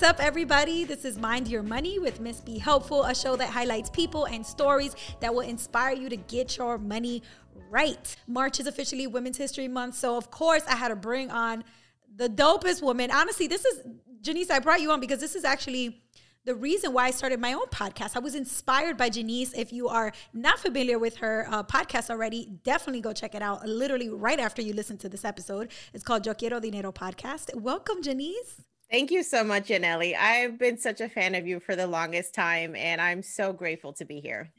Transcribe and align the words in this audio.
What's 0.00 0.18
up, 0.18 0.24
everybody? 0.24 0.84
This 0.84 1.04
is 1.04 1.18
Mind 1.18 1.46
Your 1.46 1.62
Money 1.62 1.98
with 1.98 2.20
Miss 2.20 2.40
Be 2.40 2.56
Helpful, 2.56 3.04
a 3.04 3.14
show 3.14 3.36
that 3.36 3.50
highlights 3.50 3.90
people 3.90 4.24
and 4.24 4.46
stories 4.46 4.96
that 5.20 5.34
will 5.34 5.42
inspire 5.42 5.94
you 5.94 6.08
to 6.08 6.16
get 6.16 6.56
your 6.56 6.78
money 6.78 7.22
right. 7.68 8.16
March 8.26 8.60
is 8.60 8.66
officially 8.66 9.06
Women's 9.06 9.36
History 9.36 9.68
Month, 9.68 9.96
so 9.96 10.16
of 10.16 10.30
course 10.30 10.62
I 10.66 10.74
had 10.74 10.88
to 10.88 10.96
bring 10.96 11.30
on 11.30 11.64
the 12.16 12.30
dopest 12.30 12.80
woman. 12.80 13.10
Honestly, 13.10 13.46
this 13.46 13.66
is 13.66 13.80
Janice. 14.22 14.48
I 14.48 14.60
brought 14.60 14.80
you 14.80 14.90
on 14.90 15.00
because 15.00 15.20
this 15.20 15.36
is 15.36 15.44
actually 15.44 16.02
the 16.46 16.54
reason 16.54 16.94
why 16.94 17.04
I 17.04 17.10
started 17.10 17.38
my 17.38 17.52
own 17.52 17.66
podcast. 17.66 18.16
I 18.16 18.20
was 18.20 18.34
inspired 18.34 18.96
by 18.96 19.10
Janice. 19.10 19.52
If 19.52 19.70
you 19.70 19.88
are 19.88 20.12
not 20.32 20.60
familiar 20.60 20.98
with 20.98 21.18
her 21.18 21.46
uh, 21.50 21.62
podcast 21.62 22.08
already, 22.08 22.58
definitely 22.64 23.02
go 23.02 23.12
check 23.12 23.34
it 23.34 23.42
out. 23.42 23.68
Literally 23.68 24.08
right 24.08 24.40
after 24.40 24.62
you 24.62 24.72
listen 24.72 24.96
to 24.96 25.10
this 25.10 25.26
episode, 25.26 25.70
it's 25.92 26.02
called 26.02 26.24
Yo 26.24 26.32
Quiero 26.32 26.58
Dinero 26.58 26.90
Podcast. 26.90 27.54
Welcome, 27.54 28.02
Janice. 28.02 28.62
Thank 28.90 29.10
you 29.10 29.22
so 29.22 29.44
much, 29.44 29.68
Yanely. 29.68 30.16
I've 30.16 30.58
been 30.58 30.76
such 30.76 31.00
a 31.00 31.08
fan 31.08 31.34
of 31.36 31.46
you 31.46 31.60
for 31.60 31.76
the 31.76 31.86
longest 31.86 32.34
time, 32.34 32.74
and 32.74 33.00
I'm 33.00 33.22
so 33.22 33.52
grateful 33.52 33.92
to 33.94 34.04
be 34.04 34.20
here. 34.20 34.50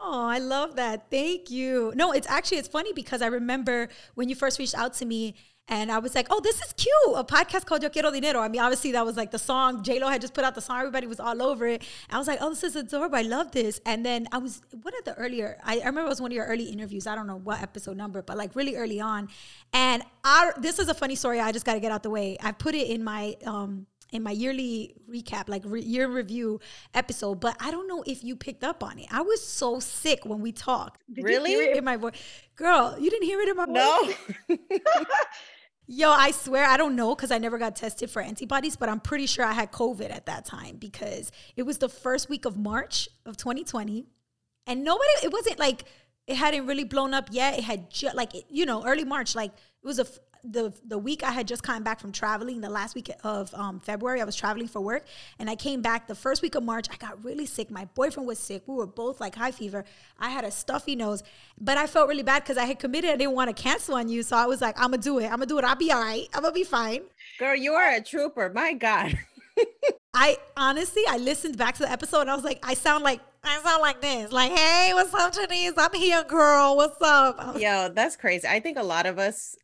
Oh, 0.00 0.26
I 0.26 0.38
love 0.38 0.76
that. 0.76 1.10
Thank 1.10 1.50
you. 1.50 1.92
No, 1.96 2.12
it's 2.12 2.28
actually 2.28 2.58
it's 2.58 2.68
funny 2.68 2.92
because 2.92 3.20
I 3.20 3.26
remember 3.26 3.88
when 4.14 4.28
you 4.28 4.36
first 4.36 4.58
reached 4.58 4.76
out 4.76 4.94
to 4.94 5.04
me 5.04 5.34
and 5.68 5.92
I 5.92 5.98
was 5.98 6.14
like, 6.14 6.28
oh, 6.30 6.40
this 6.40 6.62
is 6.62 6.72
cute. 6.72 6.94
A 7.14 7.24
podcast 7.24 7.66
called 7.66 7.82
Yo 7.82 7.90
Quiero 7.90 8.10
Dinero. 8.10 8.40
I 8.40 8.48
mean, 8.48 8.60
obviously 8.62 8.92
that 8.92 9.04
was 9.04 9.16
like 9.18 9.30
the 9.30 9.38
song. 9.38 9.82
J-Lo 9.82 10.08
had 10.08 10.20
just 10.20 10.32
put 10.32 10.44
out 10.44 10.54
the 10.54 10.62
song. 10.62 10.78
Everybody 10.78 11.06
was 11.06 11.20
all 11.20 11.42
over 11.42 11.66
it. 11.66 11.82
I 12.08 12.16
was 12.16 12.26
like, 12.26 12.38
oh, 12.40 12.48
this 12.48 12.64
is 12.64 12.74
adorable. 12.74 13.16
I 13.16 13.22
love 13.22 13.52
this. 13.52 13.78
And 13.84 14.04
then 14.04 14.28
I 14.32 14.38
was, 14.38 14.62
one 14.82 14.94
of 14.98 15.04
the 15.04 15.14
earlier, 15.14 15.58
I, 15.62 15.74
I 15.74 15.86
remember 15.86 16.06
it 16.06 16.08
was 16.08 16.22
one 16.22 16.32
of 16.32 16.36
your 16.36 16.46
early 16.46 16.64
interviews. 16.64 17.06
I 17.06 17.14
don't 17.14 17.26
know 17.26 17.36
what 17.36 17.60
episode 17.60 17.98
number, 17.98 18.22
but 18.22 18.38
like 18.38 18.56
really 18.56 18.76
early 18.76 18.98
on. 18.98 19.28
And 19.74 20.02
I, 20.24 20.52
this 20.58 20.78
is 20.78 20.88
a 20.88 20.94
funny 20.94 21.14
story. 21.14 21.38
I 21.38 21.52
just 21.52 21.66
got 21.66 21.74
to 21.74 21.80
get 21.80 21.92
out 21.92 22.02
the 22.02 22.10
way. 22.10 22.38
I 22.42 22.52
put 22.52 22.74
it 22.74 22.88
in 22.88 23.04
my, 23.04 23.36
um, 23.44 23.86
in 24.10 24.22
my 24.22 24.30
yearly 24.30 24.94
recap, 25.10 25.50
like 25.50 25.62
re- 25.66 25.82
year 25.82 26.08
review 26.08 26.60
episode, 26.94 27.40
but 27.40 27.54
I 27.60 27.70
don't 27.70 27.86
know 27.86 28.02
if 28.06 28.24
you 28.24 28.36
picked 28.36 28.64
up 28.64 28.82
on 28.82 28.98
it. 28.98 29.06
I 29.10 29.20
was 29.20 29.46
so 29.46 29.80
sick 29.80 30.24
when 30.24 30.40
we 30.40 30.50
talked. 30.50 31.02
Did 31.12 31.24
really? 31.24 31.76
in 31.76 31.84
my 31.84 31.96
voice, 31.96 32.14
girl, 32.56 32.96
you 32.98 33.10
didn't 33.10 33.26
hear 33.26 33.40
it 33.42 33.50
in 33.50 33.56
my 33.56 33.66
voice. 33.66 34.16
No. 34.48 34.56
Yo, 35.90 36.10
I 36.10 36.32
swear 36.32 36.66
I 36.66 36.76
don't 36.76 36.96
know 36.96 37.14
because 37.14 37.30
I 37.30 37.38
never 37.38 37.56
got 37.56 37.74
tested 37.74 38.10
for 38.10 38.20
antibodies, 38.20 38.76
but 38.76 38.90
I'm 38.90 39.00
pretty 39.00 39.24
sure 39.24 39.42
I 39.42 39.54
had 39.54 39.72
COVID 39.72 40.14
at 40.14 40.26
that 40.26 40.44
time 40.44 40.76
because 40.76 41.32
it 41.56 41.62
was 41.62 41.78
the 41.78 41.88
first 41.88 42.28
week 42.28 42.44
of 42.44 42.58
March 42.58 43.08
of 43.24 43.38
2020, 43.38 44.04
and 44.66 44.84
nobody. 44.84 45.08
It 45.22 45.32
wasn't 45.32 45.58
like 45.58 45.84
it 46.26 46.36
hadn't 46.36 46.66
really 46.66 46.84
blown 46.84 47.14
up 47.14 47.30
yet. 47.32 47.56
It 47.56 47.64
had 47.64 47.88
just 47.90 48.14
like 48.14 48.32
you 48.50 48.66
know 48.66 48.86
early 48.86 49.04
March, 49.04 49.34
like 49.34 49.50
it 49.52 49.86
was 49.86 49.98
a 49.98 50.06
the 50.44 50.72
the 50.86 50.98
week 50.98 51.22
I 51.22 51.30
had 51.30 51.48
just 51.48 51.62
come 51.62 51.82
back 51.82 52.00
from 52.00 52.12
traveling, 52.12 52.60
the 52.60 52.70
last 52.70 52.94
week 52.94 53.10
of 53.24 53.52
um, 53.54 53.80
February, 53.80 54.20
I 54.20 54.24
was 54.24 54.36
traveling 54.36 54.68
for 54.68 54.80
work, 54.80 55.04
and 55.38 55.48
I 55.48 55.56
came 55.56 55.82
back 55.82 56.06
the 56.06 56.14
first 56.14 56.42
week 56.42 56.54
of 56.54 56.62
March. 56.62 56.86
I 56.90 56.96
got 56.96 57.24
really 57.24 57.46
sick. 57.46 57.70
My 57.70 57.86
boyfriend 57.94 58.26
was 58.26 58.38
sick. 58.38 58.62
We 58.66 58.74
were 58.74 58.86
both 58.86 59.20
like 59.20 59.34
high 59.34 59.50
fever. 59.50 59.84
I 60.18 60.30
had 60.30 60.44
a 60.44 60.50
stuffy 60.50 60.96
nose, 60.96 61.22
but 61.60 61.76
I 61.76 61.86
felt 61.86 62.08
really 62.08 62.22
bad 62.22 62.42
because 62.42 62.58
I 62.58 62.64
had 62.64 62.78
committed. 62.78 63.10
I 63.10 63.16
didn't 63.16 63.34
want 63.34 63.54
to 63.54 63.62
cancel 63.62 63.94
on 63.94 64.08
you, 64.08 64.22
so 64.22 64.36
I 64.36 64.46
was 64.46 64.60
like, 64.60 64.78
I'm 64.78 64.90
gonna 64.90 64.98
do 64.98 65.18
it. 65.18 65.24
I'm 65.24 65.38
gonna 65.38 65.46
do 65.46 65.58
it. 65.58 65.64
I'll 65.64 65.76
be 65.76 65.92
all 65.92 66.00
right. 66.00 66.28
I'm 66.34 66.42
gonna 66.42 66.52
be 66.52 66.64
fine. 66.64 67.02
Girl, 67.38 67.54
you 67.54 67.72
are 67.72 67.94
a 67.94 68.00
trooper. 68.00 68.50
My 68.54 68.72
God. 68.72 69.18
I 70.14 70.36
honestly, 70.56 71.02
I 71.08 71.18
listened 71.18 71.56
back 71.56 71.74
to 71.76 71.82
the 71.82 71.90
episode 71.90 72.22
and 72.22 72.30
I 72.30 72.34
was 72.34 72.44
like, 72.44 72.64
I 72.66 72.74
sound 72.74 73.04
like 73.04 73.20
I 73.44 73.60
sound 73.60 73.82
like 73.82 74.00
this. 74.00 74.32
Like, 74.32 74.50
hey, 74.52 74.90
what's 74.92 75.14
up, 75.14 75.32
Janice? 75.32 75.74
I'm 75.76 75.92
here, 75.94 76.24
girl. 76.24 76.76
What's 76.76 77.00
up? 77.00 77.58
Yo, 77.58 77.88
that's 77.94 78.16
crazy. 78.16 78.46
I 78.48 78.60
think 78.60 78.78
a 78.78 78.82
lot 78.82 79.06
of 79.06 79.18
us 79.18 79.56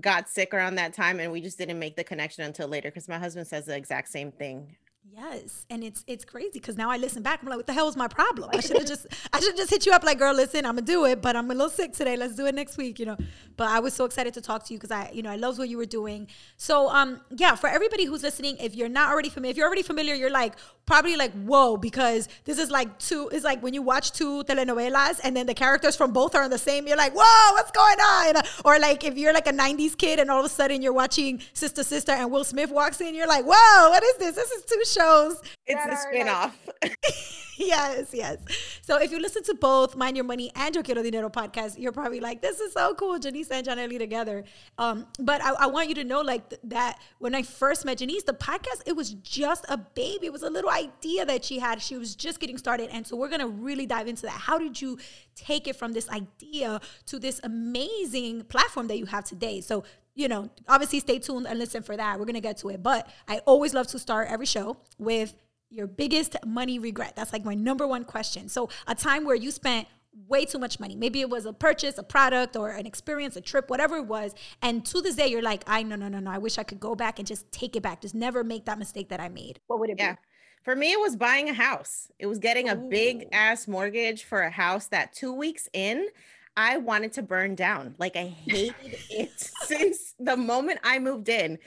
got 0.00 0.28
sick 0.28 0.52
around 0.54 0.74
that 0.76 0.92
time 0.92 1.20
and 1.20 1.32
we 1.32 1.40
just 1.40 1.58
didn't 1.58 1.78
make 1.78 1.96
the 1.96 2.04
connection 2.04 2.44
until 2.44 2.68
later 2.68 2.90
because 2.90 3.08
my 3.08 3.18
husband 3.18 3.46
says 3.46 3.66
the 3.66 3.76
exact 3.76 4.08
same 4.08 4.30
thing 4.32 4.76
Yes, 5.16 5.64
and 5.70 5.82
it's 5.82 6.04
it's 6.06 6.24
crazy 6.24 6.50
because 6.54 6.76
now 6.76 6.90
I 6.90 6.96
listen 6.96 7.22
back. 7.22 7.40
I'm 7.42 7.48
like, 7.48 7.56
what 7.56 7.66
the 7.66 7.72
hell 7.72 7.86
was 7.86 7.96
my 7.96 8.08
problem? 8.08 8.50
I 8.52 8.60
should 8.60 8.76
have 8.76 8.86
just 8.86 9.06
I 9.32 9.40
should 9.40 9.56
just 9.56 9.70
hit 9.70 9.86
you 9.86 9.92
up 9.92 10.04
like, 10.04 10.18
girl, 10.18 10.34
listen, 10.34 10.66
I'm 10.66 10.74
gonna 10.74 10.82
do 10.86 11.06
it, 11.06 11.22
but 11.22 11.34
I'm 11.34 11.50
a 11.50 11.54
little 11.54 11.70
sick 11.70 11.92
today. 11.92 12.16
Let's 12.16 12.36
do 12.36 12.46
it 12.46 12.54
next 12.54 12.76
week, 12.76 12.98
you 12.98 13.06
know. 13.06 13.16
But 13.56 13.68
I 13.68 13.80
was 13.80 13.94
so 13.94 14.04
excited 14.04 14.34
to 14.34 14.40
talk 14.40 14.64
to 14.66 14.74
you 14.74 14.78
because 14.78 14.90
I, 14.90 15.10
you 15.12 15.22
know, 15.22 15.30
I 15.30 15.36
love 15.36 15.58
what 15.58 15.68
you 15.68 15.78
were 15.78 15.86
doing. 15.86 16.28
So, 16.56 16.88
um, 16.90 17.20
yeah, 17.36 17.54
for 17.54 17.68
everybody 17.68 18.04
who's 18.04 18.22
listening, 18.22 18.56
if 18.58 18.74
you're 18.74 18.88
not 18.88 19.10
already 19.10 19.28
familiar, 19.28 19.50
if 19.50 19.56
you're 19.56 19.66
already 19.66 19.82
familiar, 19.82 20.14
you're 20.14 20.30
like 20.30 20.54
probably 20.86 21.16
like, 21.16 21.32
whoa, 21.32 21.76
because 21.76 22.28
this 22.44 22.58
is 22.58 22.70
like 22.70 22.98
two. 22.98 23.28
It's 23.32 23.44
like 23.44 23.62
when 23.62 23.74
you 23.74 23.82
watch 23.82 24.12
two 24.12 24.44
telenovelas 24.44 25.20
and 25.24 25.36
then 25.36 25.46
the 25.46 25.54
characters 25.54 25.96
from 25.96 26.12
both 26.12 26.34
are 26.34 26.44
in 26.44 26.50
the 26.50 26.58
same. 26.58 26.86
You're 26.86 26.96
like, 26.96 27.14
whoa, 27.14 27.52
what's 27.54 27.70
going 27.70 27.98
on? 27.98 28.42
Or 28.64 28.78
like 28.78 29.04
if 29.04 29.16
you're 29.16 29.32
like 29.32 29.46
a 29.46 29.52
'90s 29.52 29.96
kid 29.96 30.20
and 30.20 30.30
all 30.30 30.40
of 30.40 30.46
a 30.46 30.48
sudden 30.48 30.82
you're 30.82 30.92
watching 30.92 31.40
Sister 31.54 31.82
Sister 31.82 32.12
and 32.12 32.30
Will 32.30 32.44
Smith 32.44 32.70
walks 32.70 33.00
in, 33.00 33.14
you're 33.14 33.26
like, 33.26 33.44
whoa, 33.46 33.90
what 33.90 34.02
is 34.02 34.16
this? 34.16 34.36
This 34.36 34.50
is 34.50 34.64
two 34.64 34.84
shows. 34.98 35.40
It's 35.68 35.84
the 35.84 36.18
spinoff. 36.18 36.52
Like- 36.82 36.96
yes, 37.58 38.10
yes. 38.12 38.38
So 38.82 38.96
if 38.96 39.10
you 39.10 39.18
listen 39.18 39.42
to 39.44 39.54
both 39.54 39.96
Mind 39.96 40.16
Your 40.16 40.24
Money 40.24 40.50
and 40.54 40.74
Yo 40.74 40.82
Quiero 40.82 41.02
Dinero 41.02 41.28
podcast, 41.28 41.78
you're 41.78 41.92
probably 41.92 42.20
like, 42.20 42.40
this 42.40 42.60
is 42.60 42.72
so 42.72 42.94
cool, 42.94 43.18
Janice 43.18 43.50
and 43.50 43.66
Janelli 43.66 43.98
together. 43.98 44.44
Um, 44.78 45.06
but 45.18 45.42
I, 45.42 45.52
I, 45.52 45.66
want 45.66 45.88
you 45.88 45.94
to 45.96 46.04
know 46.04 46.20
like 46.20 46.48
th- 46.48 46.60
that 46.64 47.00
when 47.18 47.34
I 47.34 47.42
first 47.42 47.84
met 47.84 47.98
Janice, 47.98 48.22
the 48.22 48.32
podcast, 48.32 48.82
it 48.86 48.96
was 48.96 49.10
just 49.14 49.64
a 49.68 49.76
baby. 49.76 50.26
It 50.26 50.32
was 50.32 50.42
a 50.42 50.50
little 50.50 50.70
idea 50.70 51.26
that 51.26 51.44
she 51.44 51.58
had. 51.58 51.82
She 51.82 51.98
was 51.98 52.14
just 52.14 52.40
getting 52.40 52.58
started. 52.58 52.90
And 52.90 53.06
so 53.06 53.16
we're 53.16 53.28
going 53.28 53.40
to 53.40 53.48
really 53.48 53.86
dive 53.86 54.08
into 54.08 54.22
that. 54.22 54.30
How 54.30 54.58
did 54.58 54.80
you 54.80 54.98
take 55.34 55.68
it 55.68 55.76
from 55.76 55.92
this 55.92 56.08
idea 56.10 56.80
to 57.06 57.18
this 57.18 57.40
amazing 57.44 58.44
platform 58.44 58.86
that 58.88 58.98
you 58.98 59.06
have 59.06 59.24
today? 59.24 59.60
So 59.60 59.84
you 60.14 60.26
know, 60.26 60.50
obviously 60.66 60.98
stay 60.98 61.20
tuned 61.20 61.46
and 61.46 61.60
listen 61.60 61.80
for 61.80 61.96
that. 61.96 62.18
We're 62.18 62.24
going 62.24 62.34
to 62.34 62.40
get 62.40 62.56
to 62.58 62.70
it. 62.70 62.82
But 62.82 63.08
I 63.28 63.38
always 63.46 63.72
love 63.72 63.86
to 63.88 64.00
start 64.00 64.26
every 64.28 64.46
show 64.46 64.78
with 64.98 65.32
your 65.70 65.86
biggest 65.86 66.36
money 66.46 66.78
regret. 66.78 67.14
That's 67.16 67.32
like 67.32 67.44
my 67.44 67.54
number 67.54 67.86
one 67.86 68.04
question. 68.04 68.48
So, 68.48 68.68
a 68.86 68.94
time 68.94 69.24
where 69.24 69.36
you 69.36 69.50
spent 69.50 69.88
way 70.26 70.44
too 70.44 70.58
much 70.58 70.80
money. 70.80 70.96
Maybe 70.96 71.20
it 71.20 71.30
was 71.30 71.46
a 71.46 71.52
purchase, 71.52 71.98
a 71.98 72.02
product, 72.02 72.56
or 72.56 72.70
an 72.70 72.86
experience, 72.86 73.36
a 73.36 73.40
trip, 73.40 73.70
whatever 73.70 73.96
it 73.96 74.06
was. 74.06 74.34
And 74.62 74.84
to 74.86 75.00
this 75.00 75.14
day, 75.14 75.28
you're 75.28 75.42
like, 75.42 75.62
I 75.66 75.82
no, 75.82 75.96
no, 75.96 76.08
no, 76.08 76.18
no. 76.18 76.30
I 76.30 76.38
wish 76.38 76.58
I 76.58 76.62
could 76.62 76.80
go 76.80 76.94
back 76.94 77.18
and 77.18 77.28
just 77.28 77.50
take 77.52 77.76
it 77.76 77.82
back. 77.82 78.00
Just 78.00 78.14
never 78.14 78.42
make 78.42 78.64
that 78.64 78.78
mistake 78.78 79.10
that 79.10 79.20
I 79.20 79.28
made. 79.28 79.60
What 79.66 79.80
would 79.80 79.90
it 79.90 79.96
yeah. 79.98 80.14
be? 80.14 80.18
For 80.64 80.74
me, 80.74 80.92
it 80.92 81.00
was 81.00 81.16
buying 81.16 81.48
a 81.48 81.54
house. 81.54 82.10
It 82.18 82.26
was 82.26 82.38
getting 82.38 82.68
a 82.68 82.76
Ooh. 82.76 82.88
big 82.88 83.26
ass 83.32 83.68
mortgage 83.68 84.24
for 84.24 84.42
a 84.42 84.50
house 84.50 84.86
that 84.88 85.12
two 85.12 85.32
weeks 85.32 85.68
in, 85.72 86.08
I 86.56 86.78
wanted 86.78 87.12
to 87.14 87.22
burn 87.22 87.54
down. 87.54 87.94
Like 87.98 88.16
I 88.16 88.24
hated 88.46 88.74
it 89.10 89.50
since 89.62 90.14
the 90.18 90.36
moment 90.36 90.80
I 90.82 90.98
moved 90.98 91.28
in. 91.28 91.58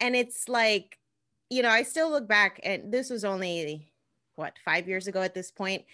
And 0.00 0.16
it's 0.16 0.48
like 0.48 0.97
you 1.50 1.62
know, 1.62 1.70
I 1.70 1.82
still 1.82 2.10
look 2.10 2.28
back 2.28 2.60
and 2.62 2.92
this 2.92 3.10
was 3.10 3.24
only 3.24 3.92
what, 4.36 4.56
five 4.64 4.86
years 4.86 5.06
ago 5.06 5.22
at 5.22 5.34
this 5.34 5.50
point, 5.50 5.84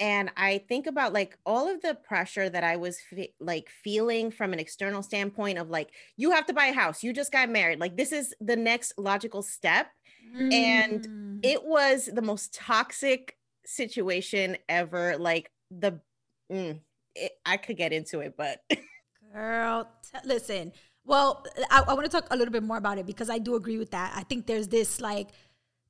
And 0.00 0.30
I 0.36 0.58
think 0.68 0.86
about 0.86 1.12
like 1.12 1.38
all 1.46 1.72
of 1.72 1.80
the 1.80 1.94
pressure 1.94 2.48
that 2.48 2.64
I 2.64 2.76
was 2.76 2.98
fe- 3.00 3.34
like 3.38 3.68
feeling 3.68 4.30
from 4.30 4.52
an 4.52 4.58
external 4.58 5.02
standpoint 5.02 5.58
of 5.58 5.70
like, 5.70 5.90
you 6.16 6.32
have 6.32 6.46
to 6.46 6.52
buy 6.52 6.66
a 6.66 6.74
house, 6.74 7.02
you 7.02 7.12
just 7.12 7.30
got 7.30 7.48
married. 7.48 7.78
Like, 7.78 7.96
this 7.96 8.10
is 8.10 8.34
the 8.40 8.56
next 8.56 8.94
logical 8.98 9.42
step. 9.42 9.86
Mm. 10.36 10.52
And 10.52 11.44
it 11.44 11.64
was 11.64 12.10
the 12.12 12.22
most 12.22 12.54
toxic 12.54 13.36
situation 13.64 14.56
ever. 14.68 15.16
Like, 15.16 15.50
the, 15.70 16.00
mm, 16.50 16.80
it, 17.14 17.32
I 17.46 17.56
could 17.56 17.76
get 17.76 17.92
into 17.92 18.18
it, 18.20 18.34
but. 18.36 18.60
Girl, 19.32 19.88
t- 20.12 20.18
listen, 20.24 20.72
well, 21.04 21.44
I, 21.70 21.82
I 21.88 21.94
want 21.94 22.04
to 22.04 22.10
talk 22.10 22.26
a 22.30 22.36
little 22.36 22.52
bit 22.52 22.62
more 22.62 22.78
about 22.78 22.98
it 22.98 23.06
because 23.06 23.28
I 23.28 23.38
do 23.38 23.56
agree 23.56 23.78
with 23.78 23.90
that. 23.90 24.12
I 24.16 24.22
think 24.22 24.46
there's 24.46 24.68
this 24.68 25.00
like, 25.00 25.28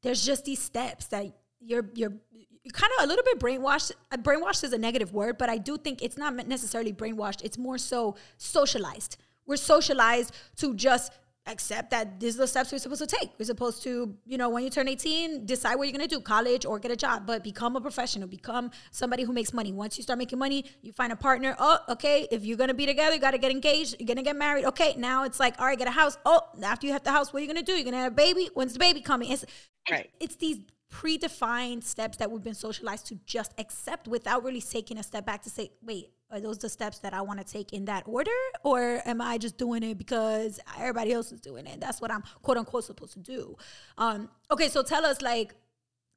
there's 0.03 0.25
just 0.25 0.45
these 0.45 0.61
steps 0.61 1.07
that 1.07 1.27
you're 1.61 1.89
you're 1.95 2.13
you're 2.31 2.73
kind 2.73 2.93
of 2.99 3.05
a 3.05 3.07
little 3.07 3.25
bit 3.25 3.39
brainwashed. 3.39 3.93
Uh, 4.11 4.17
brainwashed 4.17 4.65
is 4.65 4.73
a 4.73 4.79
negative 4.79 5.13
word, 5.13 5.39
but 5.39 5.49
I 5.49 5.59
do 5.59 5.77
think 5.77 6.03
it's 6.03 6.17
not 6.17 6.35
necessarily 6.49 6.93
brainwashed. 6.93 7.43
It's 7.45 7.59
more 7.59 7.79
so 7.79 8.17
socialized. 8.39 9.17
We're 9.47 9.57
socialized 9.57 10.35
to 10.57 10.75
just 10.75 11.13
accept 11.47 11.91
that 11.91 12.19
these 12.21 12.37
are 12.37 12.39
the 12.39 12.47
steps 12.47 12.73
we're 12.73 12.79
supposed 12.79 13.03
to 13.03 13.07
take. 13.07 13.31
We're 13.39 13.45
supposed 13.45 13.83
to, 13.83 14.15
you 14.25 14.39
know, 14.39 14.49
when 14.49 14.65
you 14.65 14.71
turn 14.71 14.89
18, 14.89 15.45
decide 15.45 15.77
what 15.77 15.85
you're 15.85 15.93
gonna 15.93 16.09
do, 16.09 16.21
college 16.21 16.65
or 16.65 16.79
get 16.79 16.91
a 16.91 16.97
job, 16.97 17.27
but 17.27 17.45
become 17.45 17.77
a 17.77 17.81
professional, 17.81 18.27
become 18.29 18.71
somebody 18.91 19.25
who 19.25 19.33
makes 19.33 19.53
money. 19.53 19.73
Once 19.73 19.99
you 19.99 20.03
start 20.03 20.19
making 20.19 20.39
money, 20.39 20.65
you 20.81 20.93
find 20.93 21.13
a 21.13 21.17
partner. 21.17 21.55
Oh, 21.59 21.79
okay, 21.91 22.27
if 22.31 22.45
you're 22.45 22.57
gonna 22.57 22.75
be 22.75 22.87
together, 22.87 23.15
you 23.15 23.21
gotta 23.21 23.39
get 23.39 23.51
engaged, 23.51 23.97
you're 23.99 24.07
gonna 24.07 24.23
get 24.23 24.37
married. 24.37 24.65
Okay, 24.65 24.95
now 24.97 25.25
it's 25.25 25.39
like, 25.39 25.61
all 25.61 25.67
right, 25.67 25.79
get 25.79 25.89
a 25.89 25.93
house. 25.93 26.17
Oh, 26.25 26.41
after 26.63 26.87
you 26.87 26.93
have 26.93 27.05
the 27.05 27.13
house, 27.13 27.33
what 27.33 27.41
are 27.41 27.43
you 27.43 27.49
gonna 27.49 27.63
do? 27.63 27.73
You're 27.73 27.85
gonna 27.85 27.99
have 27.99 28.13
a 28.13 28.17
baby. 28.17 28.49
When's 28.55 28.73
the 28.73 28.79
baby 28.79 29.03
coming? 29.03 29.31
It's, 29.31 29.45
right. 29.91 30.11
it's 30.21 30.37
these 30.37 30.59
predefined 30.95 31.83
steps 31.83 32.17
that 32.19 32.31
we've 32.31 32.43
been 32.43 32.55
socialized 32.55 33.07
to 33.07 33.19
just 33.27 33.53
accept 33.59 34.07
without 34.07 34.45
really 34.45 34.61
taking 34.61 34.97
a 34.99 35.03
step 35.03 35.27
back 35.27 35.43
to 35.43 35.51
say, 35.51 35.73
wait, 35.83 36.11
are 36.35 36.41
those 36.41 36.59
the 36.59 36.69
steps 36.69 36.99
that 36.99 37.15
I 37.15 37.23
want 37.23 37.39
to 37.39 37.45
take 37.45 37.73
in 37.73 37.85
that 37.85 38.05
order? 38.07 38.31
Or 38.65 39.01
am 39.07 39.21
I 39.21 39.39
just 39.39 39.57
doing 39.57 39.83
it 39.83 39.97
because 39.97 40.59
everybody 40.79 41.13
else 41.13 41.33
is 41.33 41.41
doing 41.41 41.67
it? 41.67 41.81
That's 41.81 42.01
what 42.01 42.11
I'm 42.11 42.23
quote 42.43 42.57
unquote 42.57 42.85
supposed 42.85 43.13
to 43.15 43.21
do. 43.21 43.57
Um, 43.97 44.29
okay, 44.51 44.69
so 44.69 44.83
tell 44.83 45.07
us 45.07 45.23
like 45.23 45.55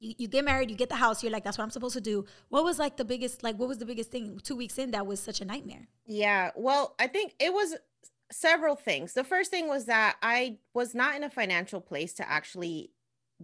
you, 0.00 0.14
you 0.18 0.28
get 0.28 0.44
married, 0.44 0.70
you 0.70 0.76
get 0.76 0.88
the 0.88 0.96
house, 0.96 1.22
you're 1.22 1.32
like, 1.32 1.44
that's 1.44 1.56
what 1.56 1.64
I'm 1.64 1.70
supposed 1.70 1.94
to 1.94 2.00
do. 2.00 2.24
What 2.48 2.64
was 2.64 2.78
like 2.78 2.96
the 2.96 3.04
biggest, 3.04 3.42
like, 3.42 3.58
what 3.58 3.68
was 3.68 3.78
the 3.78 3.86
biggest 3.86 4.10
thing 4.10 4.38
two 4.42 4.56
weeks 4.56 4.78
in 4.78 4.90
that 4.92 5.06
was 5.06 5.20
such 5.20 5.40
a 5.40 5.44
nightmare? 5.44 5.88
Yeah. 6.06 6.50
Well, 6.56 6.94
I 6.98 7.06
think 7.06 7.34
it 7.38 7.52
was 7.52 7.76
several 8.30 8.76
things. 8.76 9.14
The 9.14 9.24
first 9.24 9.50
thing 9.50 9.68
was 9.68 9.86
that 9.86 10.16
I 10.22 10.58
was 10.74 10.94
not 10.94 11.16
in 11.16 11.22
a 11.22 11.30
financial 11.30 11.80
place 11.80 12.12
to 12.14 12.28
actually 12.28 12.90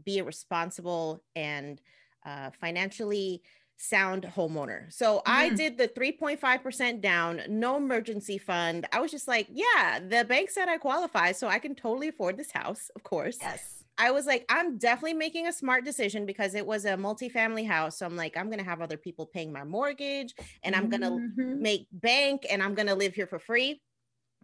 be 0.03 0.21
responsible 0.23 1.23
and 1.37 1.81
uh, 2.25 2.51
financially 2.61 3.43
sound 3.77 4.25
homeowner. 4.37 4.93
So 4.93 5.17
mm-hmm. 5.19 5.33
I 5.33 5.49
did 5.51 5.79
the 5.79 5.89
3.5% 5.89 7.01
down, 7.01 7.43
no 7.49 7.77
emergency 7.77 8.39
fund. 8.39 8.87
I 8.93 9.01
was 9.01 9.11
just 9.11 9.29
like, 9.29 9.49
yeah, 9.51 10.01
the 10.01 10.25
bank 10.25 10.51
said 10.51 10.69
I 10.69 10.79
qualify, 10.79 11.33
so 11.33 11.49
I 11.49 11.59
can 11.59 11.75
totally 11.75 12.09
afford 12.09 12.37
this 12.37 12.53
house, 12.53 12.91
of 12.97 13.03
course. 13.03 13.39
Yes. 13.41 13.85
I 13.97 14.11
was 14.11 14.27
like, 14.27 14.45
I'm 14.49 14.77
definitely 14.77 15.15
making 15.15 15.47
a 15.47 15.53
smart 15.53 15.85
decision 15.85 16.27
because 16.27 16.55
it 16.55 16.67
was 16.67 16.85
a 16.85 16.97
multifamily 16.97 17.67
house. 17.67 17.99
So 17.99 18.07
I'm 18.07 18.17
like, 18.17 18.37
I'm 18.37 18.51
gonna 18.51 18.65
have 18.65 18.81
other 18.81 18.97
people 18.97 19.25
paying 19.27 19.53
my 19.53 19.63
mortgage 19.63 20.35
and 20.65 20.75
I'm 20.75 20.89
gonna 20.89 21.13
mm-hmm. 21.13 21.63
make 21.63 21.87
bank 21.93 22.45
and 22.51 22.61
I'm 22.61 22.75
gonna 22.75 22.97
live 22.97 23.15
here 23.15 23.29
for 23.29 23.39
free. 23.39 23.81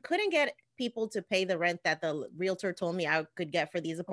Couldn't 0.03 0.31
get 0.31 0.55
people 0.79 1.09
to 1.09 1.21
pay 1.21 1.44
the 1.44 1.59
rent 1.59 1.81
that 1.85 2.00
the 2.00 2.29
realtor 2.37 2.73
told 2.73 2.94
me 2.94 3.06
I 3.06 3.27
could 3.37 3.50
get 3.50 3.73
for 3.73 3.81
these 3.81 3.99
oh. 3.99 4.05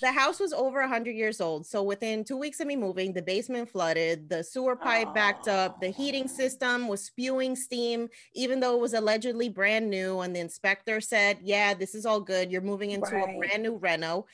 The 0.00 0.12
house 0.12 0.40
was 0.40 0.52
over 0.52 0.80
100 0.80 1.12
years 1.12 1.40
old. 1.40 1.66
So 1.66 1.82
within 1.82 2.24
two 2.24 2.36
weeks 2.36 2.60
of 2.60 2.66
me 2.66 2.76
moving, 2.76 3.12
the 3.12 3.22
basement 3.22 3.70
flooded, 3.70 4.28
the 4.28 4.44
sewer 4.44 4.76
pipe 4.76 5.14
backed 5.14 5.48
up, 5.48 5.80
the 5.80 5.88
heating 5.88 6.28
system 6.28 6.88
was 6.88 7.04
spewing 7.04 7.56
steam, 7.56 8.08
even 8.34 8.60
though 8.60 8.74
it 8.74 8.80
was 8.80 8.94
allegedly 8.94 9.48
brand 9.48 9.88
new. 9.88 10.20
And 10.20 10.36
the 10.36 10.40
inspector 10.40 11.00
said, 11.00 11.38
Yeah, 11.42 11.74
this 11.74 11.94
is 11.94 12.04
all 12.04 12.20
good. 12.20 12.50
You're 12.50 12.60
moving 12.60 12.90
into 12.90 13.14
right. 13.14 13.34
a 13.34 13.38
brand 13.38 13.62
new 13.62 13.76
reno. 13.76 14.26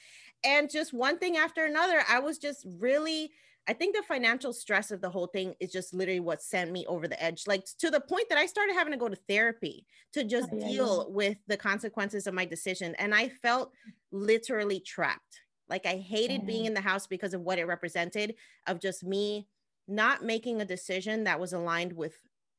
And 0.45 0.69
just 0.69 0.93
one 0.93 1.19
thing 1.19 1.37
after 1.37 1.65
another, 1.65 2.03
I 2.09 2.19
was 2.19 2.39
just 2.39 2.67
really. 2.79 3.31
I 3.69 3.75
think 3.75 3.95
the 3.95 4.03
financial 4.03 4.53
stress 4.53 4.91
of 4.91 5.01
the 5.01 5.09
whole 5.09 5.29
thing 5.29 5.55
is 5.61 5.71
just 5.71 5.95
literally 5.95 6.19
what 6.19 6.43
sent 6.43 6.73
me 6.73 6.85
over 6.89 7.07
the 7.07 7.23
edge. 7.23 7.45
Like 7.47 7.65
to 7.79 7.91
the 7.91 8.01
point 8.01 8.29
that 8.29 8.37
I 8.37 8.47
started 8.47 8.75
having 8.75 8.93
to 8.93 8.99
go 8.99 9.09
to 9.09 9.15
therapy 9.29 9.87
to 10.15 10.25
just 10.25 10.49
oh, 10.53 10.59
yeah, 10.59 10.67
deal 10.67 11.07
yeah. 11.07 11.15
with 11.15 11.37
the 11.47 11.57
consequences 11.57 12.27
of 12.27 12.35
my 12.35 12.45
decision. 12.45 12.97
And 12.99 13.15
I 13.15 13.29
felt 13.29 13.71
literally 14.11 14.81
trapped. 14.81 15.42
Like 15.73 15.87
I 15.87 15.97
hated 15.97 16.47
being 16.47 16.67
in 16.67 16.75
the 16.75 16.83
house 16.83 17.07
because 17.07 17.33
of 17.33 17.41
what 17.41 17.59
it 17.59 17.65
represented 17.65 18.35
of 18.67 18.79
just 18.79 19.03
me 19.03 19.49
not 19.89 20.23
making 20.23 20.61
a 20.61 20.67
decision 20.67 21.25
that 21.25 21.41
was 21.41 21.55
aligned 21.55 21.95
with 21.95 22.15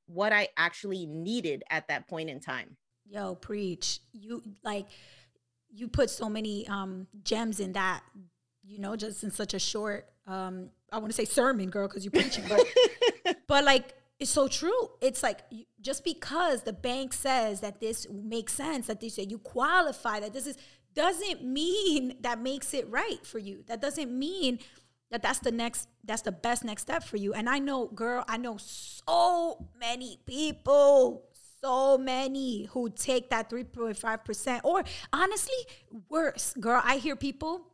what 0.07 0.33
I 0.33 0.50
actually 0.57 1.06
needed 1.06 1.63
at 1.69 1.88
that 1.89 2.07
point 2.07 2.31
in 2.31 2.39
time. 2.39 2.75
Yo, 3.06 3.36
preach. 3.36 4.00
You 4.13 4.42
like 4.63 4.88
you 5.69 5.88
put 5.88 6.10
so 6.10 6.27
many 6.27 6.68
um 6.68 7.06
gems 7.24 7.60
in 7.60 7.74
that, 7.74 8.01
you 8.63 8.80
know, 8.80 8.95
just 8.95 9.24
in 9.24 9.30
such 9.30 9.54
a 9.54 9.60
short 9.60 10.10
um 10.25 10.71
I 10.92 10.98
want 10.98 11.12
to 11.12 11.15
say 11.15 11.25
sermon, 11.25 11.69
girl, 11.69 11.88
because 11.88 12.04
you're 12.04 12.12
preaching, 12.12 12.45
but 12.50 13.38
but 13.48 13.63
like 13.63 13.94
it's 14.19 14.31
so 14.31 14.48
true. 14.48 14.89
It's 15.01 15.21
like 15.21 15.42
just 15.81 16.04
because 16.04 16.63
the 16.63 16.74
bank 16.74 17.13
says 17.13 17.62
that 17.62 17.80
this 17.80 18.07
makes 18.10 18.54
sense, 18.54 18.88
that 18.88 19.01
they 19.01 19.10
say 19.10 19.24
you 19.24 19.38
qualify, 19.38 20.19
that 20.19 20.33
this 20.33 20.48
is 20.48 20.57
doesn't 20.95 21.44
mean 21.44 22.16
that 22.22 22.40
makes 22.40 22.74
it 22.74 22.90
right 22.90 23.25
for 23.25 23.40
you. 23.40 23.63
That 23.68 23.81
doesn't 23.81 24.12
mean 24.12 24.60
that 25.12 25.22
that's 25.22 25.40
the 25.40 25.51
next 25.51 25.88
that's 26.04 26.24
the 26.24 26.31
best 26.31 26.63
next 26.63 26.84
step 26.84 27.04
for 27.04 27.18
you. 27.18 27.34
And 27.34 27.50
I 27.50 27.60
know, 27.60 27.88
girl, 27.88 28.25
I 28.28 28.38
know 28.38 28.57
so 28.57 29.68
many 29.80 30.19
people, 30.25 31.24
so 31.62 31.98
many 31.98 32.66
who 32.72 32.90
take 32.90 33.30
that 33.30 33.50
3.5% 33.50 34.62
or 34.63 34.84
honestly, 35.12 35.54
worse. 36.10 36.54
Girl, 36.60 36.81
I 36.84 36.98
hear 36.98 37.16
people 37.16 37.68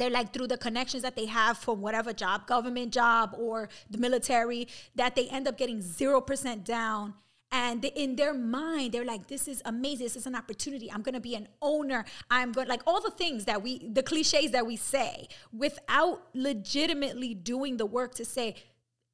they're 0.00 0.10
like 0.10 0.32
through 0.32 0.46
the 0.46 0.56
connections 0.56 1.02
that 1.02 1.14
they 1.14 1.26
have 1.26 1.58
from 1.58 1.82
whatever 1.82 2.14
job, 2.14 2.46
government 2.46 2.92
job 2.92 3.34
or 3.36 3.68
the 3.90 3.98
military, 3.98 4.66
that 4.94 5.14
they 5.14 5.28
end 5.28 5.46
up 5.46 5.58
getting 5.58 5.80
0% 5.80 6.64
down 6.64 7.14
and 7.52 7.84
in 7.84 8.16
their 8.16 8.32
mind 8.34 8.92
they're 8.92 9.04
like 9.04 9.26
this 9.26 9.48
is 9.48 9.62
amazing 9.64 10.06
this 10.06 10.16
is 10.16 10.26
an 10.26 10.34
opportunity 10.34 10.90
i'm 10.92 11.02
going 11.02 11.14
to 11.14 11.20
be 11.20 11.34
an 11.34 11.48
owner 11.60 12.04
i'm 12.30 12.52
going 12.52 12.68
like 12.68 12.82
all 12.86 13.00
the 13.00 13.10
things 13.10 13.44
that 13.44 13.62
we 13.62 13.78
the 13.92 14.02
cliches 14.02 14.50
that 14.50 14.66
we 14.66 14.76
say 14.76 15.26
without 15.52 16.22
legitimately 16.34 17.34
doing 17.34 17.76
the 17.76 17.86
work 17.86 18.14
to 18.14 18.24
say 18.24 18.54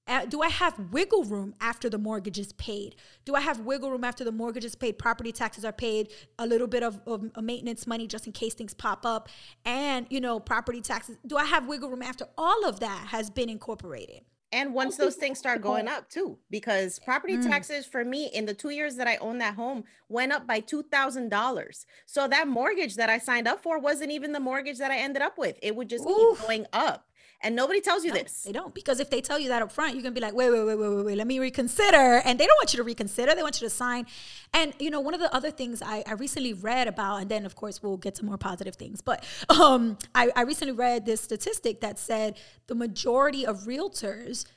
uh, 0.09 0.25
do 0.25 0.41
I 0.41 0.49
have 0.49 0.79
wiggle 0.93 1.25
room 1.25 1.55
after 1.61 1.91
the 1.91 1.99
mortgage 1.99 2.39
is 2.39 2.53
paid? 2.53 2.95
Do 3.25 3.35
I 3.35 3.41
have 3.41 3.61
wiggle 3.61 3.91
room 3.91 4.05
after 4.05 4.23
the 4.23 4.31
mortgage 4.31 4.65
is 4.65 4.77
paid? 4.77 4.99
Property 4.99 5.33
taxes 5.33 5.65
are 5.65 5.73
paid, 5.73 6.13
a 6.39 6.47
little 6.47 6.69
bit 6.69 6.85
of, 6.85 7.01
of 7.07 7.25
maintenance 7.43 7.89
money 7.89 8.07
just 8.07 8.27
in 8.27 8.33
case 8.33 8.55
things 8.55 8.73
pop 8.73 9.05
up, 9.05 9.29
and 9.65 10.07
you 10.09 10.21
know, 10.21 10.39
property 10.39 10.81
taxes. 10.81 11.17
Do 11.27 11.37
I 11.37 11.45
have 11.45 11.67
wiggle 11.67 11.91
room 11.91 12.03
after 12.03 12.27
all 12.39 12.65
of 12.67 12.79
that 12.81 13.09
has 13.09 13.31
been 13.31 13.49
incorporated? 13.49 14.21
And 14.53 14.73
once 14.73 14.97
those 14.97 15.17
things 15.17 15.39
start 15.39 15.61
going 15.61 15.89
up 15.89 16.09
too, 16.09 16.39
because 16.51 17.01
property 17.01 17.37
mm. 17.37 17.47
taxes 17.47 17.85
for 17.85 18.05
me 18.05 18.31
in 18.33 18.47
the 18.47 18.55
two 18.55 18.71
years 18.71 18.95
that 18.97 19.09
I 19.09 19.17
owned 19.17 19.41
that 19.41 19.55
home 19.55 19.85
went 20.09 20.33
up 20.33 20.47
by 20.47 20.61
$2,000. 20.61 21.85
So 22.07 22.29
that 22.29 22.47
mortgage 22.47 22.95
that 22.95 23.11
I 23.11 23.19
signed 23.19 23.49
up 23.49 23.61
for 23.61 23.81
wasn't 23.81 24.13
even 24.13 24.33
the 24.33 24.41
mortgage 24.41 24.79
that 24.79 24.93
I 24.93 24.99
ended 24.99 25.23
up 25.23 25.37
with. 25.37 25.59
It 25.63 25.75
would 25.75 25.89
just 25.89 26.07
Oof. 26.07 26.39
keep 26.39 26.47
going 26.47 26.67
up. 26.73 27.09
And 27.43 27.55
nobody 27.55 27.81
tells 27.81 28.05
you 28.05 28.13
no, 28.13 28.19
this. 28.19 28.43
They 28.43 28.53
don't. 28.53 28.75
Because 28.75 28.99
if 28.99 29.11
they 29.11 29.21
tell 29.21 29.39
you 29.39 29.49
that 29.49 29.63
up 29.63 29.71
front, 29.71 29.95
you're 29.95 30.03
going 30.03 30.15
to 30.15 30.21
be 30.21 30.25
like, 30.25 30.35
wait, 30.35 30.51
wait, 30.51 30.65
wait, 30.65 30.79
wait, 30.79 30.89
wait, 30.89 31.05
wait, 31.05 31.19
let 31.19 31.27
me 31.27 31.39
reconsider. 31.39 32.23
And 32.25 32.39
they 32.39 32.47
don't 32.47 32.57
want 32.59 32.73
you 32.73 32.79
to 32.79 32.83
reconsider. 32.83 33.35
They 33.35 33.43
want 33.43 33.61
you 33.61 33.69
to 33.69 33.75
sign. 33.75 34.07
And, 34.55 34.73
you 34.79 34.91
know, 34.91 35.01
one 35.01 35.15
of 35.15 35.21
the 35.21 35.33
other 35.35 35.51
things 35.51 35.83
I, 35.83 36.03
I 36.07 36.15
recently 36.15 36.55
read 36.55 36.89
about, 36.89 37.21
and 37.21 37.31
then, 37.31 37.45
of 37.45 37.55
course, 37.55 37.83
we'll 37.83 37.99
get 37.99 38.15
to 38.17 38.25
more 38.25 38.39
positive 38.39 38.77
things, 38.77 39.01
but 39.01 39.25
um, 39.61 39.99
I, 40.15 40.31
I 40.35 40.43
recently 40.43 40.75
read 40.75 41.05
this 41.05 41.21
statistic 41.21 41.81
that 41.83 41.99
said 41.99 42.39
the 42.67 42.75
majority 42.75 43.47
of 43.47 43.65
realtors– 43.65 44.47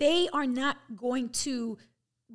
they 0.00 0.28
are 0.32 0.46
not 0.46 0.78
going 0.96 1.28
to 1.28 1.78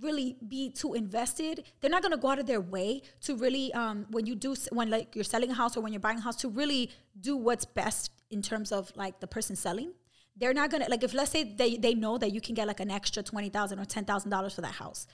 really 0.01 0.37
be 0.47 0.69
too 0.69 0.93
invested 0.93 1.63
they're 1.79 1.89
not 1.89 2.01
going 2.01 2.11
to 2.11 2.17
go 2.17 2.29
out 2.29 2.39
of 2.39 2.45
their 2.45 2.61
way 2.61 3.01
to 3.21 3.35
really 3.35 3.73
um, 3.73 4.05
when 4.09 4.25
you 4.25 4.35
do 4.35 4.55
when 4.71 4.89
like 4.89 5.15
you're 5.15 5.23
selling 5.23 5.51
a 5.51 5.53
house 5.53 5.77
or 5.77 5.81
when 5.81 5.93
you're 5.93 5.99
buying 5.99 6.17
a 6.17 6.21
house 6.21 6.35
to 6.35 6.49
really 6.49 6.91
do 7.19 7.37
what's 7.37 7.65
best 7.65 8.11
in 8.31 8.41
terms 8.41 8.71
of 8.71 8.91
like 8.95 9.19
the 9.19 9.27
person 9.27 9.55
selling. 9.55 9.93
They're 10.37 10.53
not 10.53 10.69
going 10.69 10.83
to 10.83 10.89
like 10.89 11.03
if 11.03 11.13
let's 11.13 11.31
say 11.31 11.43
they, 11.43 11.77
they 11.77 11.93
know 11.93 12.17
that 12.17 12.33
you 12.33 12.41
can 12.41 12.55
get 12.55 12.67
like 12.67 12.81
an 12.81 12.91
extra 12.91 13.23
20000 13.23 13.79
or 13.79 13.85
$10000 13.85 14.55
for 14.55 14.61
that 14.61 14.73
house 14.73 15.07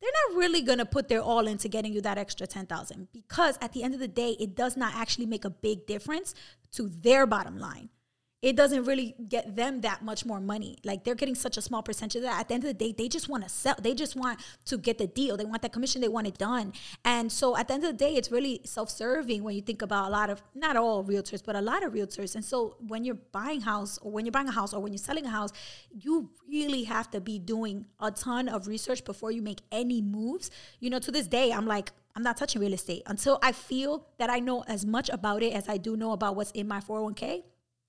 they're 0.00 0.10
not 0.28 0.38
really 0.38 0.60
going 0.60 0.78
to 0.78 0.84
put 0.84 1.08
their 1.08 1.22
all 1.22 1.46
into 1.46 1.68
getting 1.68 1.92
you 1.92 2.02
that 2.02 2.18
extra 2.18 2.46
10000 2.46 3.08
because 3.12 3.58
at 3.62 3.72
the 3.72 3.82
end 3.82 3.94
of 3.94 4.00
the 4.00 4.08
day 4.08 4.36
it 4.38 4.54
does 4.54 4.76
not 4.76 4.94
actually 4.94 5.24
make 5.26 5.46
a 5.46 5.50
big 5.50 5.86
difference 5.86 6.34
to 6.72 6.88
their 6.88 7.26
bottom 7.26 7.58
line 7.58 7.88
it 8.42 8.54
doesn't 8.54 8.84
really 8.84 9.14
get 9.28 9.56
them 9.56 9.80
that 9.80 10.02
much 10.02 10.26
more 10.26 10.40
money. 10.40 10.76
Like 10.84 11.04
they're 11.04 11.14
getting 11.14 11.34
such 11.34 11.56
a 11.56 11.62
small 11.62 11.82
percentage 11.82 12.16
of 12.16 12.22
that. 12.22 12.38
At 12.38 12.48
the 12.48 12.54
end 12.54 12.64
of 12.64 12.68
the 12.68 12.74
day, 12.74 12.92
they 12.96 13.08
just 13.08 13.28
want 13.28 13.42
to 13.42 13.48
sell. 13.48 13.74
They 13.80 13.94
just 13.94 14.14
want 14.14 14.40
to 14.66 14.76
get 14.76 14.98
the 14.98 15.06
deal. 15.06 15.36
They 15.36 15.46
want 15.46 15.62
that 15.62 15.72
commission. 15.72 16.02
They 16.02 16.08
want 16.08 16.26
it 16.26 16.36
done. 16.36 16.74
And 17.04 17.32
so 17.32 17.56
at 17.56 17.68
the 17.68 17.74
end 17.74 17.84
of 17.84 17.90
the 17.90 17.96
day, 17.96 18.14
it's 18.14 18.30
really 18.30 18.60
self-serving 18.64 19.42
when 19.42 19.54
you 19.54 19.62
think 19.62 19.80
about 19.80 20.08
a 20.08 20.10
lot 20.10 20.28
of 20.28 20.42
not 20.54 20.76
all 20.76 21.02
realtors, 21.02 21.42
but 21.44 21.56
a 21.56 21.62
lot 21.62 21.82
of 21.82 21.94
realtors. 21.94 22.34
And 22.34 22.44
so 22.44 22.76
when 22.86 23.04
you're 23.04 23.18
buying 23.32 23.62
house 23.62 23.98
or 24.02 24.12
when 24.12 24.26
you're 24.26 24.32
buying 24.32 24.48
a 24.48 24.52
house 24.52 24.74
or 24.74 24.82
when 24.82 24.92
you're 24.92 24.98
selling 24.98 25.24
a 25.24 25.30
house, 25.30 25.52
you 25.90 26.30
really 26.48 26.84
have 26.84 27.10
to 27.12 27.20
be 27.20 27.38
doing 27.38 27.86
a 28.00 28.10
ton 28.10 28.48
of 28.48 28.68
research 28.68 29.04
before 29.04 29.30
you 29.30 29.40
make 29.40 29.62
any 29.72 30.02
moves. 30.02 30.50
You 30.78 30.90
know, 30.90 30.98
to 30.98 31.10
this 31.10 31.26
day, 31.26 31.52
I'm 31.52 31.66
like, 31.66 31.90
I'm 32.14 32.22
not 32.22 32.36
touching 32.36 32.60
real 32.60 32.74
estate 32.74 33.02
until 33.06 33.38
I 33.42 33.52
feel 33.52 34.06
that 34.18 34.30
I 34.30 34.40
know 34.40 34.62
as 34.68 34.84
much 34.84 35.08
about 35.08 35.42
it 35.42 35.52
as 35.52 35.68
I 35.68 35.78
do 35.78 35.96
know 35.96 36.12
about 36.12 36.36
what's 36.36 36.50
in 36.52 36.68
my 36.68 36.80
401k. 36.80 37.42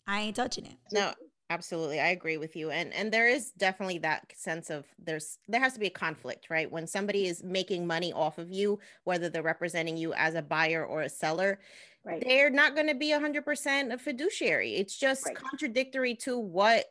I 0.07 0.21
ain't 0.21 0.35
touching 0.35 0.65
it. 0.65 0.77
No, 0.91 1.13
absolutely. 1.49 1.99
I 1.99 2.07
agree 2.07 2.37
with 2.37 2.55
you. 2.55 2.71
And 2.71 2.93
and 2.93 3.11
there 3.11 3.27
is 3.27 3.51
definitely 3.51 3.99
that 3.99 4.31
sense 4.35 4.69
of 4.69 4.85
there's 4.97 5.37
there 5.47 5.61
has 5.61 5.73
to 5.73 5.79
be 5.79 5.87
a 5.87 5.91
conflict, 5.91 6.47
right? 6.49 6.71
When 6.71 6.87
somebody 6.87 7.27
is 7.27 7.43
making 7.43 7.85
money 7.85 8.13
off 8.13 8.37
of 8.37 8.49
you, 8.49 8.79
whether 9.03 9.29
they're 9.29 9.43
representing 9.43 9.97
you 9.97 10.13
as 10.13 10.35
a 10.35 10.41
buyer 10.41 10.85
or 10.85 11.01
a 11.01 11.09
seller, 11.09 11.59
right. 12.05 12.23
they're 12.25 12.49
not 12.49 12.75
going 12.75 12.87
to 12.87 12.95
be 12.95 13.11
100% 13.11 13.93
a 13.93 13.97
fiduciary. 13.97 14.75
It's 14.75 14.97
just 14.97 15.25
right. 15.25 15.35
contradictory 15.35 16.15
to 16.15 16.37
what 16.37 16.85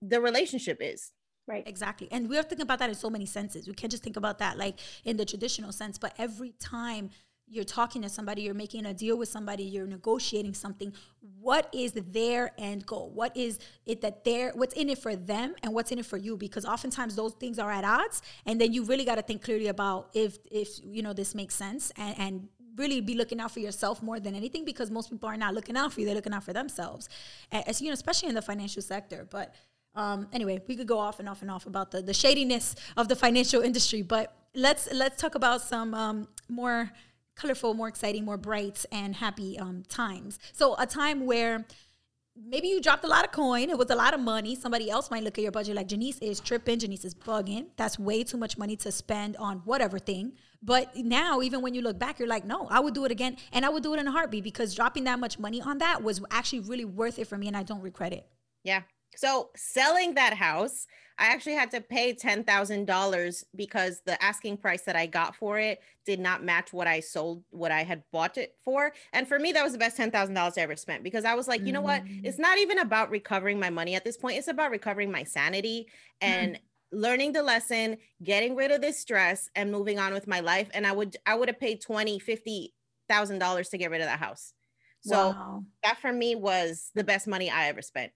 the 0.00 0.20
relationship 0.20 0.78
is. 0.80 1.12
Right. 1.48 1.66
Exactly. 1.66 2.08
And 2.10 2.28
we 2.28 2.38
are 2.38 2.42
thinking 2.42 2.62
about 2.62 2.80
that 2.80 2.88
in 2.88 2.96
so 2.96 3.08
many 3.08 3.24
senses. 3.24 3.68
We 3.68 3.74
can't 3.74 3.90
just 3.90 4.02
think 4.02 4.16
about 4.16 4.38
that 4.40 4.58
like 4.58 4.80
in 5.04 5.16
the 5.16 5.24
traditional 5.24 5.70
sense, 5.70 5.96
but 5.96 6.12
every 6.18 6.54
time 6.58 7.10
you're 7.48 7.64
talking 7.64 8.02
to 8.02 8.08
somebody, 8.08 8.42
you're 8.42 8.54
making 8.54 8.86
a 8.86 8.94
deal 8.94 9.16
with 9.16 9.28
somebody, 9.28 9.62
you're 9.62 9.86
negotiating 9.86 10.54
something. 10.54 10.92
What 11.40 11.68
is 11.72 11.92
their 11.92 12.52
end 12.58 12.86
goal? 12.86 13.10
What 13.14 13.36
is 13.36 13.60
it 13.84 14.00
that 14.00 14.24
they're, 14.24 14.50
what's 14.54 14.74
in 14.74 14.90
it 14.90 14.98
for 14.98 15.14
them 15.14 15.54
and 15.62 15.72
what's 15.72 15.92
in 15.92 15.98
it 15.98 16.06
for 16.06 16.16
you? 16.16 16.36
Because 16.36 16.64
oftentimes 16.64 17.14
those 17.14 17.34
things 17.34 17.58
are 17.58 17.70
at 17.70 17.84
odds. 17.84 18.20
And 18.46 18.60
then 18.60 18.72
you 18.72 18.84
really 18.84 19.04
got 19.04 19.14
to 19.14 19.22
think 19.22 19.42
clearly 19.42 19.68
about 19.68 20.10
if, 20.12 20.38
if, 20.50 20.68
you 20.84 21.02
know, 21.02 21.12
this 21.12 21.34
makes 21.34 21.54
sense 21.54 21.92
and, 21.96 22.18
and 22.18 22.48
really 22.76 23.00
be 23.00 23.14
looking 23.14 23.40
out 23.40 23.52
for 23.52 23.60
yourself 23.60 24.02
more 24.02 24.18
than 24.18 24.34
anything 24.34 24.64
because 24.64 24.90
most 24.90 25.10
people 25.10 25.28
are 25.28 25.36
not 25.36 25.54
looking 25.54 25.76
out 25.76 25.92
for 25.92 26.00
you. 26.00 26.06
They're 26.06 26.16
looking 26.16 26.34
out 26.34 26.44
for 26.44 26.52
themselves. 26.52 27.08
As, 27.52 27.80
you 27.80 27.88
know, 27.88 27.94
especially 27.94 28.28
in 28.28 28.34
the 28.34 28.42
financial 28.42 28.82
sector. 28.82 29.26
But 29.30 29.54
um, 29.94 30.26
anyway, 30.32 30.60
we 30.66 30.74
could 30.76 30.88
go 30.88 30.98
off 30.98 31.20
and 31.20 31.28
off 31.28 31.42
and 31.42 31.50
off 31.50 31.66
about 31.66 31.92
the, 31.92 32.02
the 32.02 32.12
shadiness 32.12 32.74
of 32.96 33.08
the 33.08 33.16
financial 33.16 33.62
industry, 33.62 34.02
but 34.02 34.34
let's, 34.54 34.92
let's 34.92 35.20
talk 35.20 35.36
about 35.36 35.62
some 35.62 35.94
um, 35.94 36.28
more 36.48 36.90
colorful, 37.36 37.74
more 37.74 37.88
exciting, 37.88 38.24
more 38.24 38.36
bright, 38.36 38.84
and 38.90 39.16
happy 39.16 39.58
um, 39.58 39.82
times. 39.88 40.38
So 40.52 40.74
a 40.78 40.86
time 40.86 41.26
where 41.26 41.64
maybe 42.36 42.68
you 42.68 42.80
dropped 42.80 43.04
a 43.04 43.08
lot 43.08 43.24
of 43.24 43.32
coin. 43.32 43.70
It 43.70 43.78
was 43.78 43.90
a 43.90 43.94
lot 43.94 44.14
of 44.14 44.20
money. 44.20 44.54
Somebody 44.54 44.90
else 44.90 45.10
might 45.10 45.22
look 45.22 45.38
at 45.38 45.42
your 45.42 45.52
budget 45.52 45.76
like 45.76 45.88
Janice 45.88 46.18
is 46.18 46.40
tripping. 46.40 46.78
Janice 46.78 47.04
is 47.04 47.14
bugging. 47.14 47.66
That's 47.76 47.98
way 47.98 48.24
too 48.24 48.36
much 48.36 48.58
money 48.58 48.76
to 48.76 48.92
spend 48.92 49.36
on 49.36 49.58
whatever 49.64 49.98
thing. 49.98 50.32
But 50.62 50.96
now, 50.96 51.42
even 51.42 51.62
when 51.62 51.74
you 51.74 51.82
look 51.82 51.98
back, 51.98 52.18
you're 52.18 52.28
like, 52.28 52.44
no, 52.44 52.66
I 52.70 52.80
would 52.80 52.94
do 52.94 53.04
it 53.04 53.12
again. 53.12 53.36
And 53.52 53.64
I 53.64 53.68
would 53.68 53.82
do 53.82 53.94
it 53.94 54.00
in 54.00 54.06
a 54.08 54.10
heartbeat 54.10 54.44
because 54.44 54.74
dropping 54.74 55.04
that 55.04 55.18
much 55.18 55.38
money 55.38 55.60
on 55.60 55.78
that 55.78 56.02
was 56.02 56.20
actually 56.30 56.60
really 56.60 56.84
worth 56.84 57.18
it 57.18 57.26
for 57.26 57.38
me. 57.38 57.46
And 57.46 57.56
I 57.56 57.62
don't 57.62 57.82
regret 57.82 58.12
it. 58.12 58.26
Yeah. 58.64 58.82
So 59.16 59.50
selling 59.56 60.14
that 60.14 60.34
house, 60.34 60.86
I 61.18 61.26
actually 61.28 61.54
had 61.54 61.70
to 61.70 61.80
pay 61.80 62.14
$10,000 62.14 63.44
because 63.54 64.02
the 64.04 64.22
asking 64.22 64.58
price 64.58 64.82
that 64.82 64.96
I 64.96 65.06
got 65.06 65.34
for 65.34 65.58
it 65.58 65.80
did 66.04 66.20
not 66.20 66.44
match 66.44 66.72
what 66.72 66.86
I 66.86 67.00
sold, 67.00 67.42
what 67.50 67.72
I 67.72 67.84
had 67.84 68.02
bought 68.12 68.36
it 68.36 68.54
for. 68.64 68.92
And 69.14 69.26
for 69.26 69.38
me, 69.38 69.52
that 69.52 69.64
was 69.64 69.72
the 69.72 69.78
best 69.78 69.96
$10,000 69.96 70.36
I 70.36 70.60
ever 70.60 70.76
spent 70.76 71.02
because 71.02 71.24
I 71.24 71.34
was 71.34 71.48
like, 71.48 71.64
you 71.64 71.72
know 71.72 71.80
what? 71.80 72.04
Mm. 72.04 72.20
It's 72.24 72.38
not 72.38 72.58
even 72.58 72.78
about 72.78 73.10
recovering 73.10 73.58
my 73.58 73.70
money 73.70 73.94
at 73.94 74.04
this 74.04 74.18
point. 74.18 74.36
It's 74.36 74.48
about 74.48 74.70
recovering 74.70 75.10
my 75.10 75.24
sanity 75.24 75.88
and 76.20 76.60
learning 76.92 77.32
the 77.32 77.42
lesson, 77.42 77.96
getting 78.22 78.54
rid 78.54 78.70
of 78.70 78.82
this 78.82 78.98
stress 78.98 79.48
and 79.56 79.72
moving 79.72 79.98
on 79.98 80.12
with 80.12 80.26
my 80.26 80.40
life. 80.40 80.68
And 80.74 80.86
I 80.86 80.92
would, 80.92 81.16
I 81.24 81.34
would 81.34 81.48
have 81.48 81.58
paid 81.58 81.80
20, 81.80 82.18
50 82.18 82.74
thousand 83.08 83.38
dollars 83.38 83.68
to 83.70 83.78
get 83.78 83.90
rid 83.90 84.00
of 84.00 84.06
that 84.06 84.18
house. 84.18 84.52
So 85.00 85.28
wow. 85.28 85.64
that 85.84 85.98
for 85.98 86.12
me 86.12 86.34
was 86.34 86.90
the 86.94 87.04
best 87.04 87.26
money 87.26 87.50
I 87.50 87.68
ever 87.68 87.82
spent. 87.82 88.12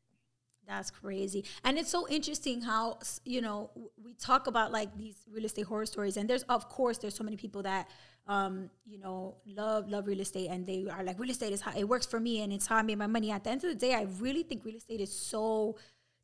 That's 0.66 0.90
crazy. 0.90 1.44
And 1.64 1.78
it's 1.78 1.90
so 1.90 2.08
interesting 2.08 2.60
how, 2.60 2.98
you 3.24 3.40
know, 3.40 3.70
we 4.02 4.14
talk 4.14 4.46
about 4.46 4.70
like 4.70 4.96
these 4.96 5.16
real 5.32 5.44
estate 5.44 5.66
horror 5.66 5.86
stories. 5.86 6.16
And 6.16 6.30
there's, 6.30 6.44
of 6.44 6.68
course, 6.68 6.98
there's 6.98 7.14
so 7.14 7.24
many 7.24 7.36
people 7.36 7.62
that, 7.62 7.88
um, 8.28 8.70
you 8.86 8.98
know, 8.98 9.36
love, 9.46 9.88
love 9.88 10.06
real 10.06 10.20
estate. 10.20 10.48
And 10.48 10.64
they 10.64 10.86
are 10.88 11.02
like, 11.02 11.18
real 11.18 11.30
estate 11.30 11.52
is 11.52 11.60
how 11.60 11.72
it 11.76 11.84
works 11.84 12.06
for 12.06 12.20
me 12.20 12.42
and 12.42 12.52
it's 12.52 12.66
how 12.66 12.76
I 12.76 12.82
made 12.82 12.98
my 12.98 13.08
money. 13.08 13.32
At 13.32 13.42
the 13.44 13.50
end 13.50 13.64
of 13.64 13.70
the 13.70 13.74
day, 13.74 13.94
I 13.94 14.06
really 14.20 14.44
think 14.44 14.64
real 14.64 14.76
estate 14.76 15.00
is 15.00 15.12
so 15.12 15.76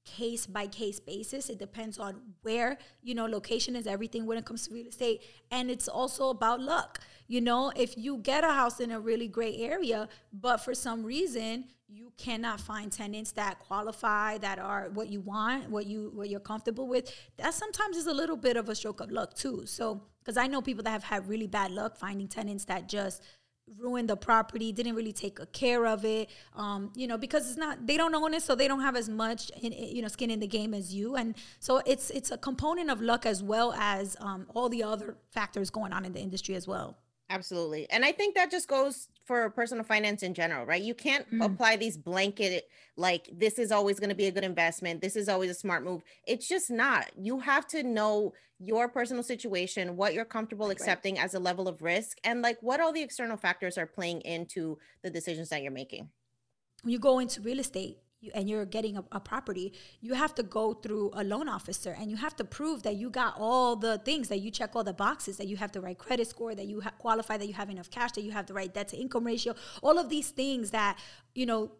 case 0.06 0.46
by 0.46 0.66
case 0.66 0.98
basis. 1.00 1.50
It 1.50 1.58
depends 1.58 1.98
on 1.98 2.20
where, 2.42 2.78
you 3.02 3.14
know, 3.14 3.26
location 3.26 3.76
is 3.76 3.86
everything 3.86 4.24
when 4.24 4.38
it 4.38 4.44
comes 4.44 4.66
to 4.66 4.74
real 4.74 4.86
estate. 4.86 5.22
And 5.50 5.70
it's 5.70 5.88
also 5.88 6.30
about 6.30 6.60
luck. 6.60 7.00
You 7.28 7.40
know, 7.40 7.72
if 7.76 7.98
you 7.98 8.18
get 8.18 8.44
a 8.44 8.52
house 8.52 8.80
in 8.80 8.92
a 8.92 9.00
really 9.00 9.28
great 9.28 9.56
area, 9.58 10.08
but 10.32 10.58
for 10.58 10.74
some 10.74 11.04
reason 11.04 11.64
you 11.88 12.12
cannot 12.18 12.60
find 12.60 12.90
tenants 12.90 13.32
that 13.32 13.58
qualify, 13.60 14.38
that 14.38 14.58
are 14.58 14.90
what 14.94 15.08
you 15.08 15.20
want, 15.20 15.70
what 15.70 15.86
you 15.86 16.10
what 16.14 16.28
you're 16.28 16.40
comfortable 16.40 16.88
with, 16.88 17.12
that 17.36 17.54
sometimes 17.54 17.96
is 17.96 18.06
a 18.06 18.14
little 18.14 18.36
bit 18.36 18.56
of 18.56 18.68
a 18.68 18.74
stroke 18.74 19.00
of 19.00 19.10
luck 19.10 19.34
too. 19.34 19.66
So, 19.66 20.02
because 20.20 20.36
I 20.36 20.46
know 20.46 20.62
people 20.62 20.84
that 20.84 20.90
have 20.90 21.04
had 21.04 21.28
really 21.28 21.46
bad 21.46 21.70
luck 21.70 21.96
finding 21.96 22.28
tenants 22.28 22.64
that 22.66 22.88
just 22.88 23.22
ruined 23.78 24.08
the 24.08 24.16
property, 24.16 24.72
didn't 24.72 24.94
really 24.94 25.12
take 25.12 25.38
care 25.52 25.86
of 25.86 26.04
it, 26.04 26.30
um, 26.54 26.92
you 26.94 27.06
know, 27.06 27.18
because 27.18 27.48
it's 27.48 27.58
not 27.58 27.86
they 27.86 27.96
don't 27.96 28.14
own 28.14 28.34
it, 28.34 28.42
so 28.42 28.54
they 28.54 28.68
don't 28.68 28.80
have 28.80 28.96
as 28.96 29.08
much, 29.08 29.50
in, 29.62 29.72
you 29.72 30.02
know, 30.02 30.08
skin 30.08 30.30
in 30.30 30.40
the 30.40 30.46
game 30.46 30.74
as 30.74 30.94
you, 30.94 31.16
and 31.16 31.34
so 31.58 31.82
it's 31.86 32.10
it's 32.10 32.30
a 32.30 32.38
component 32.38 32.90
of 32.90 33.00
luck 33.00 33.26
as 33.26 33.42
well 33.42 33.72
as 33.74 34.16
um, 34.20 34.46
all 34.54 34.68
the 34.68 34.82
other 34.82 35.16
factors 35.30 35.70
going 35.70 35.92
on 35.92 36.04
in 36.04 36.12
the 36.12 36.20
industry 36.20 36.54
as 36.54 36.66
well. 36.68 36.96
Absolutely. 37.28 37.90
And 37.90 38.04
I 38.04 38.12
think 38.12 38.36
that 38.36 38.50
just 38.50 38.68
goes 38.68 39.08
for 39.26 39.50
personal 39.50 39.84
finance 39.84 40.22
in 40.22 40.34
general, 40.34 40.64
right? 40.64 40.82
You 40.82 40.94
can't 40.94 41.28
mm. 41.30 41.44
apply 41.44 41.76
these 41.76 41.96
blanket, 41.96 42.68
like, 42.96 43.28
this 43.32 43.58
is 43.58 43.72
always 43.72 43.98
going 43.98 44.10
to 44.10 44.16
be 44.16 44.26
a 44.26 44.30
good 44.30 44.44
investment. 44.44 45.00
This 45.00 45.16
is 45.16 45.28
always 45.28 45.50
a 45.50 45.54
smart 45.54 45.84
move. 45.84 46.02
It's 46.26 46.48
just 46.48 46.70
not. 46.70 47.10
You 47.20 47.40
have 47.40 47.66
to 47.68 47.82
know 47.82 48.32
your 48.58 48.88
personal 48.88 49.22
situation, 49.22 49.96
what 49.96 50.14
you're 50.14 50.24
comfortable 50.24 50.70
accepting 50.70 51.16
right. 51.16 51.24
as 51.24 51.34
a 51.34 51.40
level 51.40 51.68
of 51.68 51.82
risk, 51.82 52.18
and 52.24 52.40
like 52.40 52.56
what 52.60 52.80
all 52.80 52.92
the 52.92 53.02
external 53.02 53.36
factors 53.36 53.76
are 53.76 53.86
playing 53.86 54.20
into 54.22 54.78
the 55.02 55.10
decisions 55.10 55.48
that 55.50 55.62
you're 55.62 55.72
making. 55.72 56.08
When 56.82 56.92
you 56.92 56.98
go 56.98 57.18
into 57.18 57.40
real 57.40 57.58
estate, 57.58 57.98
and 58.34 58.48
you're 58.48 58.64
getting 58.64 58.96
a, 58.96 59.04
a, 59.12 59.20
property, 59.20 59.72
you 60.00 60.14
have 60.14 60.34
to 60.34 60.42
go 60.42 60.72
through 60.72 61.10
a 61.14 61.22
loan 61.22 61.48
officer 61.48 61.96
and 61.98 62.10
you 62.10 62.16
have 62.16 62.34
to 62.36 62.44
prove 62.44 62.82
that 62.82 62.96
you 62.96 63.10
got 63.10 63.34
all 63.38 63.76
the 63.76 63.98
things 63.98 64.28
that 64.28 64.38
you 64.38 64.50
check 64.50 64.74
all 64.74 64.84
the 64.84 64.92
boxes, 64.92 65.36
that 65.36 65.46
you 65.46 65.56
have 65.56 65.72
the 65.72 65.80
right 65.80 65.98
credit 65.98 66.26
score, 66.26 66.54
that 66.54 66.66
you 66.66 66.80
ha- 66.80 66.92
qualify, 66.98 67.36
that 67.36 67.46
you 67.46 67.54
have 67.54 67.70
enough 67.70 67.90
cash, 67.90 68.12
that 68.12 68.22
you 68.22 68.32
have 68.32 68.46
the 68.46 68.54
right 68.54 68.72
debt 68.72 68.88
to 68.88 68.96
income 68.96 69.24
ratio, 69.24 69.54
all 69.82 69.98
of 69.98 70.08
these 70.08 70.30
things 70.30 70.70
that, 70.70 70.98
you 71.34 71.46
know, 71.46 71.72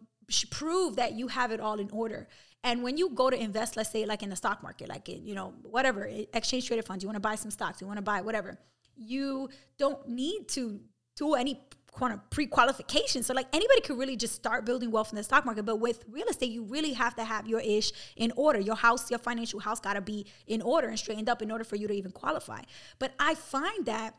prove 0.51 0.95
that 0.97 1.13
you 1.13 1.27
have 1.27 1.51
it 1.51 1.59
all 1.59 1.79
in 1.79 1.89
order. 1.91 2.27
And 2.63 2.83
when 2.83 2.97
you 2.97 3.09
go 3.09 3.29
to 3.29 3.41
invest, 3.41 3.77
let's 3.77 3.91
say 3.91 4.05
like 4.05 4.23
in 4.23 4.29
the 4.29 4.35
stock 4.35 4.61
market, 4.61 4.89
like 4.89 5.09
in, 5.09 5.25
you 5.25 5.35
know, 5.35 5.53
whatever, 5.63 6.09
exchange 6.33 6.67
traded 6.67 6.85
funds, 6.85 7.03
you 7.03 7.07
want 7.07 7.15
to 7.15 7.21
buy 7.21 7.35
some 7.35 7.51
stocks, 7.51 7.81
you 7.81 7.87
want 7.87 7.97
to 7.97 8.03
buy 8.03 8.21
whatever, 8.21 8.59
you 8.95 9.49
don't 9.77 10.07
need 10.07 10.47
to 10.49 10.79
do 11.15 11.33
any 11.33 11.61
pre-qualification. 12.29 13.23
So 13.23 13.33
like 13.33 13.47
anybody 13.53 13.81
could 13.81 13.97
really 13.97 14.15
just 14.15 14.35
start 14.35 14.65
building 14.65 14.91
wealth 14.91 15.11
in 15.11 15.15
the 15.15 15.23
stock 15.23 15.45
market. 15.45 15.65
But 15.65 15.79
with 15.79 16.03
real 16.09 16.27
estate, 16.27 16.51
you 16.51 16.63
really 16.63 16.93
have 16.93 17.15
to 17.15 17.23
have 17.23 17.47
your 17.47 17.59
ish 17.59 17.91
in 18.15 18.31
order. 18.35 18.59
Your 18.59 18.75
house, 18.75 19.09
your 19.09 19.19
financial 19.19 19.59
house 19.59 19.79
gotta 19.79 20.01
be 20.01 20.25
in 20.47 20.61
order 20.61 20.87
and 20.87 20.97
straightened 20.97 21.29
up 21.29 21.41
in 21.41 21.51
order 21.51 21.63
for 21.63 21.75
you 21.75 21.87
to 21.87 21.93
even 21.93 22.11
qualify. 22.11 22.61
But 22.99 23.13
I 23.19 23.35
find 23.35 23.85
that 23.85 24.15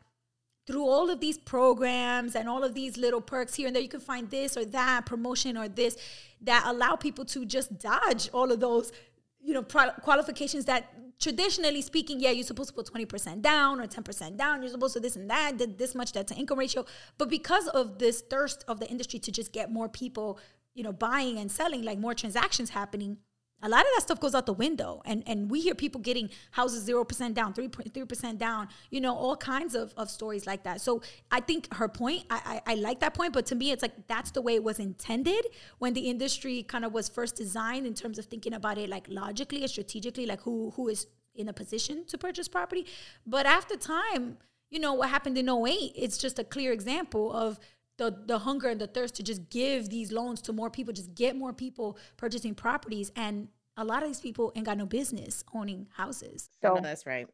through 0.66 0.87
all 0.87 1.08
of 1.08 1.18
these 1.20 1.38
programs 1.38 2.37
and 2.37 2.47
all 2.47 2.62
of 2.62 2.75
these 2.75 2.99
little 2.99 3.23
perks 3.23 3.54
here 3.54 3.66
and 3.66 3.75
there, 3.75 3.82
you 3.82 3.88
can 3.88 4.00
find 4.00 4.28
this 4.30 4.54
or 4.54 4.66
that 4.66 5.06
promotion 5.06 5.56
or 5.56 5.66
this 5.66 5.97
that 6.42 6.62
allow 6.66 6.94
people 6.94 7.25
to 7.25 7.47
just 7.47 7.78
dodge 7.78 8.28
all 8.35 8.52
of 8.52 8.61
those, 8.61 8.92
you 9.40 9.54
know, 9.54 9.62
pro- 9.62 9.92
qualifications 10.02 10.66
that 10.66 10.92
traditionally 11.18 11.82
speaking, 11.82 12.20
yeah, 12.20 12.30
you're 12.30 12.44
supposed 12.44 12.70
to 12.70 12.75
put 12.75 12.87
20% 12.87 13.42
down 13.42 13.80
or 13.80 13.87
10% 13.87 14.37
down. 14.37 14.62
You're 14.62 14.70
supposed 14.70 14.94
to 14.94 15.00
this 15.00 15.16
and 15.16 15.28
that, 15.30 15.78
this 15.78 15.94
much 15.94 16.12
debt 16.12 16.26
to 16.28 16.34
income 16.34 16.58
ratio. 16.58 16.84
But 17.16 17.28
because 17.28 17.68
of 17.68 17.98
this 17.98 18.22
thirst 18.22 18.64
of 18.68 18.80
the 18.80 18.88
industry 18.88 19.18
to 19.20 19.32
just 19.32 19.52
get 19.52 19.70
more 19.70 19.88
people, 19.88 20.38
you 20.75 20.82
know, 20.82 20.92
buying 20.92 21.38
and 21.38 21.50
selling, 21.50 21.82
like 21.82 21.98
more 21.98 22.14
transactions 22.14 22.70
happening, 22.70 23.18
a 23.62 23.69
lot 23.69 23.81
of 23.81 23.88
that 23.95 24.03
stuff 24.03 24.21
goes 24.21 24.35
out 24.35 24.47
the 24.47 24.53
window. 24.53 25.03
And 25.05 25.23
and 25.27 25.50
we 25.50 25.61
hear 25.61 25.75
people 25.75 26.00
getting 26.00 26.31
houses 26.53 26.88
0% 26.88 27.35
down 27.35 27.53
3.3% 27.55 28.38
down 28.38 28.69
you 28.91 29.00
know 29.00 29.15
all 29.15 29.37
kinds 29.37 29.75
of, 29.75 29.93
of 29.97 30.11
stories 30.11 30.47
like 30.47 30.62
that. 30.65 30.81
So 30.81 31.03
i 31.31 31.41
think 31.41 31.73
her 31.75 31.88
point 31.88 32.25
I, 32.31 32.61
I, 32.67 32.73
I 32.73 32.75
like 32.77 33.00
that 33.00 33.15
point 33.15 33.33
but 33.33 33.47
to 33.47 33.55
me 33.55 33.71
it's 33.71 33.83
like 33.83 34.07
that's 34.07 34.31
the 34.31 34.43
way 34.43 34.55
it 34.55 34.65
was 34.65 34.79
intended 34.79 35.47
when 35.79 35.93
the 35.95 36.09
industry 36.09 36.62
kind 36.62 36.85
of 36.85 36.93
was 36.93 37.09
first 37.09 37.37
designed 37.37 37.87
in 37.87 37.95
terms 37.95 38.19
of 38.19 38.27
thinking 38.27 38.55
about 38.55 38.79
it 38.79 38.88
like 38.88 39.07
logically 39.09 39.61
and 39.62 39.71
strategically 39.71 40.27
like 40.27 40.41
who 40.43 40.73
who 40.77 40.88
is 40.88 41.07
in 41.35 41.49
a 41.49 41.53
position 41.53 42.05
to 42.07 42.19
purchase 42.19 42.49
property. 42.49 42.85
But 43.27 43.47
after 43.47 43.77
time 43.77 44.38
you 44.71 44.79
know 44.79 44.95
what 44.95 45.09
happened 45.09 45.38
in 45.38 45.49
08 45.49 45.93
it's 45.95 46.19
just 46.19 46.38
a 46.38 46.45
clear 46.45 46.73
example 46.73 47.33
of 47.33 47.59
the 47.99 48.17
the 48.26 48.38
hunger 48.38 48.69
and 48.69 48.81
the 48.81 48.87
thirst 48.87 49.17
to 49.17 49.23
just 49.23 49.50
give 49.50 49.90
these 49.90 50.11
loans 50.11 50.40
to 50.43 50.52
more 50.52 50.71
people, 50.71 50.93
just 50.93 51.14
get 51.14 51.37
more 51.37 51.52
people 51.52 51.99
purchasing 52.17 52.55
properties, 52.55 53.12
and 53.14 53.49
a 53.76 53.85
lot 53.85 54.02
of 54.02 54.09
these 54.09 54.21
people 54.21 54.52
ain't 54.57 54.67
got 54.67 54.78
no 54.78 54.87
business 54.87 55.45
owning 55.55 55.87
houses. 55.95 56.50
So 56.62 56.75
no, 56.75 56.81
that's 56.81 57.07
right. 57.07 57.28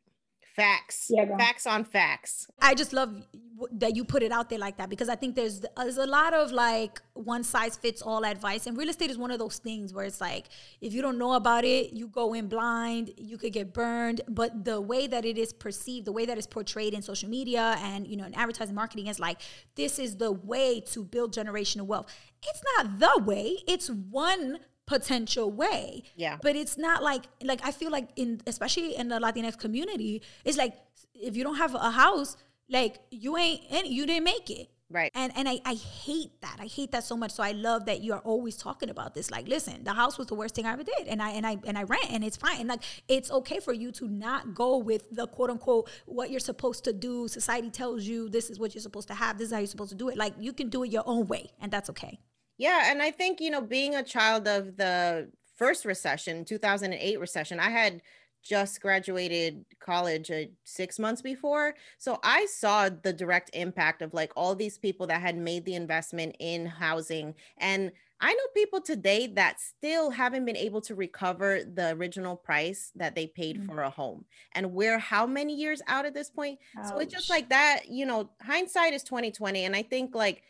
Facts. 0.54 1.06
Yeah, 1.10 1.36
facts 1.36 1.66
on 1.66 1.84
facts. 1.84 2.46
I 2.60 2.74
just 2.74 2.92
love 2.92 3.26
that 3.72 3.96
you 3.96 4.04
put 4.04 4.22
it 4.22 4.30
out 4.30 4.50
there 4.50 4.58
like 4.58 4.76
that 4.76 4.88
because 4.88 5.08
I 5.08 5.16
think 5.16 5.34
there's 5.34 5.64
there's 5.76 5.96
a 5.96 6.06
lot 6.06 6.32
of 6.32 6.52
like 6.52 7.02
one 7.14 7.42
size 7.42 7.76
fits 7.76 8.00
all 8.02 8.24
advice, 8.24 8.68
and 8.68 8.76
real 8.76 8.88
estate 8.88 9.10
is 9.10 9.18
one 9.18 9.32
of 9.32 9.40
those 9.40 9.58
things 9.58 9.92
where 9.92 10.04
it's 10.04 10.20
like 10.20 10.46
if 10.80 10.92
you 10.92 11.02
don't 11.02 11.18
know 11.18 11.32
about 11.32 11.64
it, 11.64 11.92
you 11.92 12.06
go 12.06 12.34
in 12.34 12.46
blind, 12.46 13.10
you 13.16 13.36
could 13.36 13.52
get 13.52 13.72
burned. 13.72 14.20
But 14.28 14.64
the 14.64 14.80
way 14.80 15.08
that 15.08 15.24
it 15.24 15.38
is 15.38 15.52
perceived, 15.52 16.06
the 16.06 16.12
way 16.12 16.24
that 16.24 16.38
it's 16.38 16.46
portrayed 16.46 16.94
in 16.94 17.02
social 17.02 17.28
media 17.28 17.76
and 17.80 18.06
you 18.06 18.16
know 18.16 18.24
in 18.24 18.34
advertising 18.34 18.76
marketing 18.76 19.08
is 19.08 19.18
like 19.18 19.40
this 19.74 19.98
is 19.98 20.18
the 20.18 20.30
way 20.30 20.80
to 20.92 21.02
build 21.02 21.34
generational 21.34 21.86
wealth. 21.86 22.06
It's 22.46 22.62
not 22.76 23.00
the 23.00 23.24
way. 23.24 23.56
It's 23.66 23.90
one 23.90 24.60
potential 24.86 25.50
way. 25.50 26.04
Yeah. 26.16 26.38
But 26.42 26.56
it's 26.56 26.76
not 26.76 27.02
like 27.02 27.24
like 27.42 27.60
I 27.64 27.72
feel 27.72 27.90
like 27.90 28.08
in 28.16 28.40
especially 28.46 28.96
in 28.96 29.08
the 29.08 29.18
Latinx 29.18 29.58
community, 29.58 30.22
it's 30.44 30.58
like 30.58 30.74
if 31.14 31.36
you 31.36 31.44
don't 31.44 31.56
have 31.56 31.74
a 31.74 31.90
house, 31.90 32.36
like 32.68 33.00
you 33.10 33.36
ain't 33.36 33.62
and 33.70 33.86
you 33.86 34.06
didn't 34.06 34.24
make 34.24 34.50
it. 34.50 34.68
Right. 34.90 35.10
And 35.14 35.32
and 35.34 35.48
I, 35.48 35.60
I 35.64 35.74
hate 35.74 36.40
that. 36.42 36.58
I 36.60 36.66
hate 36.66 36.92
that 36.92 37.04
so 37.04 37.16
much. 37.16 37.32
So 37.32 37.42
I 37.42 37.52
love 37.52 37.86
that 37.86 38.00
you 38.00 38.12
are 38.12 38.20
always 38.20 38.56
talking 38.56 38.90
about 38.90 39.14
this. 39.14 39.30
Like, 39.30 39.48
listen, 39.48 39.82
the 39.82 39.94
house 39.94 40.18
was 40.18 40.26
the 40.26 40.34
worst 40.34 40.54
thing 40.54 40.66
I 40.66 40.72
ever 40.72 40.84
did. 40.84 41.08
And 41.08 41.22
I 41.22 41.30
and 41.30 41.46
I 41.46 41.56
and 41.66 41.78
I 41.78 41.84
rent 41.84 42.06
and 42.10 42.22
it's 42.22 42.36
fine. 42.36 42.60
And 42.60 42.68
like 42.68 42.82
it's 43.08 43.30
okay 43.30 43.60
for 43.60 43.72
you 43.72 43.90
to 43.92 44.08
not 44.08 44.54
go 44.54 44.76
with 44.76 45.10
the 45.10 45.26
quote 45.26 45.50
unquote 45.50 45.90
what 46.06 46.30
you're 46.30 46.38
supposed 46.38 46.84
to 46.84 46.92
do. 46.92 47.26
Society 47.28 47.70
tells 47.70 48.04
you 48.04 48.28
this 48.28 48.50
is 48.50 48.58
what 48.58 48.74
you're 48.74 48.82
supposed 48.82 49.08
to 49.08 49.14
have, 49.14 49.38
this 49.38 49.48
is 49.48 49.52
how 49.52 49.58
you're 49.58 49.66
supposed 49.66 49.90
to 49.90 49.96
do 49.96 50.10
it. 50.10 50.16
Like 50.16 50.34
you 50.38 50.52
can 50.52 50.68
do 50.68 50.84
it 50.84 50.92
your 50.92 51.04
own 51.06 51.26
way, 51.26 51.50
and 51.60 51.72
that's 51.72 51.88
okay. 51.90 52.20
Yeah, 52.58 52.90
and 52.90 53.02
I 53.02 53.10
think 53.10 53.40
you 53.40 53.50
know, 53.50 53.60
being 53.60 53.94
a 53.94 54.02
child 54.02 54.46
of 54.46 54.76
the 54.76 55.30
first 55.56 55.84
recession, 55.84 56.44
2008 56.44 57.20
recession, 57.20 57.60
I 57.60 57.70
had 57.70 58.02
just 58.44 58.80
graduated 58.80 59.64
college 59.80 60.30
uh, 60.30 60.44
six 60.64 60.98
months 60.98 61.22
before. 61.22 61.74
So 61.98 62.20
I 62.22 62.46
saw 62.46 62.90
the 62.90 63.12
direct 63.12 63.50
impact 63.54 64.02
of 64.02 64.12
like 64.12 64.32
all 64.36 64.54
these 64.54 64.76
people 64.76 65.06
that 65.06 65.22
had 65.22 65.36
made 65.36 65.64
the 65.64 65.74
investment 65.74 66.36
in 66.38 66.66
housing. 66.66 67.34
And 67.56 67.90
I 68.20 68.32
know 68.32 68.42
people 68.54 68.80
today 68.80 69.26
that 69.28 69.60
still 69.60 70.10
haven't 70.10 70.44
been 70.44 70.56
able 70.56 70.80
to 70.82 70.94
recover 70.94 71.60
the 71.64 71.92
original 71.92 72.36
price 72.36 72.92
that 72.96 73.14
they 73.14 73.26
paid 73.26 73.56
mm-hmm. 73.56 73.66
for 73.66 73.82
a 73.82 73.90
home. 73.90 74.24
And 74.52 74.72
we're 74.72 74.98
how 74.98 75.26
many 75.26 75.54
years 75.54 75.82
out 75.88 76.04
at 76.04 76.14
this 76.14 76.30
point? 76.30 76.58
Ouch. 76.78 76.88
So 76.88 76.98
it's 76.98 77.12
just 77.12 77.30
like 77.30 77.48
that, 77.48 77.88
you 77.88 78.06
know, 78.06 78.30
hindsight 78.42 78.92
is 78.92 79.02
2020. 79.02 79.64
And 79.64 79.74
I 79.74 79.82
think 79.82 80.14
like 80.14 80.42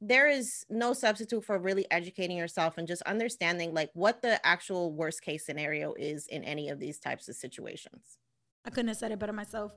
there 0.00 0.28
is 0.28 0.64
no 0.70 0.92
substitute 0.92 1.44
for 1.44 1.58
really 1.58 1.86
educating 1.90 2.36
yourself 2.36 2.78
and 2.78 2.88
just 2.88 3.02
understanding 3.02 3.74
like 3.74 3.90
what 3.92 4.22
the 4.22 4.44
actual 4.46 4.92
worst 4.92 5.22
case 5.22 5.44
scenario 5.44 5.94
is 5.94 6.26
in 6.28 6.42
any 6.44 6.70
of 6.70 6.78
these 6.78 6.98
types 6.98 7.28
of 7.28 7.36
situations. 7.36 8.18
I 8.64 8.70
couldn't 8.70 8.88
have 8.88 8.96
said 8.96 9.12
it 9.12 9.18
better 9.18 9.32
myself. 9.32 9.74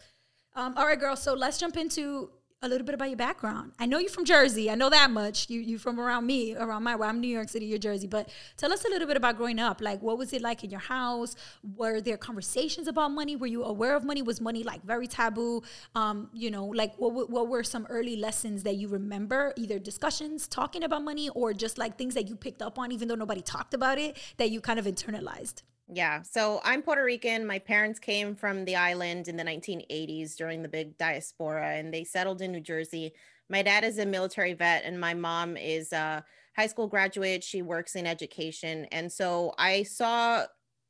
Um, 0.55 0.75
all 0.77 0.85
right, 0.85 0.99
girl. 0.99 1.15
So 1.15 1.33
let's 1.33 1.57
jump 1.57 1.77
into 1.77 2.29
a 2.63 2.69
little 2.69 2.85
bit 2.85 2.95
about 2.95 3.09
your 3.09 3.17
background. 3.17 3.73
I 3.77 3.85
know 3.85 3.99
you're 3.99 4.09
from 4.09 4.23
Jersey. 4.23 4.71
I 4.71 4.75
know 4.75 4.89
that 4.89 5.11
much. 5.11 5.49
You 5.49 5.59
you 5.59 5.77
from 5.77 5.99
around 5.99 6.25
me, 6.25 6.55
around 6.55 6.83
my. 6.83 6.95
Well, 6.95 7.09
I'm 7.09 7.19
New 7.19 7.27
York 7.27 7.49
City. 7.49 7.65
You're 7.65 7.77
Jersey. 7.77 8.07
But 8.07 8.29
tell 8.55 8.71
us 8.71 8.85
a 8.85 8.87
little 8.87 9.07
bit 9.07 9.17
about 9.17 9.35
growing 9.37 9.59
up. 9.59 9.81
Like, 9.81 10.01
what 10.01 10.17
was 10.17 10.31
it 10.31 10.41
like 10.41 10.63
in 10.63 10.69
your 10.69 10.79
house? 10.79 11.35
Were 11.75 11.99
there 11.99 12.17
conversations 12.17 12.87
about 12.87 13.09
money? 13.09 13.35
Were 13.35 13.47
you 13.47 13.63
aware 13.65 13.95
of 13.95 14.05
money? 14.05 14.21
Was 14.21 14.39
money 14.39 14.63
like 14.63 14.81
very 14.83 15.07
taboo? 15.07 15.61
Um, 15.93 16.29
you 16.33 16.49
know, 16.49 16.65
like 16.65 16.95
what 16.95 17.29
what 17.29 17.49
were 17.49 17.63
some 17.63 17.85
early 17.89 18.15
lessons 18.15 18.63
that 18.63 18.77
you 18.77 18.87
remember? 18.87 19.53
Either 19.57 19.77
discussions 19.77 20.47
talking 20.47 20.83
about 20.83 21.03
money, 21.03 21.29
or 21.29 21.53
just 21.53 21.77
like 21.77 21.97
things 21.97 22.13
that 22.13 22.29
you 22.29 22.35
picked 22.37 22.61
up 22.61 22.79
on, 22.79 22.93
even 22.93 23.09
though 23.09 23.15
nobody 23.15 23.41
talked 23.41 23.73
about 23.73 23.99
it, 23.99 24.17
that 24.37 24.49
you 24.51 24.61
kind 24.61 24.79
of 24.79 24.85
internalized. 24.85 25.63
Yeah. 25.95 26.23
So 26.23 26.59
I'm 26.63 26.81
Puerto 26.81 27.03
Rican. 27.03 27.45
My 27.45 27.59
parents 27.59 27.99
came 27.99 28.35
from 28.35 28.65
the 28.65 28.75
island 28.75 29.27
in 29.27 29.37
the 29.37 29.43
1980s 29.43 30.35
during 30.35 30.63
the 30.63 30.67
big 30.67 30.97
diaspora 30.97 31.75
and 31.75 31.93
they 31.93 32.03
settled 32.03 32.41
in 32.41 32.51
New 32.51 32.61
Jersey. 32.61 33.13
My 33.47 33.61
dad 33.61 33.83
is 33.83 33.99
a 33.99 34.05
military 34.05 34.53
vet 34.53 34.85
and 34.85 34.99
my 34.99 35.13
mom 35.13 35.55
is 35.55 35.93
a 35.93 36.25
high 36.57 36.65
school 36.65 36.87
graduate. 36.87 37.43
She 37.43 37.61
works 37.61 37.95
in 37.95 38.07
education. 38.07 38.85
And 38.85 39.11
so 39.11 39.53
I 39.59 39.83
saw 39.83 40.45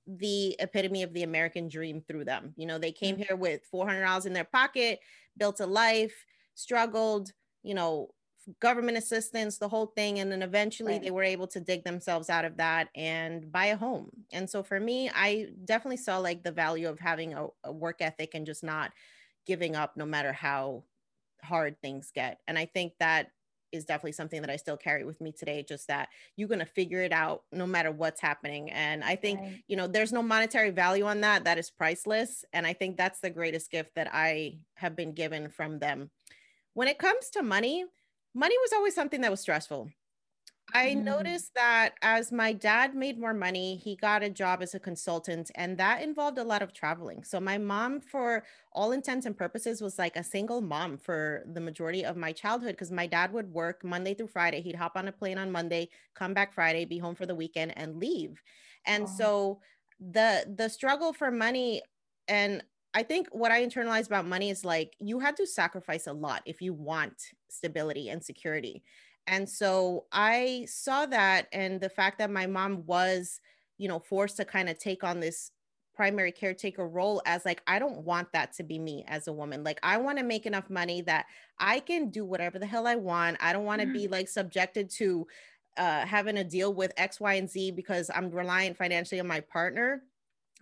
the 0.08 0.56
epitome 0.60 1.04
of 1.04 1.14
the 1.14 1.24
American 1.24 1.68
dream 1.68 2.02
through 2.08 2.24
them. 2.24 2.54
You 2.56 2.66
know, 2.66 2.78
they 2.78 2.94
came 2.94 3.16
mm-hmm. 3.16 3.24
here 3.24 3.36
with 3.36 3.62
$400 3.74 4.26
in 4.26 4.32
their 4.32 4.46
pocket, 4.46 5.00
built 5.38 5.60
a 5.60 5.66
life, 5.66 6.16
struggled, 6.56 7.30
you 7.62 7.74
know, 7.74 8.10
government 8.60 8.98
assistance, 8.98 9.58
the 9.58 9.70
whole 9.70 9.88
thing. 9.88 10.20
And 10.20 10.32
then 10.32 10.42
eventually 10.42 10.94
right. 10.94 11.02
they 11.02 11.12
were 11.12 11.24
able 11.24 11.48
to 11.48 11.60
dig 11.60 11.84
themselves 11.84 12.30
out 12.30 12.46
of 12.46 12.58
that 12.58 12.90
and 12.96 13.52
buy 13.52 13.68
a 13.68 13.78
home. 13.78 14.10
And 14.32 14.50
so 14.50 14.64
for 14.64 14.80
me, 14.80 15.10
I 15.14 15.48
definitely 15.66 15.98
saw 15.98 16.18
like 16.18 16.44
the 16.44 16.52
value 16.52 16.90
of 16.90 17.00
having 17.00 17.34
a, 17.34 17.48
a 17.64 17.72
work 17.72 17.98
ethic 18.02 18.32
and 18.34 18.46
just 18.46 18.64
not 18.64 18.92
giving 19.46 19.76
up 19.76 19.98
no 19.98 20.06
matter 20.06 20.34
how 20.34 20.84
hard 21.44 21.80
things 21.82 22.12
get. 22.14 22.40
And 22.48 22.58
I 22.58 22.66
think 22.66 22.94
that 23.00 23.32
is 23.74 23.86
definitely 23.86 24.12
something 24.12 24.40
that 24.42 24.52
I 24.52 24.56
still 24.56 24.78
carry 24.78 25.04
with 25.04 25.20
me 25.20 25.32
today. 25.32 25.66
Just 25.68 25.88
that 25.88 26.10
you're 26.38 26.48
going 26.48 26.60
to 26.60 26.66
figure 26.66 27.02
it 27.02 27.12
out 27.12 27.44
no 27.52 27.66
matter 27.66 27.92
what's 27.92 28.22
happening. 28.22 28.72
And 28.72 29.04
I 29.04 29.16
think, 29.16 29.40
right. 29.40 29.64
you 29.68 29.76
know, 29.76 29.88
there's 29.88 30.14
no 30.14 30.22
monetary 30.22 30.70
value 30.70 31.06
on 31.06 31.22
that. 31.22 31.44
That 31.44 31.58
is 31.58 31.72
priceless. 31.72 32.46
And 32.54 32.68
I 32.68 32.74
think 32.74 32.98
that's 32.98 33.20
the 33.20 33.32
greatest 33.32 33.72
gift 33.72 33.96
that 33.96 34.10
I 34.14 34.60
have 34.76 34.96
been 34.96 35.14
given 35.14 35.50
from 35.50 35.80
them. 35.80 36.12
When 36.76 36.88
it 36.88 37.00
comes 37.00 37.30
to 37.32 37.44
money, 37.44 37.86
money 38.34 38.56
was 38.62 38.74
always 38.74 38.96
something 38.96 39.22
that 39.22 39.32
was 39.32 39.42
stressful. 39.42 39.90
I 40.74 40.96
mm. 40.96 41.04
noticed 41.04 41.54
that 41.56 41.94
as 42.02 42.32
my 42.32 42.54
dad 42.54 42.96
made 42.96 43.20
more 43.20 43.34
money, 43.34 43.76
he 43.76 43.96
got 43.96 44.24
a 44.24 44.30
job 44.30 44.62
as 44.62 44.74
a 44.74 44.80
consultant, 44.80 45.52
and 45.56 45.78
that 45.78 46.02
involved 46.02 46.38
a 46.38 46.44
lot 46.44 46.62
of 46.62 46.74
traveling. 46.74 47.24
So, 47.24 47.40
my 47.40 47.58
mom, 47.58 48.00
for 48.00 48.44
all 48.72 48.92
intents 48.92 49.26
and 49.26 49.38
purposes, 49.38 49.82
was 49.82 50.00
like 50.00 50.16
a 50.16 50.24
single 50.24 50.62
mom 50.62 50.98
for 50.98 51.44
the 51.54 51.60
majority 51.60 52.06
of 52.06 52.16
my 52.16 52.32
childhood 52.32 52.72
because 52.72 52.92
my 52.92 53.08
dad 53.08 53.34
would 53.34 53.52
work 53.52 53.84
Monday 53.84 54.14
through 54.14 54.28
Friday. 54.28 54.62
He'd 54.62 54.76
hop 54.76 54.94
on 54.96 55.08
a 55.08 55.12
plane 55.12 55.38
on 55.38 55.52
Monday, 55.52 55.90
come 56.16 56.34
back 56.34 56.54
Friday, 56.54 56.86
be 56.86 56.98
home 56.98 57.16
for 57.16 57.26
the 57.26 57.36
weekend, 57.36 57.78
and 57.78 57.98
leave. 57.98 58.42
And 58.86 59.08
so, 59.08 59.60
the 60.00 60.46
the 60.58 60.70
struggle 60.70 61.14
for 61.14 61.30
money 61.30 61.82
and 62.28 62.64
I 62.94 63.04
think 63.04 63.28
what 63.32 63.52
I 63.52 63.66
internalize 63.66 64.06
about 64.06 64.28
money 64.28 64.50
is 64.50 64.64
like 64.64 64.96
you 65.00 65.20
had 65.20 65.36
to 65.38 65.48
sacrifice 65.48 66.08
a 66.08 66.14
lot 66.14 66.44
if 66.46 66.62
you 66.62 66.74
want 66.74 67.14
stability 67.50 68.10
and 68.10 68.24
security. 68.24 68.84
And 69.28 69.50
so 69.50 70.06
I 70.12 70.66
saw 70.70 71.06
that 71.08 71.48
and 71.54 71.80
the 71.80 71.90
fact 71.90 72.20
that 72.20 72.30
my 72.30 72.46
mom 72.46 72.86
was, 72.86 73.40
you 73.78 73.88
know, 73.88 74.00
forced 74.00 74.38
to 74.38 74.46
kind 74.46 74.70
of 74.70 74.78
take 74.78 75.04
on 75.04 75.20
this 75.20 75.52
primary 75.96 76.32
caretaker 76.32 76.88
role 76.88 77.22
as 77.26 77.46
like 77.46 77.62
I 77.68 77.80
don't 77.80 78.00
want 78.00 78.32
that 78.34 78.54
to 78.54 78.64
be 78.64 78.80
me 78.80 79.06
as 79.08 79.28
a 79.28 79.34
woman. 79.34 79.64
Like 79.64 79.80
I 79.84 79.98
want 79.98 80.18
to 80.18 80.24
make 80.24 80.46
enough 80.46 80.70
money 80.70 81.02
that 81.02 81.26
I 81.60 81.80
can 81.80 82.10
do 82.10 82.26
whatever 82.26 82.60
the 82.60 82.66
hell 82.66 82.88
I 82.88 82.96
want. 82.96 83.38
I 83.40 83.54
don't 83.54 83.66
want 83.66 83.82
to 83.82 83.86
mm-hmm. 83.86 83.94
be 83.94 84.08
like 84.08 84.28
subjected 84.28 84.90
to 84.92 85.28
uh 85.78 86.06
having 86.06 86.36
to 86.36 86.44
deal 86.44 86.74
with 86.74 86.94
X, 86.98 87.20
Y, 87.20 87.34
and 87.36 87.50
Z 87.50 87.72
because 87.72 88.12
I'm 88.14 88.30
reliant 88.30 88.78
financially 88.78 89.20
on 89.20 89.28
my 89.28 89.40
partner 89.40 90.04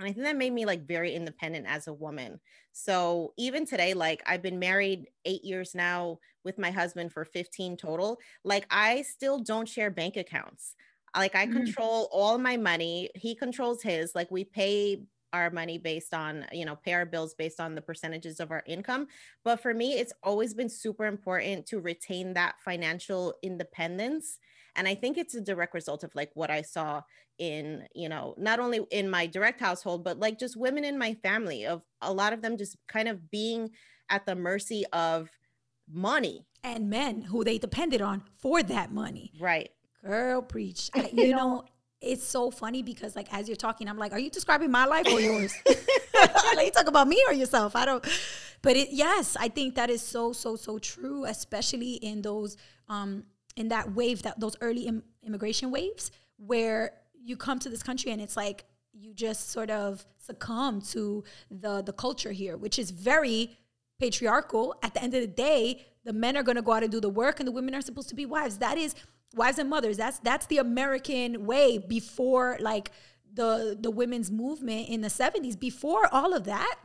and 0.02 0.10
I 0.10 0.14
think 0.14 0.26
that 0.26 0.36
made 0.36 0.54
me 0.54 0.66
like 0.66 0.88
very 0.88 1.14
independent 1.14 1.68
as 1.68 1.88
a 1.88 1.94
woman. 1.94 2.40
So 2.72 3.34
even 3.38 3.68
today, 3.68 3.94
like 3.94 4.24
I've 4.26 4.42
been 4.42 4.58
married 4.58 5.08
eight 5.26 5.46
years 5.46 5.76
now 5.76 6.18
with 6.44 6.58
my 6.58 6.72
husband 6.72 7.14
for 7.14 7.24
15 7.24 7.78
total. 7.78 8.18
Like 8.44 8.66
I 8.72 9.04
still 9.04 9.40
don't 9.40 9.70
share 9.70 9.92
bank 9.92 10.18
accounts. 10.18 10.76
Like 11.16 11.36
I 11.36 11.46
mm-hmm. 11.46 11.58
control 11.58 12.10
all 12.12 12.40
my 12.40 12.58
money. 12.58 13.10
He 13.16 13.36
controls 13.36 13.84
his. 13.84 14.16
Like 14.16 14.32
we 14.32 14.44
pay 14.44 15.04
our 15.34 15.52
money 15.52 15.78
based 15.78 16.16
on, 16.16 16.46
you 16.52 16.66
know, 16.66 16.76
pay 16.76 16.94
our 16.94 17.06
bills 17.06 17.36
based 17.36 17.60
on 17.60 17.76
the 17.76 17.82
percentages 17.82 18.40
of 18.40 18.50
our 18.50 18.64
income. 18.66 19.08
But 19.46 19.62
for 19.62 19.74
me, 19.74 19.94
it's 19.94 20.14
always 20.24 20.56
been 20.56 20.68
super 20.68 21.06
important 21.06 21.68
to 21.68 21.80
retain 21.80 22.34
that 22.34 22.56
financial 22.66 23.36
independence 23.44 24.40
and 24.76 24.88
i 24.88 24.96
think 24.96 25.18
it's 25.18 25.36
a 25.36 25.42
direct 25.42 25.74
result 25.74 26.04
of 26.04 26.14
like 26.16 26.32
what 26.34 26.50
i 26.50 26.62
saw 26.62 27.02
in 27.38 27.84
you 27.96 28.08
know 28.08 28.36
not 28.38 28.60
only 28.60 28.82
in 28.92 29.10
my 29.10 29.26
direct 29.26 29.60
household 29.60 30.04
but 30.04 30.20
like 30.20 30.38
just 30.38 30.56
women 30.56 30.84
in 30.84 30.98
my 30.98 31.14
family 31.16 31.66
of 31.66 31.82
a 32.02 32.12
lot 32.12 32.34
of 32.34 32.42
them 32.42 32.58
just 32.58 32.78
kind 32.88 33.08
of 33.08 33.32
being 33.32 33.70
at 34.12 34.26
the 34.26 34.36
mercy 34.36 34.86
of 34.94 35.30
money. 35.92 36.46
And 36.64 36.90
men 36.90 37.24
who 37.24 37.44
they 37.44 37.58
depended 37.58 38.02
on 38.02 38.24
for 38.38 38.62
that 38.62 38.92
money. 38.92 39.32
Right. 39.40 39.72
Girl 40.06 40.42
preach. 40.42 40.92
I, 40.94 41.10
you 41.14 41.36
know 41.36 41.64
it's 42.02 42.26
so 42.26 42.50
funny 42.50 42.82
because 42.82 43.16
like 43.16 43.32
as 43.32 43.48
you're 43.48 43.56
talking 43.56 43.88
i'm 43.88 43.96
like 43.96 44.12
are 44.12 44.18
you 44.18 44.32
describing 44.32 44.72
my 44.72 44.86
life 44.86 45.06
or 45.12 45.20
yours? 45.22 45.54
Like 46.56 46.66
you 46.66 46.72
talk 46.72 46.88
about 46.88 47.08
me 47.08 47.24
or 47.28 47.34
yourself. 47.34 47.76
I 47.76 47.86
don't 47.86 48.06
but 48.62 48.76
it 48.76 48.90
yes 48.92 49.36
i 49.40 49.48
think 49.48 49.76
that 49.76 49.90
is 49.90 50.02
so 50.02 50.34
so 50.34 50.56
so 50.56 50.78
true 50.78 51.26
especially 51.26 51.94
in 51.94 52.22
those 52.22 52.58
um 52.90 53.24
in 53.62 53.68
that 53.70 53.94
wave 54.00 54.18
that 54.24 54.40
those 54.40 54.56
early 54.68 54.84
Im- 54.92 55.04
immigration 55.28 55.72
waves 55.72 56.12
where 56.38 56.82
you 57.30 57.36
come 57.38 57.60
to 57.60 57.70
this 57.70 57.84
country 57.90 58.10
and 58.12 58.20
it's 58.26 58.36
like 58.36 58.66
you 58.92 59.14
just 59.14 59.52
sort 59.52 59.70
of 59.70 60.06
succumb 60.18 60.82
to 60.94 61.24
the 61.64 61.74
the 61.90 61.94
culture 62.06 62.34
here 62.42 62.56
which 62.58 62.78
is 62.84 62.90
very 62.92 63.40
patriarchal. 64.00 64.76
At 64.82 64.94
the 64.96 65.02
end 65.06 65.14
of 65.14 65.22
the 65.22 65.36
day 65.50 65.86
the 66.04 66.14
men 66.24 66.36
are 66.36 66.46
going 66.50 66.60
to 66.62 66.64
go 66.64 66.74
out 66.74 66.84
and 66.84 66.92
do 66.92 67.00
the 67.00 67.16
work 67.24 67.40
and 67.40 67.48
the 67.48 67.56
women 67.60 67.76
are 67.76 67.82
supposed 67.90 68.10
to 68.10 68.16
be 68.16 68.26
wives. 68.26 68.58
That 68.58 68.78
is 68.78 68.96
wives 69.36 69.60
and 69.60 69.70
mothers. 69.70 69.98
That's 69.98 70.20
that's 70.20 70.48
the 70.48 70.58
american 70.58 71.46
way 71.46 71.78
before 71.78 72.58
like 72.60 72.92
the 73.34 73.78
the 73.80 73.92
women's 73.92 74.30
movement 74.44 74.90
in 74.90 75.02
the 75.02 75.08
70s 75.08 75.58
before 75.58 76.04
all 76.12 76.34
of 76.34 76.44
that 76.46 76.76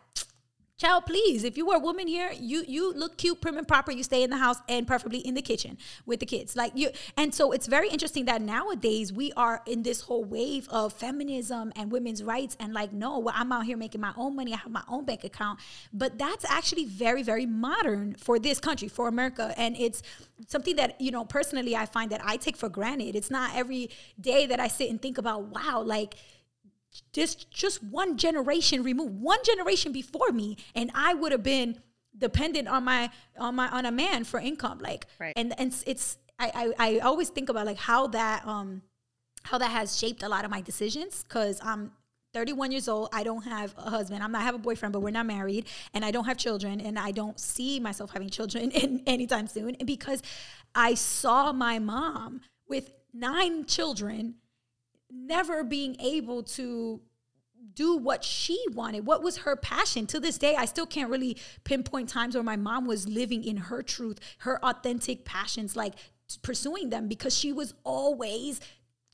Child, 0.79 1.07
please, 1.07 1.43
if 1.43 1.57
you 1.57 1.65
were 1.65 1.77
a 1.77 1.79
woman 1.79 2.07
here, 2.07 2.31
you 2.39 2.63
you 2.69 2.93
look 2.93 3.17
cute, 3.17 3.41
prim 3.41 3.57
and 3.57 3.67
proper. 3.67 3.93
You 3.93 4.03
stay 4.03 4.23
in 4.23 4.29
the 4.29 4.37
house 4.37 4.59
and 4.69 4.87
preferably 4.87 5.21
in 5.21 5.33
the 5.33 5.41
kitchen 5.41 5.79
with 6.05 6.21
the 6.21 6.27
kids. 6.27 6.55
Like 6.55 6.73
you, 6.75 6.91
and 7.17 7.35
so 7.35 7.53
it's 7.53 7.67
very 7.67 7.89
interesting 7.89 8.27
that 8.27 8.43
nowadays 8.43 9.11
we 9.11 9.33
are 9.39 9.63
in 9.65 9.85
this 9.85 10.03
whole 10.03 10.23
wave 10.23 10.69
of 10.69 10.93
feminism 10.93 11.73
and 11.77 11.91
women's 11.91 12.23
rights. 12.23 12.59
And 12.61 12.75
like, 12.75 12.93
no, 12.93 13.21
well, 13.21 13.35
I'm 13.35 13.53
out 13.53 13.65
here 13.65 13.79
making 13.79 14.03
my 14.03 14.13
own 14.19 14.37
money. 14.37 14.53
I 14.53 14.59
have 14.59 14.71
my 14.71 14.83
own 14.87 15.07
bank 15.07 15.25
account. 15.25 15.61
But 15.95 16.19
that's 16.19 16.45
actually 16.45 16.85
very, 16.85 17.23
very 17.23 17.47
modern 17.47 18.15
for 18.17 18.39
this 18.39 18.61
country, 18.61 18.89
for 18.89 19.09
America, 19.09 19.55
and 19.57 19.79
it's 19.79 20.03
something 20.47 20.77
that 20.77 21.01
you 21.01 21.11
know 21.11 21.25
personally 21.25 21.75
I 21.75 21.87
find 21.87 22.13
that 22.13 22.21
I 22.23 22.37
take 22.37 22.59
for 22.59 22.69
granted. 22.69 23.17
It's 23.17 23.31
not 23.31 23.57
every 23.57 23.89
day 24.21 24.45
that 24.45 24.61
I 24.61 24.69
sit 24.69 24.91
and 24.91 25.01
think 25.01 25.17
about, 25.17 25.45
wow, 25.45 25.81
like 25.81 26.17
just 27.17 27.51
just 27.51 27.83
one 27.83 28.19
generation 28.19 28.83
removed, 28.83 29.19
one 29.21 29.39
generation 29.43 29.91
before 29.91 30.31
me, 30.33 30.59
and 30.75 30.91
I 30.95 31.15
would 31.15 31.33
have 31.33 31.43
been 31.43 31.81
dependent 32.17 32.69
on 32.69 32.85
my 32.85 33.11
on 33.39 33.55
my 33.55 33.69
on 33.69 33.87
a 33.87 33.91
man 33.91 34.25
for 34.25 34.39
income. 34.39 34.79
Like, 34.81 35.07
right. 35.19 35.33
and 35.35 35.59
and 35.59 35.75
it's 35.87 36.19
I, 36.39 36.73
I 36.79 36.89
I 36.89 36.99
always 36.99 37.31
think 37.31 37.49
about 37.49 37.65
like 37.65 37.79
how 37.79 38.09
that 38.09 38.47
um 38.47 38.83
how 39.45 39.57
that 39.57 39.71
has 39.71 39.99
shaped 39.99 40.23
a 40.23 40.29
lot 40.29 40.45
of 40.45 40.51
my 40.51 40.61
decisions 40.61 41.23
because 41.23 41.59
I'm 41.63 41.93
31 42.35 42.71
years 42.71 42.87
old. 42.87 43.09
I 43.15 43.23
don't 43.25 43.45
have 43.45 43.73
a 43.79 43.89
husband. 43.89 44.23
I'm 44.23 44.33
not 44.33 44.43
I 44.43 44.45
have 44.45 44.55
a 44.55 44.59
boyfriend, 44.59 44.93
but 44.93 45.01
we're 45.01 45.11
not 45.11 45.27
married, 45.27 45.67
and 45.95 46.05
I 46.05 46.11
don't 46.11 46.27
have 46.27 46.37
children, 46.37 46.83
and 46.83 46.99
I 46.99 47.13
don't 47.13 47.41
see 47.41 47.81
myself 47.81 48.11
having 48.11 48.29
children 48.29 48.71
in, 48.83 49.03
anytime 49.07 49.47
soon. 49.47 49.75
because 49.87 50.23
I 50.75 50.93
saw 50.93 51.53
my 51.53 51.79
mom 51.79 52.43
with 52.69 52.93
nine 53.15 53.65
children 53.65 54.35
never 55.25 55.65
being 55.65 55.97
able 56.01 56.43
to 56.43 57.01
do 57.75 57.97
what 57.97 58.25
she 58.25 58.63
wanted. 58.73 59.07
What 59.07 59.23
was 59.23 59.39
her 59.39 59.57
passion? 59.57 60.07
To 60.09 60.21
this 60.21 60.39
day, 60.39 60.57
I 60.57 60.65
still 60.65 60.87
can't 60.87 61.11
really 61.11 61.37
pinpoint 61.65 62.09
times 62.09 62.35
where 62.35 62.45
my 62.45 62.57
mom 62.57 62.87
was 62.87 63.09
living 63.09 63.45
in 63.45 63.57
her 63.57 63.83
truth, 63.83 64.19
her 64.39 64.65
authentic 64.65 65.25
passions, 65.25 65.77
like 65.77 65.95
pursuing 66.43 66.91
them 66.91 67.09
because 67.09 67.37
she 67.37 67.53
was 67.53 67.75
always 67.85 68.61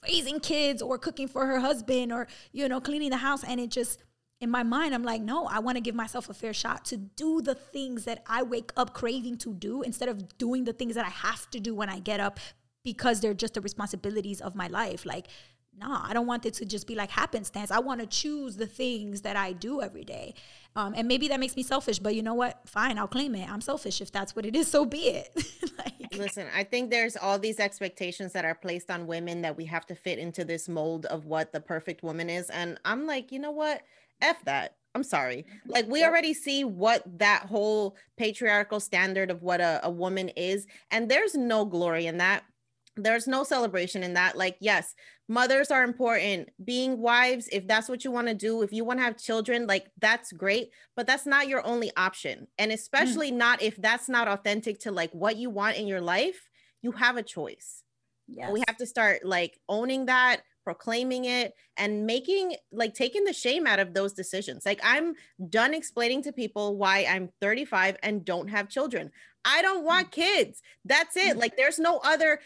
raising 0.03 0.41
kids 0.41 0.83
or 0.83 0.99
cooking 0.99 1.29
for 1.29 1.47
her 1.47 1.61
husband 1.61 2.12
or, 2.12 2.27
you 2.53 2.69
know, 2.69 2.81
cleaning 2.81 3.11
the 3.11 3.17
house. 3.19 3.45
And 3.45 3.61
it 3.61 3.71
just, 3.71 4.03
in 4.41 4.51
my 4.51 4.62
mind, 4.62 4.95
I'm 4.95 5.05
like, 5.05 5.23
no, 5.23 5.47
I 5.47 5.61
want 5.61 5.77
to 5.77 5.81
give 5.81 5.95
myself 5.95 6.29
a 6.29 6.35
fair 6.35 6.53
shot 6.53 6.85
to 6.87 6.97
do 6.97 7.41
the 7.41 7.55
things 7.55 8.05
that 8.05 8.23
I 8.27 8.43
wake 8.43 8.73
up 8.77 8.95
craving 8.95 9.38
to 9.38 9.55
do 9.55 9.83
instead 9.83 10.09
of 10.09 10.38
doing 10.38 10.65
the 10.65 10.73
things 10.73 10.95
that 10.95 11.07
I 11.07 11.11
have 11.11 11.49
to 11.51 11.61
do 11.61 11.75
when 11.75 11.88
I 11.88 12.01
get 12.01 12.21
up 12.21 12.41
because 12.85 13.21
they're 13.21 13.35
just 13.35 13.55
the 13.55 13.61
responsibilities 13.61 14.41
of 14.41 14.55
my 14.57 14.67
life. 14.67 15.07
Like, 15.07 15.29
nah, 15.79 16.03
I 16.05 16.13
don't 16.13 16.27
want 16.27 16.47
it 16.47 16.55
to 16.55 16.65
just 16.65 16.87
be 16.87 16.95
like 16.95 17.11
happenstance. 17.11 17.71
I 17.71 17.79
want 17.79 18.01
to 18.01 18.07
choose 18.07 18.57
the 18.57 18.67
things 18.67 19.23
that 19.23 19.37
I 19.37 19.53
do 19.53 19.81
every 19.81 20.05
day. 20.05 20.35
Um, 20.75 20.95
and 20.97 21.07
maybe 21.07 21.29
that 21.29 21.41
makes 21.41 21.57
me 21.57 21.63
selfish, 21.63 21.99
but 21.99 22.15
you 22.15 22.23
know 22.23 22.35
what? 22.35 22.61
Fine, 22.67 22.99
I'll 22.99 23.09
claim 23.09 23.35
it. 23.35 23.51
I'm 23.51 23.61
selfish. 23.61 24.01
If 24.01 24.11
that's 24.11 24.35
what 24.35 24.47
it 24.47 24.57
is, 24.57 24.69
so 24.69 24.85
be 24.85 25.09
it. 25.09 25.31
like, 25.79 26.15
Listen, 26.17 26.47
I 26.55 26.65
think 26.65 26.91
there's 26.91 27.17
all 27.17 27.39
these 27.39 27.61
expectations 27.61 28.33
that 28.33 28.45
are 28.45 28.55
placed 28.55 28.91
on 28.91 29.07
women 29.07 29.43
that 29.43 29.57
we 29.57 29.65
have 29.67 29.87
to 29.87 29.95
fit 29.95 30.19
into 30.19 30.45
this 30.45 30.69
mold 30.69 31.07
of 31.07 31.27
what 31.27 31.53
the 31.53 31.61
perfect 31.61 32.03
woman 32.03 32.31
is. 32.31 32.49
And 32.51 32.79
I'm 32.85 33.07
like, 33.07 33.33
you 33.33 33.39
know 33.39 33.51
what? 33.51 33.83
F 34.21 34.45
that. 34.45 34.77
I'm 34.95 35.03
sorry. 35.03 35.47
Like 35.67 35.89
we 35.89 36.05
already 36.05 36.35
see 36.35 36.65
what 36.65 37.03
that 37.19 37.47
whole 37.47 37.97
patriarchal 38.19 38.79
standard 38.79 39.31
of 39.31 39.43
what 39.43 39.61
a, 39.61 39.81
a 39.83 39.91
woman 39.91 40.29
is, 40.31 40.67
and 40.91 41.11
there's 41.11 41.35
no 41.35 41.65
glory 41.65 42.07
in 42.07 42.19
that 42.19 42.45
there's 42.96 43.26
no 43.26 43.42
celebration 43.42 44.02
in 44.02 44.14
that 44.14 44.37
like 44.37 44.57
yes 44.61 44.94
mothers 45.28 45.70
are 45.70 45.83
important 45.83 46.48
being 46.62 46.98
wives 46.98 47.48
if 47.50 47.66
that's 47.66 47.88
what 47.88 48.05
you 48.05 48.11
want 48.11 48.28
to 48.28 48.35
do 48.35 48.62
if 48.62 48.72
you 48.72 48.85
want 48.85 48.98
to 48.98 49.05
have 49.05 49.16
children 49.16 49.66
like 49.66 49.87
that's 50.00 50.33
great 50.33 50.70
but 50.94 51.07
that's 51.07 51.24
not 51.24 51.48
your 51.48 51.64
only 51.66 51.90
option 51.96 52.46
and 52.59 52.70
mm. 52.70 52.74
especially 52.74 53.33
mm. 53.33 53.37
not 53.37 53.62
if 53.62 53.76
that's 53.76 54.09
not 54.09 54.28
authentic 54.28 54.78
to 54.78 54.90
like 54.90 55.11
what 55.12 55.37
you 55.37 55.48
want 55.48 55.76
in 55.76 55.87
your 55.87 56.00
life 56.00 56.50
you 56.83 56.92
have 56.92 57.16
a 57.16 57.22
choice 57.22 57.83
yeah 58.28 58.50
we 58.50 58.62
have 58.68 58.76
to 58.76 58.87
start 58.87 59.24
like 59.24 59.59
owning 59.68 60.07
that 60.07 60.42
proclaiming 60.64 61.24
it 61.24 61.55
and 61.76 62.07
making 62.07 62.55
like 62.70 62.94
taking 62.94 63.24
the 63.24 63.33
shame 63.33 63.66
out 63.66 63.81
of 63.81 63.94
those 63.94 64.12
decisions 64.12 64.64
like 64.66 64.81
i'm 64.85 65.14
done 65.48 65.72
explaining 65.72 66.22
to 66.22 66.31
people 66.31 66.76
why 66.76 67.07
i'm 67.09 67.31
35 67.40 67.96
and 68.02 68.24
don't 68.24 68.48
have 68.48 68.68
children 68.68 69.11
I 69.44 69.62
don't 69.62 69.85
want 69.85 70.09
mm. 70.09 70.12
kids. 70.12 70.62
That's 70.85 71.16
it. 71.16 71.37
Mm. 71.37 71.40
Like 71.40 71.57
there's 71.57 71.78
no 71.78 72.00
other 72.05 72.40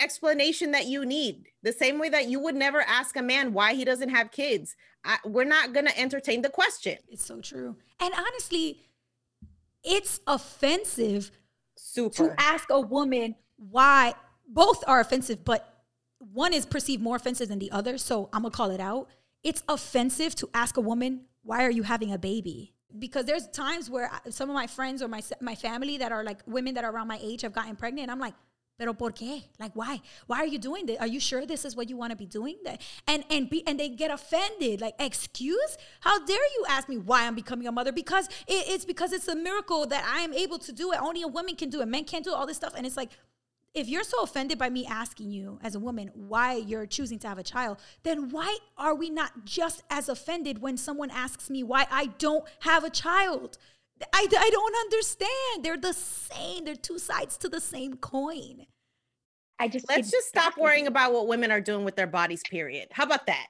explanation 0.00 0.72
that 0.72 0.86
you 0.86 1.04
need. 1.04 1.46
The 1.62 1.72
same 1.72 1.98
way 1.98 2.08
that 2.10 2.28
you 2.28 2.40
would 2.40 2.54
never 2.54 2.82
ask 2.82 3.16
a 3.16 3.22
man 3.22 3.52
why 3.52 3.74
he 3.74 3.84
doesn't 3.84 4.10
have 4.10 4.30
kids. 4.30 4.76
I, 5.04 5.18
we're 5.24 5.44
not 5.44 5.72
going 5.72 5.86
to 5.86 5.98
entertain 5.98 6.42
the 6.42 6.48
question. 6.48 6.98
It's 7.08 7.24
so 7.24 7.40
true. 7.40 7.76
And 8.00 8.12
honestly, 8.14 8.82
it's 9.82 10.20
offensive 10.26 11.30
Super. 11.76 12.28
to 12.28 12.34
ask 12.40 12.68
a 12.70 12.80
woman 12.80 13.36
why 13.56 14.14
both 14.48 14.84
are 14.86 15.00
offensive, 15.00 15.44
but 15.44 15.84
one 16.18 16.52
is 16.52 16.66
perceived 16.66 17.02
more 17.02 17.16
offensive 17.16 17.48
than 17.48 17.58
the 17.58 17.70
other. 17.70 17.98
So 17.98 18.28
I'm 18.32 18.42
going 18.42 18.50
to 18.50 18.56
call 18.56 18.70
it 18.70 18.80
out. 18.80 19.08
It's 19.42 19.62
offensive 19.68 20.34
to 20.36 20.50
ask 20.54 20.76
a 20.76 20.80
woman, 20.80 21.26
why 21.42 21.64
are 21.64 21.70
you 21.70 21.84
having 21.84 22.12
a 22.12 22.18
baby? 22.18 22.74
Because 22.98 23.26
there's 23.26 23.48
times 23.48 23.88
where 23.88 24.10
some 24.30 24.48
of 24.48 24.54
my 24.54 24.66
friends 24.66 25.02
or 25.02 25.08
my 25.08 25.22
my 25.40 25.54
family 25.54 25.98
that 25.98 26.12
are 26.12 26.24
like 26.24 26.40
women 26.46 26.74
that 26.74 26.84
are 26.84 26.90
around 26.90 27.08
my 27.08 27.18
age 27.22 27.42
have 27.42 27.52
gotten 27.52 27.76
pregnant. 27.76 28.10
I'm 28.10 28.18
like, 28.18 28.34
Pero 28.78 28.92
por 28.92 29.12
qué? 29.12 29.44
Like 29.58 29.72
why? 29.74 30.00
Why 30.26 30.38
are 30.38 30.46
you 30.46 30.58
doing 30.58 30.86
this? 30.86 30.98
Are 30.98 31.06
you 31.06 31.18
sure 31.18 31.46
this 31.46 31.64
is 31.64 31.74
what 31.74 31.88
you 31.88 31.96
want 31.96 32.10
to 32.10 32.16
be 32.16 32.26
doing? 32.26 32.56
And 33.06 33.24
and 33.30 33.48
be 33.48 33.66
and 33.66 33.80
they 33.80 33.88
get 33.88 34.10
offended. 34.10 34.80
Like 34.80 34.94
excuse? 34.98 35.78
How 36.00 36.24
dare 36.24 36.36
you 36.36 36.64
ask 36.68 36.88
me 36.88 36.98
why 36.98 37.26
I'm 37.26 37.34
becoming 37.34 37.66
a 37.66 37.72
mother? 37.72 37.92
Because 37.92 38.26
it, 38.46 38.68
it's 38.68 38.84
because 38.84 39.12
it's 39.12 39.28
a 39.28 39.36
miracle 39.36 39.86
that 39.86 40.04
I 40.04 40.20
am 40.20 40.34
able 40.34 40.58
to 40.58 40.72
do 40.72 40.92
it. 40.92 41.00
Only 41.00 41.22
a 41.22 41.28
woman 41.28 41.56
can 41.56 41.70
do 41.70 41.80
it. 41.80 41.88
Men 41.88 42.04
can't 42.04 42.24
do 42.24 42.34
all 42.34 42.46
this 42.46 42.58
stuff. 42.58 42.74
And 42.76 42.86
it's 42.86 42.96
like 42.96 43.10
if 43.76 43.88
you're 43.88 44.04
so 44.04 44.22
offended 44.22 44.58
by 44.58 44.70
me 44.70 44.86
asking 44.86 45.30
you 45.30 45.58
as 45.62 45.74
a 45.74 45.78
woman 45.78 46.10
why 46.14 46.54
you're 46.54 46.86
choosing 46.86 47.18
to 47.20 47.28
have 47.28 47.38
a 47.38 47.42
child, 47.42 47.78
then 48.04 48.30
why 48.30 48.56
are 48.78 48.94
we 48.94 49.10
not 49.10 49.44
just 49.44 49.82
as 49.90 50.08
offended 50.08 50.62
when 50.62 50.78
someone 50.78 51.10
asks 51.10 51.50
me 51.50 51.62
why 51.62 51.86
I 51.90 52.06
don't 52.18 52.44
have 52.60 52.84
a 52.84 52.90
child? 52.90 53.58
I, 54.12 54.26
I 54.30 54.50
don't 54.50 54.76
understand. 54.76 55.64
They're 55.64 55.76
the 55.76 55.92
same. 55.92 56.64
They're 56.64 56.74
two 56.74 56.98
sides 56.98 57.36
to 57.38 57.48
the 57.48 57.60
same 57.60 57.94
coin. 57.94 58.66
I 59.58 59.68
just 59.68 59.88
let's 59.88 60.10
just 60.10 60.28
stop 60.28 60.58
worrying 60.58 60.86
about 60.86 61.12
what 61.12 61.28
women 61.28 61.50
are 61.50 61.60
doing 61.60 61.84
with 61.84 61.96
their 61.96 62.06
bodies. 62.06 62.42
Period. 62.50 62.88
How 62.90 63.04
about 63.04 63.26
that? 63.26 63.46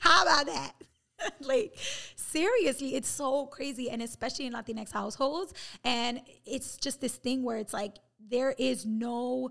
How 0.00 0.22
about 0.22 0.46
that? 0.46 0.72
like 1.40 1.74
seriously, 2.16 2.94
it's 2.94 3.08
so 3.08 3.46
crazy, 3.46 3.90
and 3.90 4.02
especially 4.02 4.46
in 4.46 4.52
Latinx 4.52 4.92
households, 4.92 5.54
and 5.84 6.20
it's 6.44 6.76
just 6.76 7.00
this 7.00 7.16
thing 7.16 7.42
where 7.42 7.56
it's 7.56 7.72
like 7.72 7.96
there 8.30 8.54
is 8.58 8.84
no 8.84 9.50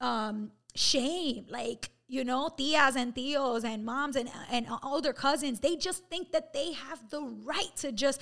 um 0.00 0.52
shame. 0.74 1.46
Like 1.50 1.90
you 2.08 2.24
know, 2.24 2.48
tias 2.56 2.96
and 2.96 3.14
tios 3.14 3.64
and 3.64 3.84
moms 3.84 4.16
and 4.16 4.30
and 4.50 4.66
older 4.82 5.12
cousins, 5.12 5.60
they 5.60 5.76
just 5.76 6.06
think 6.06 6.32
that 6.32 6.52
they 6.52 6.72
have 6.72 7.10
the 7.10 7.20
right 7.20 7.74
to 7.76 7.92
just 7.92 8.20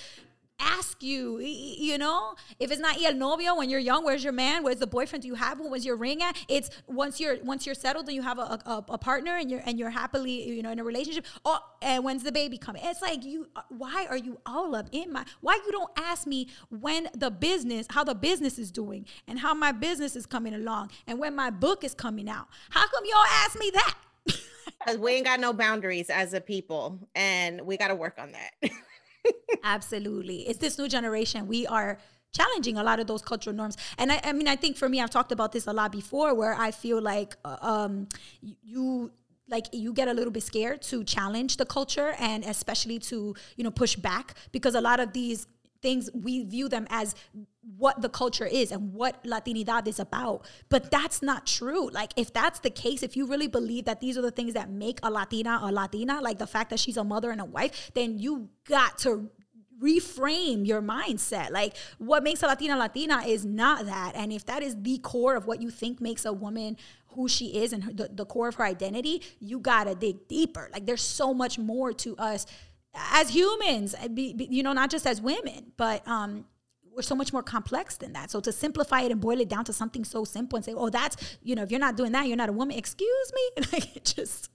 ask 0.59 1.03
you, 1.03 1.38
you 1.40 1.99
know, 1.99 2.35
if 2.59 2.71
it's 2.71 2.81
not 2.81 3.01
el 3.03 3.14
novio 3.14 3.57
when 3.57 3.69
you're 3.71 3.81
young, 3.81 4.05
where's 4.05 4.23
your 4.23 4.33
man? 4.33 4.62
Where's 4.62 4.79
the 4.79 4.87
boyfriend? 4.87 5.23
Do 5.23 5.29
you 5.29 5.35
have 5.35 5.59
one? 5.59 5.71
Where's 5.71 5.85
your 5.85 5.97
ring 5.97 6.23
at? 6.23 6.37
It's 6.49 6.71
once 6.87 7.21
you're 7.21 7.37
once 7.43 7.67
you're 7.67 7.75
settled 7.75 8.07
and 8.07 8.14
you 8.14 8.23
have 8.23 8.38
a, 8.38 8.61
a, 8.67 8.85
a 8.90 8.99
partner 8.99 9.37
and 9.37 9.51
you're 9.51 9.62
and 9.64 9.79
you're 9.79 9.90
happily, 9.90 10.49
you 10.49 10.62
know, 10.62 10.71
in 10.71 10.79
a 10.79 10.85
relationship. 10.85 11.27
Oh, 11.45 11.59
and 11.83 12.05
when's 12.05 12.23
the 12.23 12.33
baby 12.33 12.59
coming? 12.59 12.83
It's 12.85 13.03
like 13.03 13.25
you. 13.25 13.49
Uh, 13.57 13.62
why 13.69 14.07
are 14.09 14.17
you 14.17 14.38
all 14.47 14.75
up 14.75 14.88
in 14.93 15.12
my? 15.12 15.25
Why 15.40 15.59
you 15.64 15.73
don't 15.73 15.90
ask 15.97 16.27
me 16.27 16.49
when 16.71 17.09
the 17.14 17.31
business, 17.31 17.87
how 17.90 18.05
the 18.05 18.14
business 18.14 18.59
is 18.59 18.71
doing, 18.71 19.07
and 19.27 19.38
how 19.38 19.55
my 19.55 19.73
business 19.73 20.17
is 20.17 20.27
coming 20.27 20.55
along, 20.55 20.90
and 21.07 21.19
when 21.19 21.35
my 21.35 21.51
book 21.51 21.85
is 21.85 21.95
coming 21.95 22.29
out? 22.29 22.47
How 22.71 22.87
come 22.88 23.05
you 23.05 23.14
all 23.17 23.27
ask 23.45 23.59
me 23.59 23.71
that? 23.75 23.95
Because 24.79 24.99
we 24.99 25.12
ain't 25.12 25.25
got 25.25 25.40
no 25.40 25.53
boundaries 25.55 26.11
as 26.11 26.35
a 26.35 26.40
people, 26.40 26.99
and 27.14 27.61
we 27.62 27.79
got 27.79 27.88
to 27.88 27.95
work 27.95 28.19
on 28.19 28.33
that. 28.33 28.71
Absolutely. 29.65 30.49
It's 30.49 30.59
this 30.59 30.79
new 30.79 30.89
generation. 30.89 31.47
We 31.47 31.67
are 31.67 31.99
challenging 32.33 32.77
a 32.77 32.83
lot 32.83 33.01
of 33.01 33.07
those 33.07 33.23
cultural 33.23 33.55
norms. 33.55 33.77
And 33.97 34.13
I, 34.13 34.21
I 34.25 34.33
mean, 34.33 34.49
I 34.49 34.57
think 34.57 34.77
for 34.77 34.89
me, 34.89 35.01
I've 35.01 35.11
talked 35.11 35.33
about 35.33 35.53
this 35.53 35.67
a 35.67 35.73
lot 35.73 35.93
before 35.93 36.35
where 36.35 36.55
I 36.55 36.71
feel 36.71 37.01
like 37.01 37.37
uh, 37.45 37.57
um, 37.61 38.09
you 38.41 39.13
like 39.49 39.67
you 39.73 39.93
get 39.93 40.09
a 40.09 40.13
little 40.13 40.33
bit 40.33 40.43
scared 40.43 40.81
to 40.83 41.05
challenge 41.05 41.59
the 41.59 41.67
culture 41.67 42.15
and 42.19 42.45
especially 42.45 42.99
to 42.99 43.35
you 43.57 43.65
know 43.65 43.71
push 43.71 43.95
back 43.95 44.35
because 44.53 44.75
a 44.75 44.81
lot 44.81 45.01
of 45.01 45.13
these 45.13 45.47
things 45.83 46.09
we 46.15 46.45
view 46.45 46.67
them 46.67 46.87
as 46.89 47.15
what 47.77 48.03
the 48.03 48.09
culture 48.09 48.46
is 48.46 48.70
and 48.70 48.92
what 48.92 49.22
Latinidad 49.24 49.87
is 49.87 49.98
about. 49.98 50.46
But 50.68 50.90
that's 50.90 51.22
not 51.22 51.46
true. 51.46 51.90
Like, 51.90 52.12
if 52.16 52.33
that's 52.33 52.61
the 52.61 52.70
case, 52.70 53.03
if 53.03 53.16
you 53.16 53.27
really 53.27 53.48
believe 53.48 53.85
that 53.87 54.00
these 54.00 54.18
are 54.18 54.22
the 54.22 54.31
things 54.31 54.55
that 54.55 54.70
make 54.70 55.00
a 55.03 55.11
Latina 55.11 55.61
a 55.62 55.72
Latina, 55.72 56.20
like 56.20 56.38
the 56.38 56.46
fact 56.46 56.70
that 56.70 56.79
she's 56.79 56.96
a 56.96 57.05
mother 57.05 57.31
and 57.31 57.40
a 57.40 57.44
wife, 57.44 57.90
then 57.94 58.18
you 58.18 58.48
got 58.68 58.98
to 58.98 59.31
reframe 59.83 60.66
your 60.66 60.81
mindset. 60.81 61.50
Like, 61.50 61.77
what 61.98 62.22
makes 62.22 62.42
a 62.42 62.46
Latina 62.46 62.77
Latina 62.77 63.22
is 63.27 63.44
not 63.44 63.87
that. 63.87 64.12
And 64.14 64.33
if 64.33 64.44
that 64.46 64.62
is 64.62 64.77
the 64.81 64.98
core 64.98 65.37
of 65.37 65.46
what 65.46 65.61
you 65.61 65.70
think 65.70 66.00
makes 66.00 66.24
a 66.24 66.33
woman 66.33 66.77
who 67.09 67.29
she 67.29 67.59
is 67.59 67.72
and 67.72 67.85
her, 67.85 67.92
the, 67.92 68.09
the 68.12 68.24
core 68.24 68.48
of 68.48 68.57
her 68.57 68.64
identity, 68.64 69.22
you 69.40 69.59
gotta 69.59 69.94
dig 69.94 70.29
deeper. 70.29 70.70
Like, 70.72 70.87
there's 70.87 71.03
so 71.03 71.35
much 71.35 71.59
more 71.59 71.92
to 71.92 72.16
us 72.16 72.46
as 72.94 73.31
humans, 73.31 73.94
you 74.14 74.62
know, 74.62 74.72
not 74.72 74.90
just 74.90 75.07
as 75.07 75.20
women, 75.20 75.72
but 75.77 76.07
um, 76.07 76.44
we're 76.94 77.02
so 77.02 77.14
much 77.14 77.33
more 77.33 77.42
complex 77.42 77.96
than 77.96 78.12
that. 78.12 78.30
So 78.30 78.40
to 78.40 78.52
simplify 78.52 79.02
it 79.02 79.12
and 79.12 79.20
boil 79.20 79.40
it 79.40 79.48
down 79.48 79.64
to 79.64 79.72
something 79.72 80.04
so 80.04 80.24
simple 80.24 80.57
and 80.57 80.64
say, 80.64 80.72
"Oh, 80.74 80.90
that's 80.90 81.38
you 81.42 81.54
know, 81.54 81.62
if 81.62 81.70
you're 81.70 81.80
not 81.80 81.96
doing 81.96 82.12
that, 82.12 82.26
you're 82.26 82.37
not 82.37 82.48
a 82.48 82.52
woman." 82.52 82.76
Excuse 82.76 83.33
me, 83.35 83.64
like 83.72 83.96
it 83.96 84.04
just 84.16 84.50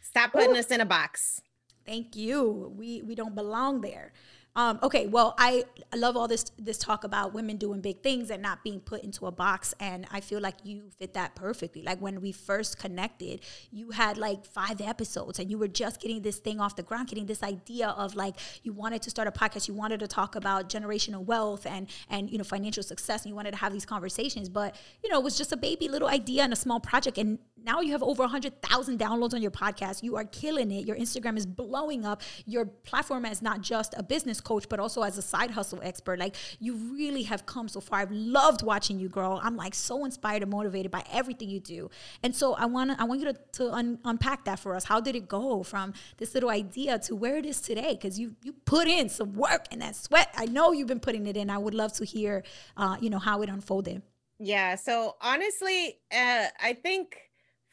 stop 0.00 0.32
putting 0.32 0.56
ooh. 0.56 0.58
us 0.58 0.70
in 0.70 0.80
a 0.80 0.86
box. 0.86 1.40
Thank 1.86 2.16
you. 2.16 2.72
We 2.76 3.02
we 3.02 3.14
don't 3.14 3.34
belong 3.34 3.80
there. 3.80 4.12
Um, 4.56 4.78
okay, 4.84 5.08
well, 5.08 5.34
I 5.36 5.64
love 5.96 6.16
all 6.16 6.28
this 6.28 6.44
this 6.58 6.78
talk 6.78 7.02
about 7.02 7.34
women 7.34 7.56
doing 7.56 7.80
big 7.80 8.02
things 8.04 8.30
and 8.30 8.40
not 8.40 8.62
being 8.62 8.78
put 8.78 9.02
into 9.02 9.26
a 9.26 9.32
box, 9.32 9.74
and 9.80 10.06
I 10.12 10.20
feel 10.20 10.40
like 10.40 10.54
you 10.62 10.90
fit 10.96 11.14
that 11.14 11.34
perfectly. 11.34 11.82
Like 11.82 12.00
when 12.00 12.20
we 12.20 12.30
first 12.30 12.78
connected, 12.78 13.40
you 13.72 13.90
had 13.90 14.16
like 14.16 14.46
five 14.46 14.80
episodes, 14.80 15.40
and 15.40 15.50
you 15.50 15.58
were 15.58 15.66
just 15.66 16.00
getting 16.00 16.22
this 16.22 16.38
thing 16.38 16.60
off 16.60 16.76
the 16.76 16.84
ground, 16.84 17.08
getting 17.08 17.26
this 17.26 17.42
idea 17.42 17.88
of 17.88 18.14
like 18.14 18.36
you 18.62 18.72
wanted 18.72 19.02
to 19.02 19.10
start 19.10 19.26
a 19.26 19.32
podcast, 19.32 19.66
you 19.66 19.74
wanted 19.74 19.98
to 19.98 20.06
talk 20.06 20.36
about 20.36 20.68
generational 20.68 21.24
wealth 21.24 21.66
and 21.66 21.88
and 22.08 22.30
you 22.30 22.38
know 22.38 22.44
financial 22.44 22.84
success, 22.84 23.22
and 23.22 23.30
you 23.30 23.34
wanted 23.34 23.50
to 23.50 23.58
have 23.58 23.72
these 23.72 23.86
conversations, 23.86 24.48
but 24.48 24.76
you 25.02 25.10
know 25.10 25.18
it 25.18 25.24
was 25.24 25.36
just 25.36 25.50
a 25.50 25.56
baby 25.56 25.88
little 25.88 26.08
idea 26.08 26.44
and 26.44 26.52
a 26.52 26.56
small 26.56 26.78
project, 26.78 27.18
and 27.18 27.40
now 27.64 27.80
you 27.80 27.92
have 27.92 28.02
over 28.02 28.22
100,000 28.22 28.98
downloads 28.98 29.34
on 29.34 29.42
your 29.42 29.50
podcast. 29.50 30.02
You 30.02 30.16
are 30.16 30.24
killing 30.24 30.70
it. 30.70 30.86
Your 30.86 30.96
Instagram 30.96 31.36
is 31.36 31.46
blowing 31.46 32.04
up. 32.04 32.22
Your 32.46 32.66
platform 32.66 33.24
is 33.24 33.40
not 33.40 33.62
just 33.62 33.94
a 33.96 34.02
business 34.02 34.40
coach, 34.40 34.68
but 34.68 34.78
also 34.78 35.02
as 35.02 35.16
a 35.18 35.22
side 35.22 35.50
hustle 35.50 35.80
expert. 35.82 36.18
Like 36.18 36.36
you 36.60 36.74
really 36.74 37.22
have 37.22 37.46
come 37.46 37.68
so 37.68 37.80
far. 37.80 38.00
I've 38.00 38.10
loved 38.10 38.62
watching 38.62 38.98
you 38.98 39.08
grow. 39.08 39.38
I'm 39.42 39.56
like 39.56 39.74
so 39.74 40.04
inspired 40.04 40.42
and 40.42 40.50
motivated 40.50 40.90
by 40.90 41.04
everything 41.12 41.48
you 41.48 41.60
do. 41.60 41.90
And 42.22 42.34
so 42.34 42.54
I 42.54 42.66
want 42.66 42.90
I 43.00 43.04
want 43.04 43.20
you 43.20 43.32
to, 43.32 43.38
to 43.54 43.72
un- 43.72 43.98
unpack 44.04 44.44
that 44.44 44.58
for 44.58 44.76
us. 44.76 44.84
How 44.84 45.00
did 45.00 45.16
it 45.16 45.26
go 45.28 45.62
from 45.62 45.94
this 46.18 46.34
little 46.34 46.50
idea 46.50 46.98
to 47.00 47.16
where 47.16 47.36
it 47.36 47.46
is 47.46 47.60
today? 47.60 47.92
Because 47.92 48.18
you 48.18 48.36
you 48.42 48.52
put 48.52 48.86
in 48.86 49.08
some 49.08 49.32
work 49.32 49.66
and 49.70 49.80
that 49.80 49.96
sweat. 49.96 50.28
I 50.36 50.46
know 50.46 50.72
you've 50.72 50.88
been 50.88 51.00
putting 51.00 51.26
it 51.26 51.36
in. 51.36 51.50
I 51.50 51.58
would 51.58 51.74
love 51.74 51.92
to 51.94 52.04
hear, 52.04 52.44
uh, 52.76 52.96
you 53.00 53.10
know, 53.10 53.18
how 53.18 53.42
it 53.42 53.48
unfolded. 53.48 54.02
Yeah. 54.38 54.74
So 54.74 55.16
honestly, 55.20 55.98
uh, 56.12 56.46
I 56.60 56.74
think 56.74 57.16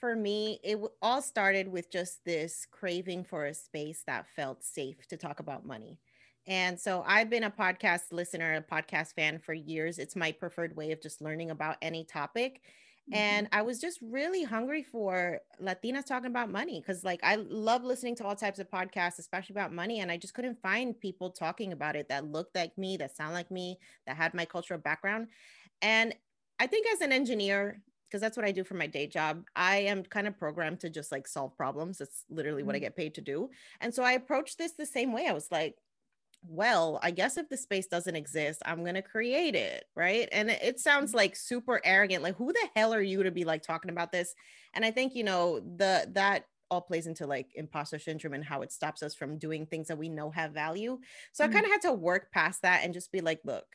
for 0.02 0.16
me, 0.16 0.60
it 0.64 0.80
all 1.02 1.22
started 1.22 1.72
with 1.72 1.92
just 1.92 2.26
this 2.26 2.66
craving 2.70 3.24
for 3.24 3.46
a 3.46 3.54
space 3.54 4.04
that 4.08 4.26
felt 4.36 4.64
safe 4.64 5.08
to 5.08 5.16
talk 5.16 5.40
about 5.40 5.66
money. 5.66 6.00
And 6.48 6.78
so 6.78 7.04
I've 7.06 7.30
been 7.30 7.44
a 7.44 7.52
podcast 7.52 8.12
listener, 8.12 8.56
a 8.56 8.62
podcast 8.62 9.14
fan 9.14 9.38
for 9.40 9.54
years. 9.54 10.00
It's 10.00 10.16
my 10.16 10.32
preferred 10.32 10.76
way 10.76 10.92
of 10.92 11.02
just 11.02 11.22
learning 11.22 11.52
about 11.52 11.78
any 11.82 12.04
topic. 12.04 12.62
Mm-hmm. 13.10 13.18
and 13.18 13.48
i 13.52 13.64
was 13.64 13.80
just 13.80 13.98
really 14.04 14.44
hungry 14.44 14.84
for 14.84 15.40
latinas 15.60 16.06
talking 16.06 16.30
about 16.30 16.52
money 16.52 16.80
because 16.80 17.04
like 17.04 17.20
i 17.24 17.34
love 17.36 17.84
listening 17.84 18.16
to 18.18 18.24
all 18.24 18.36
types 18.36 18.60
of 18.60 18.70
podcasts 18.70 19.18
especially 19.18 19.56
about 19.56 19.74
money 19.74 20.02
and 20.02 20.12
i 20.12 20.18
just 20.18 20.36
couldn't 20.36 20.62
find 20.62 21.00
people 21.00 21.32
talking 21.32 21.74
about 21.74 21.96
it 21.96 22.08
that 22.10 22.26
looked 22.26 22.56
like 22.56 22.78
me 22.78 22.98
that 22.98 23.18
sound 23.18 23.34
like 23.34 23.50
me 23.50 23.80
that 24.06 24.16
had 24.16 24.36
my 24.36 24.46
cultural 24.46 24.80
background 24.80 25.30
and 25.82 26.14
i 26.60 26.68
think 26.68 26.86
as 26.94 27.02
an 27.02 27.12
engineer 27.12 27.82
because 28.12 28.22
that's 28.22 28.36
what 28.36 28.46
i 28.46 28.52
do 28.52 28.64
for 28.64 28.74
my 28.74 28.88
day 28.88 29.08
job 29.08 29.44
i 29.56 29.78
am 29.78 30.04
kind 30.04 30.28
of 30.28 30.38
programmed 30.38 30.80
to 30.80 30.90
just 30.90 31.12
like 31.12 31.28
solve 31.28 31.56
problems 31.56 31.98
that's 31.98 32.26
literally 32.30 32.62
mm-hmm. 32.62 32.68
what 32.68 32.76
i 32.76 32.80
mm-hmm. 32.80 32.86
get 32.86 32.96
paid 32.98 33.16
to 33.16 33.22
do 33.22 33.50
and 33.80 33.94
so 33.94 34.04
i 34.04 34.12
approached 34.12 34.58
this 34.58 34.74
the 34.74 34.86
same 34.86 35.14
way 35.14 35.28
i 35.28 35.34
was 35.34 35.50
like 35.52 35.76
well, 36.48 37.00
I 37.04 37.12
guess 37.12 37.38
if 37.38 37.50
the 37.50 37.58
space 37.58 37.88
doesn't 37.88 38.16
exist, 38.16 38.62
I'm 38.66 38.82
going 38.82 38.96
to 38.96 39.02
create 39.02 39.56
it. 39.56 39.86
Right. 39.96 40.28
And 40.32 40.50
it, 40.50 40.80
sounds 40.80 41.12
mm-hmm. 41.12 41.18
like 41.18 41.36
super 41.36 41.80
arrogant. 41.84 42.24
Like, 42.24 42.36
who 42.36 42.52
the 42.52 42.70
hell 42.76 42.94
are 42.94 43.02
you 43.02 43.24
to 43.24 43.32
be 43.32 43.46
like 43.46 43.62
talking 43.62 43.92
about 43.92 44.12
this? 44.12 44.34
And 44.74 44.84
I 44.84 44.92
think, 44.92 45.14
you 45.16 45.24
know, 45.24 45.60
the, 45.60 46.08
that 46.14 46.46
all 46.72 46.82
plays 46.82 47.06
into 47.06 47.28
like 47.28 47.52
imposter 47.56 48.00
syndrome 48.00 48.34
and 48.34 48.46
how 48.46 48.62
it 48.62 48.72
stops 48.72 49.04
us 49.04 49.14
from 49.14 49.38
doing 49.38 49.66
things 49.66 49.90
that 49.90 49.98
we 49.98 50.10
know 50.10 50.32
have 50.32 50.52
value. 50.52 50.98
So 51.34 51.44
mm-hmm. 51.44 51.52
I 51.52 51.54
kind 51.54 51.66
of 51.66 51.72
had 51.72 51.82
to 51.82 51.94
work 51.94 52.32
past 52.32 52.62
that 52.64 52.82
and 52.84 52.94
just 52.94 53.12
be 53.12 53.22
like, 53.22 53.42
look, 53.44 53.66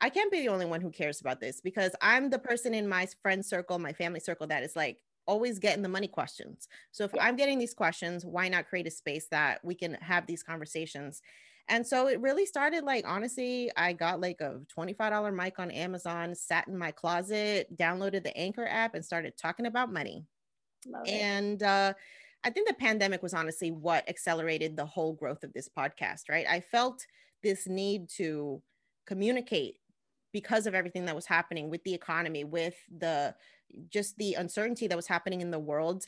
I 0.00 0.10
can't 0.10 0.30
be 0.30 0.40
the 0.40 0.48
only 0.48 0.66
one 0.66 0.80
who 0.80 0.90
cares 0.90 1.20
about 1.20 1.40
this 1.40 1.60
because 1.60 1.92
I'm 2.02 2.28
the 2.30 2.38
person 2.38 2.74
in 2.74 2.88
my 2.88 3.06
friend 3.22 3.44
circle, 3.44 3.78
my 3.78 3.92
family 3.92 4.20
circle 4.20 4.46
that 4.48 4.62
is 4.62 4.76
like, 4.76 5.02
always 5.26 5.58
getting 5.58 5.82
the 5.82 5.88
money 5.88 6.08
questions. 6.08 6.68
So 6.92 7.04
if 7.04 7.10
I'm 7.20 7.36
getting 7.36 7.58
these 7.58 7.74
questions, 7.74 8.24
why 8.24 8.48
not 8.48 8.68
create 8.68 8.86
a 8.86 8.90
space 8.90 9.26
that 9.30 9.64
we 9.64 9.74
can 9.74 9.94
have 9.94 10.26
these 10.26 10.42
conversations? 10.42 11.20
And 11.68 11.84
so 11.84 12.06
it 12.06 12.20
really 12.20 12.46
started 12.46 12.84
like, 12.84 13.04
honestly, 13.06 13.70
I 13.76 13.92
got 13.92 14.20
like 14.20 14.40
a 14.40 14.60
$25 14.76 15.34
mic 15.34 15.58
on 15.58 15.70
Amazon, 15.72 16.34
sat 16.34 16.68
in 16.68 16.78
my 16.78 16.92
closet, 16.92 17.76
downloaded 17.76 18.22
the 18.22 18.36
Anchor 18.36 18.66
app, 18.66 18.94
and 18.94 19.04
started 19.04 19.34
talking 19.36 19.66
about 19.66 19.92
money. 19.92 20.24
Love 20.86 21.02
and 21.08 21.62
uh, 21.64 21.92
I 22.44 22.50
think 22.50 22.68
the 22.68 22.74
pandemic 22.74 23.22
was 23.22 23.34
honestly 23.34 23.72
what 23.72 24.08
accelerated 24.08 24.76
the 24.76 24.86
whole 24.86 25.14
growth 25.14 25.42
of 25.42 25.52
this 25.52 25.68
podcast, 25.68 26.28
right? 26.28 26.46
I 26.48 26.60
felt 26.60 27.04
this 27.42 27.66
need 27.66 28.08
to 28.10 28.62
communicate 29.06 29.78
because 30.40 30.66
of 30.66 30.74
everything 30.74 31.06
that 31.06 31.14
was 31.14 31.26
happening 31.26 31.70
with 31.70 31.82
the 31.84 31.94
economy, 31.94 32.44
with 32.44 32.76
the 32.98 33.34
just 33.88 34.16
the 34.18 34.34
uncertainty 34.34 34.86
that 34.86 34.96
was 34.96 35.06
happening 35.06 35.40
in 35.40 35.50
the 35.50 35.58
world 35.58 36.06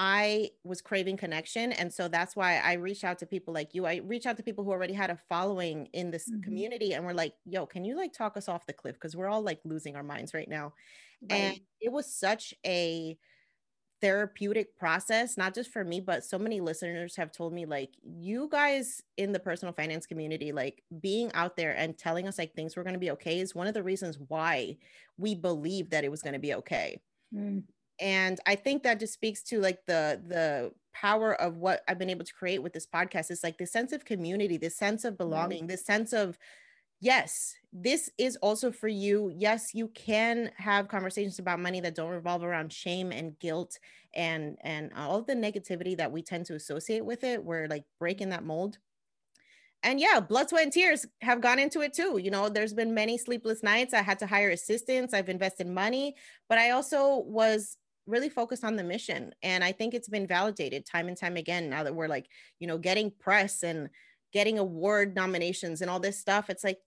I 0.00 0.50
was 0.62 0.80
craving 0.80 1.16
connection. 1.16 1.72
And 1.72 1.92
so 1.92 2.06
that's 2.06 2.36
why 2.36 2.58
I 2.58 2.74
reached 2.74 3.02
out 3.02 3.18
to 3.18 3.26
people 3.26 3.52
like 3.52 3.74
you. 3.74 3.84
I 3.84 3.96
reached 3.96 4.26
out 4.26 4.36
to 4.36 4.44
people 4.44 4.62
who 4.62 4.70
already 4.70 4.92
had 4.94 5.10
a 5.10 5.18
following 5.28 5.88
in 5.92 6.12
this 6.12 6.30
mm-hmm. 6.30 6.42
community 6.42 6.92
and 6.92 7.04
we're 7.04 7.14
like, 7.14 7.34
yo, 7.44 7.66
can 7.66 7.84
you 7.84 7.96
like 7.96 8.12
talk 8.12 8.36
us 8.36 8.48
off 8.48 8.64
the 8.64 8.72
cliff? 8.72 8.94
Because 8.94 9.16
we're 9.16 9.26
all 9.26 9.42
like 9.42 9.58
losing 9.64 9.96
our 9.96 10.04
minds 10.04 10.32
right 10.32 10.48
now. 10.48 10.72
Right. 11.28 11.36
And 11.40 11.60
it 11.80 11.90
was 11.90 12.14
such 12.14 12.54
a 12.64 13.18
therapeutic 14.00 14.76
process, 14.76 15.36
not 15.36 15.54
just 15.54 15.70
for 15.72 15.84
me, 15.84 16.00
but 16.00 16.24
so 16.24 16.38
many 16.38 16.60
listeners 16.60 17.16
have 17.16 17.32
told 17.32 17.52
me 17.52 17.66
like, 17.66 17.90
you 18.02 18.48
guys 18.50 19.02
in 19.16 19.32
the 19.32 19.40
personal 19.40 19.72
finance 19.72 20.06
community, 20.06 20.52
like 20.52 20.82
being 21.00 21.30
out 21.34 21.56
there 21.56 21.72
and 21.76 21.98
telling 21.98 22.28
us 22.28 22.38
like 22.38 22.54
things 22.54 22.76
were 22.76 22.84
going 22.84 22.94
to 22.94 23.00
be 23.00 23.10
okay 23.10 23.40
is 23.40 23.54
one 23.54 23.66
of 23.66 23.74
the 23.74 23.82
reasons 23.82 24.18
why 24.28 24.76
we 25.16 25.34
believe 25.34 25.90
that 25.90 26.04
it 26.04 26.10
was 26.10 26.22
going 26.22 26.34
to 26.34 26.38
be 26.38 26.54
okay. 26.54 27.00
Mm 27.34 27.62
and 28.00 28.40
i 28.46 28.54
think 28.54 28.82
that 28.82 29.00
just 29.00 29.12
speaks 29.12 29.42
to 29.42 29.60
like 29.60 29.84
the 29.86 30.20
the 30.26 30.72
power 30.92 31.34
of 31.40 31.56
what 31.56 31.82
i've 31.88 31.98
been 31.98 32.10
able 32.10 32.24
to 32.24 32.34
create 32.34 32.62
with 32.62 32.72
this 32.72 32.86
podcast 32.86 33.30
is 33.30 33.42
like 33.42 33.58
the 33.58 33.66
sense 33.66 33.92
of 33.92 34.04
community 34.04 34.56
this 34.56 34.76
sense 34.76 35.04
of 35.04 35.18
belonging 35.18 35.66
this 35.66 35.84
sense 35.84 36.12
of 36.12 36.38
yes 37.00 37.54
this 37.72 38.10
is 38.18 38.36
also 38.36 38.72
for 38.72 38.88
you 38.88 39.30
yes 39.36 39.74
you 39.74 39.88
can 39.88 40.50
have 40.56 40.88
conversations 40.88 41.38
about 41.38 41.60
money 41.60 41.80
that 41.80 41.94
don't 41.94 42.10
revolve 42.10 42.42
around 42.42 42.72
shame 42.72 43.12
and 43.12 43.38
guilt 43.38 43.78
and 44.14 44.56
and 44.62 44.92
all 44.94 45.22
the 45.22 45.34
negativity 45.34 45.96
that 45.96 46.10
we 46.10 46.22
tend 46.22 46.44
to 46.46 46.54
associate 46.54 47.04
with 47.04 47.22
it 47.22 47.44
we're 47.44 47.68
like 47.68 47.84
breaking 47.98 48.30
that 48.30 48.44
mold 48.44 48.78
and 49.82 50.00
yeah, 50.00 50.18
blood, 50.18 50.48
sweat, 50.48 50.64
and 50.64 50.72
tears 50.72 51.06
have 51.20 51.40
gone 51.40 51.58
into 51.58 51.80
it 51.82 51.92
too. 51.92 52.18
You 52.18 52.30
know, 52.30 52.48
there's 52.48 52.74
been 52.74 52.94
many 52.94 53.16
sleepless 53.16 53.62
nights. 53.62 53.94
I 53.94 54.02
had 54.02 54.18
to 54.20 54.26
hire 54.26 54.50
assistants. 54.50 55.14
I've 55.14 55.28
invested 55.28 55.68
money, 55.68 56.16
but 56.48 56.58
I 56.58 56.70
also 56.70 57.18
was 57.18 57.76
really 58.06 58.28
focused 58.28 58.64
on 58.64 58.74
the 58.76 58.82
mission 58.82 59.34
and 59.42 59.62
i 59.62 59.70
think 59.70 59.92
it's 59.92 60.08
been 60.08 60.26
validated 60.26 60.86
time 60.86 61.08
and 61.08 61.16
time 61.18 61.36
again 61.36 61.68
now 61.68 61.82
that 61.82 61.94
we're 61.94 62.08
like 62.08 62.26
you 62.58 62.66
know 62.66 62.78
getting 62.78 63.10
press 63.10 63.62
and 63.62 63.90
getting 64.32 64.58
award 64.58 65.14
nominations 65.14 65.80
and 65.80 65.90
all 65.90 66.00
this 66.00 66.18
stuff 66.18 66.50
it's 66.50 66.64
like 66.64 66.78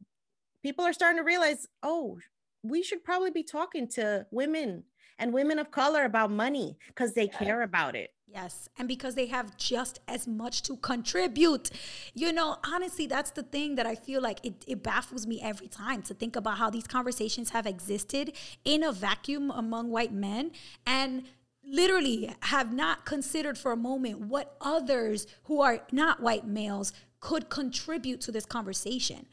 people 0.64 0.86
are 0.86 0.94
starting 0.94 1.18
to 1.18 1.24
realize 1.24 1.68
oh 1.84 2.18
we 2.64 2.84
should 2.84 3.04
probably 3.04 3.32
be 3.32 3.44
talking 3.44 3.88
to 3.88 4.26
women 4.32 4.84
and 5.18 5.34
women 5.34 5.60
of 5.60 5.72
color 5.72 6.04
about 6.04 6.32
money 6.32 6.78
because 6.88 7.14
they 7.14 7.28
care 7.28 7.62
about 7.62 7.96
it 7.96 8.12
Yes. 8.34 8.70
And 8.78 8.88
because 8.88 9.16
they 9.16 9.26
have 9.26 9.58
just 9.58 10.00
as 10.08 10.26
much 10.26 10.62
to 10.64 10.78
contribute. 10.78 11.70
You 12.14 12.32
know, 12.32 12.58
honestly, 12.64 13.06
that's 13.06 13.32
the 13.32 13.44
thing 13.44 13.76
that 13.76 13.86
I 13.86 13.96
feel 13.96 14.22
like 14.22 14.40
it, 14.46 14.64
it 14.68 14.82
baffles 14.82 15.28
me 15.28 15.42
every 15.42 15.68
time 15.68 16.02
to 16.04 16.14
think 16.14 16.38
about 16.38 16.58
how 16.58 16.70
these 16.70 16.88
conversations 16.88 17.50
have 17.50 17.66
existed 17.66 18.34
in 18.64 18.84
a 18.84 18.94
vacuum 18.94 19.52
among 19.52 19.90
white 19.90 20.14
men 20.14 20.52
and 20.86 21.24
literally 21.64 22.34
have 22.44 22.74
not 22.74 23.06
considered 23.06 23.58
for 23.58 23.74
a 23.74 23.78
moment 23.78 24.22
what 24.22 24.56
others 24.62 25.28
who 25.44 25.62
are 25.62 25.82
not 25.92 26.22
white 26.22 26.48
males 26.48 26.94
could 27.22 27.50
contribute 27.50 28.20
to 28.20 28.32
this 28.32 28.46
conversation 28.46 29.26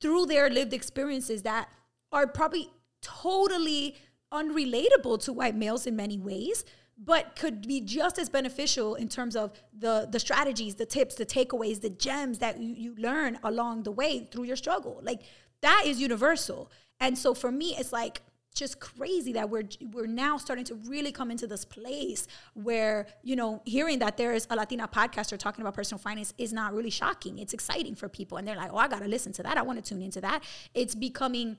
through 0.00 0.26
their 0.26 0.48
lived 0.48 0.72
experiences 0.72 1.42
that 1.42 1.68
are 2.12 2.26
probably 2.26 2.70
totally 3.02 3.96
unrelatable 4.32 5.20
to 5.22 5.32
white 5.32 5.56
males 5.56 5.86
in 5.86 5.96
many 5.96 6.18
ways 6.18 6.64
but 6.98 7.36
could 7.36 7.66
be 7.66 7.80
just 7.80 8.18
as 8.18 8.28
beneficial 8.28 8.96
in 8.96 9.08
terms 9.08 9.36
of 9.36 9.52
the 9.76 10.08
the 10.10 10.18
strategies 10.18 10.74
the 10.74 10.86
tips 10.86 11.14
the 11.14 11.24
takeaways 11.24 11.80
the 11.80 11.90
gems 11.90 12.38
that 12.38 12.58
you, 12.58 12.74
you 12.74 12.94
learn 12.96 13.38
along 13.44 13.84
the 13.84 13.92
way 13.92 14.28
through 14.30 14.44
your 14.44 14.56
struggle. 14.56 15.00
Like 15.02 15.22
that 15.60 15.84
is 15.86 16.00
universal. 16.00 16.70
And 17.00 17.16
so 17.16 17.34
for 17.34 17.52
me 17.52 17.76
it's 17.78 17.92
like 17.92 18.22
just 18.54 18.80
crazy 18.80 19.32
that 19.34 19.48
we're 19.48 19.68
we're 19.92 20.06
now 20.06 20.36
starting 20.36 20.64
to 20.64 20.74
really 20.74 21.12
come 21.12 21.30
into 21.30 21.46
this 21.46 21.64
place 21.64 22.26
where 22.54 23.06
you 23.22 23.36
know 23.36 23.62
hearing 23.64 24.00
that 24.00 24.16
there 24.16 24.32
is 24.32 24.46
a 24.50 24.56
Latina 24.56 24.88
podcaster 24.88 25.38
talking 25.38 25.62
about 25.62 25.74
personal 25.74 25.98
finance 25.98 26.34
is 26.38 26.52
not 26.52 26.74
really 26.74 26.90
shocking. 26.90 27.38
It's 27.38 27.54
exciting 27.54 27.94
for 27.94 28.08
people, 28.08 28.38
and 28.38 28.46
they're 28.46 28.56
like, 28.56 28.72
"Oh, 28.72 28.78
I 28.78 28.88
got 28.88 29.00
to 29.00 29.08
listen 29.08 29.32
to 29.34 29.42
that. 29.44 29.56
I 29.56 29.62
want 29.62 29.82
to 29.82 29.88
tune 29.88 30.02
into 30.02 30.20
that." 30.22 30.42
It's 30.74 30.94
becoming 30.94 31.56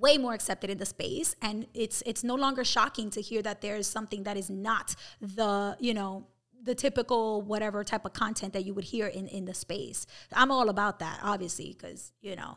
way 0.00 0.18
more 0.18 0.34
accepted 0.34 0.70
in 0.70 0.78
the 0.78 0.86
space 0.86 1.36
and 1.42 1.66
it's 1.74 2.02
it's 2.06 2.24
no 2.24 2.34
longer 2.34 2.64
shocking 2.64 3.10
to 3.10 3.20
hear 3.20 3.42
that 3.42 3.60
there's 3.60 3.86
something 3.86 4.22
that 4.22 4.36
is 4.36 4.48
not 4.48 4.94
the 5.20 5.76
you 5.80 5.92
know 5.92 6.26
the 6.62 6.74
typical 6.74 7.42
whatever 7.42 7.84
type 7.84 8.04
of 8.04 8.12
content 8.12 8.52
that 8.52 8.64
you 8.64 8.72
would 8.72 8.84
hear 8.84 9.06
in 9.06 9.26
in 9.26 9.44
the 9.44 9.52
space 9.52 10.06
i'm 10.32 10.50
all 10.50 10.68
about 10.68 11.00
that 11.00 11.18
obviously 11.22 11.76
because 11.76 12.12
you 12.20 12.34
know 12.34 12.56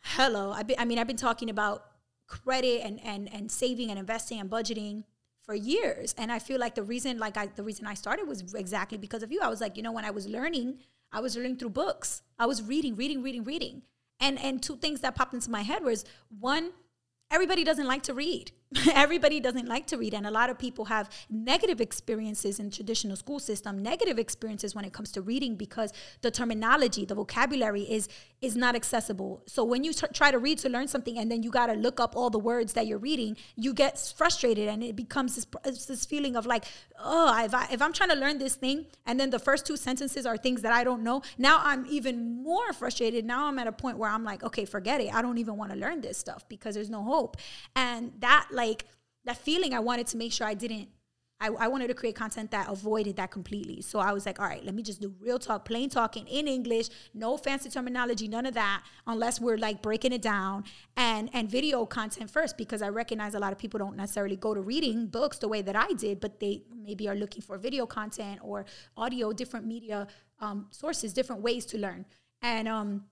hello 0.00 0.52
I, 0.52 0.62
be, 0.62 0.78
I 0.78 0.84
mean 0.84 0.98
i've 0.98 1.06
been 1.06 1.16
talking 1.16 1.50
about 1.50 1.89
credit 2.30 2.80
and 2.82 3.04
and 3.04 3.30
and 3.34 3.50
saving 3.50 3.90
and 3.90 3.98
investing 3.98 4.40
and 4.40 4.48
budgeting 4.48 5.02
for 5.42 5.54
years 5.54 6.14
and 6.16 6.30
i 6.30 6.38
feel 6.38 6.60
like 6.60 6.74
the 6.76 6.82
reason 6.82 7.18
like 7.18 7.36
i 7.36 7.46
the 7.56 7.62
reason 7.62 7.86
i 7.86 7.92
started 7.92 8.26
was 8.26 8.54
exactly 8.54 8.96
because 8.96 9.22
of 9.22 9.32
you 9.32 9.40
i 9.42 9.48
was 9.48 9.60
like 9.60 9.76
you 9.76 9.82
know 9.82 9.92
when 9.92 10.04
i 10.04 10.10
was 10.10 10.28
learning 10.28 10.78
i 11.12 11.20
was 11.20 11.36
learning 11.36 11.56
through 11.56 11.68
books 11.68 12.22
i 12.38 12.46
was 12.46 12.62
reading 12.62 12.94
reading 12.94 13.20
reading 13.20 13.42
reading 13.42 13.82
and 14.20 14.38
and 14.38 14.62
two 14.62 14.76
things 14.76 15.00
that 15.00 15.14
popped 15.16 15.34
into 15.34 15.50
my 15.50 15.62
head 15.62 15.82
was 15.82 16.04
one 16.38 16.70
everybody 17.30 17.64
doesn't 17.64 17.86
like 17.86 18.02
to 18.02 18.14
read. 18.14 18.52
everybody 18.92 19.40
doesn't 19.40 19.66
like 19.66 19.86
to 19.86 19.96
read. 19.96 20.14
And 20.14 20.26
a 20.26 20.30
lot 20.30 20.50
of 20.50 20.58
people 20.58 20.86
have 20.86 21.10
negative 21.28 21.80
experiences 21.80 22.60
in 22.60 22.70
traditional 22.70 23.16
school 23.16 23.38
system, 23.38 23.82
negative 23.82 24.18
experiences 24.18 24.74
when 24.74 24.84
it 24.84 24.92
comes 24.92 25.12
to 25.12 25.22
reading 25.22 25.56
because 25.56 25.92
the 26.22 26.30
terminology, 26.30 27.04
the 27.04 27.14
vocabulary 27.14 27.82
is 27.82 28.08
is 28.42 28.56
not 28.56 28.74
accessible. 28.74 29.42
So 29.46 29.64
when 29.64 29.84
you 29.84 29.92
t- 29.92 30.06
try 30.14 30.30
to 30.30 30.38
read 30.38 30.58
to 30.58 30.68
learn 30.68 30.88
something 30.88 31.18
and 31.18 31.30
then 31.30 31.42
you 31.42 31.50
got 31.50 31.66
to 31.66 31.74
look 31.74 32.00
up 32.00 32.16
all 32.16 32.30
the 32.30 32.38
words 32.38 32.72
that 32.72 32.86
you're 32.86 32.98
reading, 32.98 33.36
you 33.54 33.74
get 33.74 33.98
frustrated 34.16 34.68
and 34.68 34.82
it 34.82 34.96
becomes 34.96 35.34
this, 35.34 35.84
this 35.84 36.06
feeling 36.06 36.36
of 36.36 36.46
like, 36.46 36.64
oh, 36.98 37.44
if, 37.44 37.54
I, 37.54 37.68
if 37.70 37.82
I'm 37.82 37.92
trying 37.92 38.08
to 38.10 38.16
learn 38.16 38.38
this 38.38 38.54
thing 38.54 38.86
and 39.04 39.20
then 39.20 39.30
the 39.30 39.38
first 39.38 39.66
two 39.66 39.76
sentences 39.76 40.24
are 40.24 40.38
things 40.38 40.62
that 40.62 40.72
I 40.72 40.84
don't 40.84 41.02
know, 41.02 41.22
now 41.36 41.60
I'm 41.62 41.84
even 41.86 42.42
more 42.42 42.72
frustrated. 42.72 43.26
Now 43.26 43.46
I'm 43.46 43.58
at 43.58 43.66
a 43.66 43.72
point 43.72 43.98
where 43.98 44.10
I'm 44.10 44.24
like, 44.24 44.42
okay, 44.42 44.64
forget 44.64 45.00
it. 45.00 45.12
I 45.14 45.20
don't 45.20 45.38
even 45.38 45.56
want 45.56 45.72
to 45.72 45.78
learn 45.78 46.00
this 46.00 46.16
stuff 46.16 46.48
because 46.48 46.74
there's 46.74 46.90
no 46.90 47.02
hope. 47.02 47.36
And 47.76 48.12
that 48.20 48.48
like 48.50 48.86
that 49.24 49.36
feeling, 49.36 49.74
I 49.74 49.80
wanted 49.80 50.06
to 50.08 50.16
make 50.16 50.32
sure 50.32 50.46
I 50.46 50.54
didn't 50.54 50.88
I, 51.40 51.48
I, 51.48 51.68
wanted 51.68 51.88
to 51.88 51.94
create 51.94 52.14
content 52.14 52.50
that 52.50 52.68
avoided 52.68 53.16
that 53.16 53.30
completely. 53.30 53.80
So 53.80 53.98
I 53.98 54.12
was 54.12 54.26
like, 54.26 54.38
all 54.38 54.46
right, 54.46 54.62
let 54.64 54.74
me 54.74 54.82
just 54.82 55.00
do 55.00 55.14
real 55.18 55.38
talk, 55.38 55.64
plain 55.64 55.88
talking 55.88 56.26
in 56.26 56.46
English, 56.46 56.88
no 57.14 57.38
fancy 57.38 57.70
terminology, 57.70 58.28
none 58.28 58.44
of 58.44 58.54
that, 58.54 58.82
unless 59.06 59.40
we're 59.40 59.56
like 59.56 59.80
breaking 59.80 60.12
it 60.12 60.22
down 60.22 60.64
and 60.96 61.30
and 61.32 61.50
video 61.50 61.86
content 61.86 62.30
first, 62.30 62.58
because 62.58 62.82
I 62.82 62.88
recognize 62.88 63.34
a 63.34 63.38
lot 63.38 63.52
of 63.52 63.58
people 63.58 63.78
don't 63.78 63.96
necessarily 63.96 64.36
go 64.36 64.52
to 64.54 64.60
reading 64.60 65.06
books 65.06 65.38
the 65.38 65.48
way 65.48 65.62
that 65.62 65.76
I 65.76 65.92
did, 65.94 66.20
but 66.20 66.40
they 66.40 66.62
maybe 66.74 67.08
are 67.08 67.14
looking 67.14 67.42
for 67.42 67.56
video 67.56 67.86
content 67.86 68.40
or 68.42 68.66
audio, 68.96 69.32
different 69.32 69.66
media 69.66 70.06
um, 70.40 70.66
sources, 70.70 71.12
different 71.12 71.42
ways 71.42 71.64
to 71.66 71.78
learn. 71.78 72.04
And 72.42 72.68
um 72.68 73.04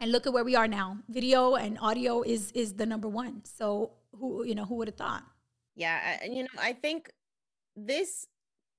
and 0.00 0.12
look 0.12 0.26
at 0.26 0.32
where 0.32 0.44
we 0.44 0.54
are 0.56 0.68
now. 0.68 0.98
Video 1.08 1.54
and 1.54 1.78
audio 1.80 2.22
is 2.22 2.52
is 2.52 2.74
the 2.74 2.86
number 2.86 3.08
one. 3.08 3.42
So 3.44 3.92
who 4.18 4.44
you 4.44 4.54
know 4.54 4.64
who 4.64 4.76
would 4.76 4.88
have 4.88 4.96
thought? 4.96 5.24
Yeah, 5.74 6.18
and 6.22 6.34
you 6.34 6.42
know, 6.42 6.48
I 6.60 6.72
think 6.72 7.12
this 7.86 8.26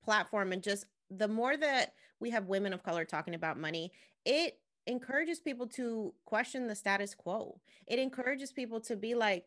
platform 0.03 0.51
and 0.51 0.63
just 0.63 0.85
the 1.09 1.27
more 1.27 1.57
that 1.57 1.93
we 2.19 2.29
have 2.29 2.47
women 2.47 2.73
of 2.73 2.83
color 2.83 3.05
talking 3.05 3.35
about 3.35 3.59
money, 3.59 3.91
it 4.25 4.59
encourages 4.87 5.39
people 5.39 5.67
to 5.67 6.13
question 6.25 6.67
the 6.67 6.75
status 6.75 7.13
quo. 7.15 7.59
It 7.87 7.99
encourages 7.99 8.51
people 8.51 8.79
to 8.81 8.95
be 8.95 9.15
like, 9.15 9.45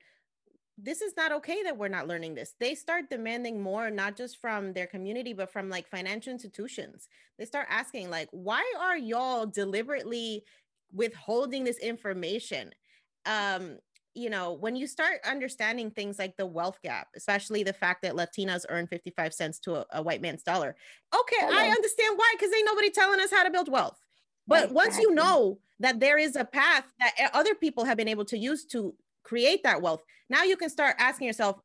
this 0.78 1.02
is 1.02 1.14
not 1.16 1.32
okay 1.32 1.62
that 1.64 1.76
we're 1.76 1.88
not 1.88 2.08
learning 2.08 2.34
this. 2.34 2.54
They 2.58 2.74
start 2.74 3.10
demanding 3.10 3.60
more, 3.60 3.90
not 3.90 4.16
just 4.16 4.40
from 4.40 4.72
their 4.72 4.86
community, 4.86 5.32
but 5.32 5.52
from 5.52 5.68
like 5.68 5.86
financial 5.88 6.32
institutions. 6.32 7.08
They 7.38 7.44
start 7.44 7.66
asking, 7.70 8.10
like, 8.10 8.28
why 8.30 8.64
are 8.80 8.96
y'all 8.96 9.46
deliberately 9.46 10.44
withholding 10.92 11.64
this 11.64 11.78
information? 11.78 12.70
Um, 13.26 13.78
you 14.14 14.30
know, 14.30 14.52
when 14.52 14.76
you 14.76 14.86
start 14.86 15.20
understanding 15.24 15.90
things 15.90 16.18
like 16.18 16.36
the 16.36 16.46
wealth 16.46 16.78
gap, 16.82 17.08
especially 17.16 17.62
the 17.62 17.72
fact 17.72 18.02
that 18.02 18.14
Latinas 18.14 18.64
earn 18.68 18.86
55 18.86 19.32
cents 19.32 19.58
to 19.60 19.76
a, 19.76 19.86
a 19.92 20.02
white 20.02 20.20
man's 20.20 20.42
dollar. 20.42 20.76
Okay, 21.14 21.36
oh, 21.42 21.50
I 21.50 21.68
understand 21.68 22.18
why, 22.18 22.34
because 22.36 22.54
ain't 22.54 22.66
nobody 22.66 22.90
telling 22.90 23.20
us 23.20 23.30
how 23.30 23.42
to 23.42 23.50
build 23.50 23.70
wealth. 23.70 23.98
But 24.46 24.64
exactly. 24.64 24.74
once 24.74 24.98
you 24.98 25.14
know 25.14 25.58
that 25.80 26.00
there 26.00 26.18
is 26.18 26.36
a 26.36 26.44
path 26.44 26.84
that 26.98 27.14
eh, 27.18 27.28
other 27.32 27.54
people 27.54 27.84
have 27.84 27.96
been 27.96 28.08
able 28.08 28.24
to 28.26 28.38
use 28.38 28.66
to 28.66 28.94
create 29.22 29.62
that 29.62 29.80
wealth, 29.80 30.02
now 30.28 30.42
you 30.42 30.56
can 30.56 30.68
start 30.68 30.96
asking 30.98 31.28
yourself, 31.28 31.58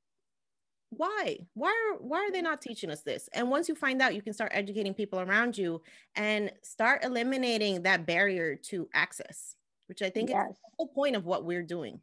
why? 0.89 1.37
Why 1.53 1.69
are 1.69 1.97
why 1.99 2.19
are 2.19 2.31
they 2.31 2.41
not 2.41 2.61
teaching 2.61 2.89
us 2.89 3.01
this? 3.01 3.27
And 3.33 3.49
once 3.49 3.67
you 3.67 3.75
find 3.75 4.01
out, 4.01 4.15
you 4.15 4.21
can 4.21 4.33
start 4.33 4.53
educating 4.53 4.93
people 4.93 5.19
around 5.19 5.57
you 5.57 5.81
and 6.15 6.49
start 6.63 7.03
eliminating 7.03 7.83
that 7.83 8.05
barrier 8.05 8.55
to 8.67 8.87
access, 8.93 9.55
which 9.87 10.01
I 10.01 10.09
think 10.09 10.29
yes. 10.29 10.51
is 10.51 10.55
the 10.55 10.69
whole 10.77 10.87
point 10.87 11.17
of 11.17 11.25
what 11.25 11.43
we're 11.43 11.63
doing. 11.63 11.99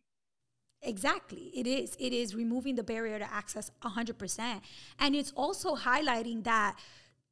Exactly. 0.85 1.51
It 1.55 1.67
is. 1.67 1.97
It 1.99 2.13
is 2.13 2.35
removing 2.35 2.75
the 2.77 2.83
barrier 2.83 3.19
to 3.19 3.33
access 3.33 3.71
100%. 3.83 4.61
And 4.99 5.15
it's 5.15 5.33
also 5.37 5.75
highlighting 5.75 6.45
that 6.45 6.77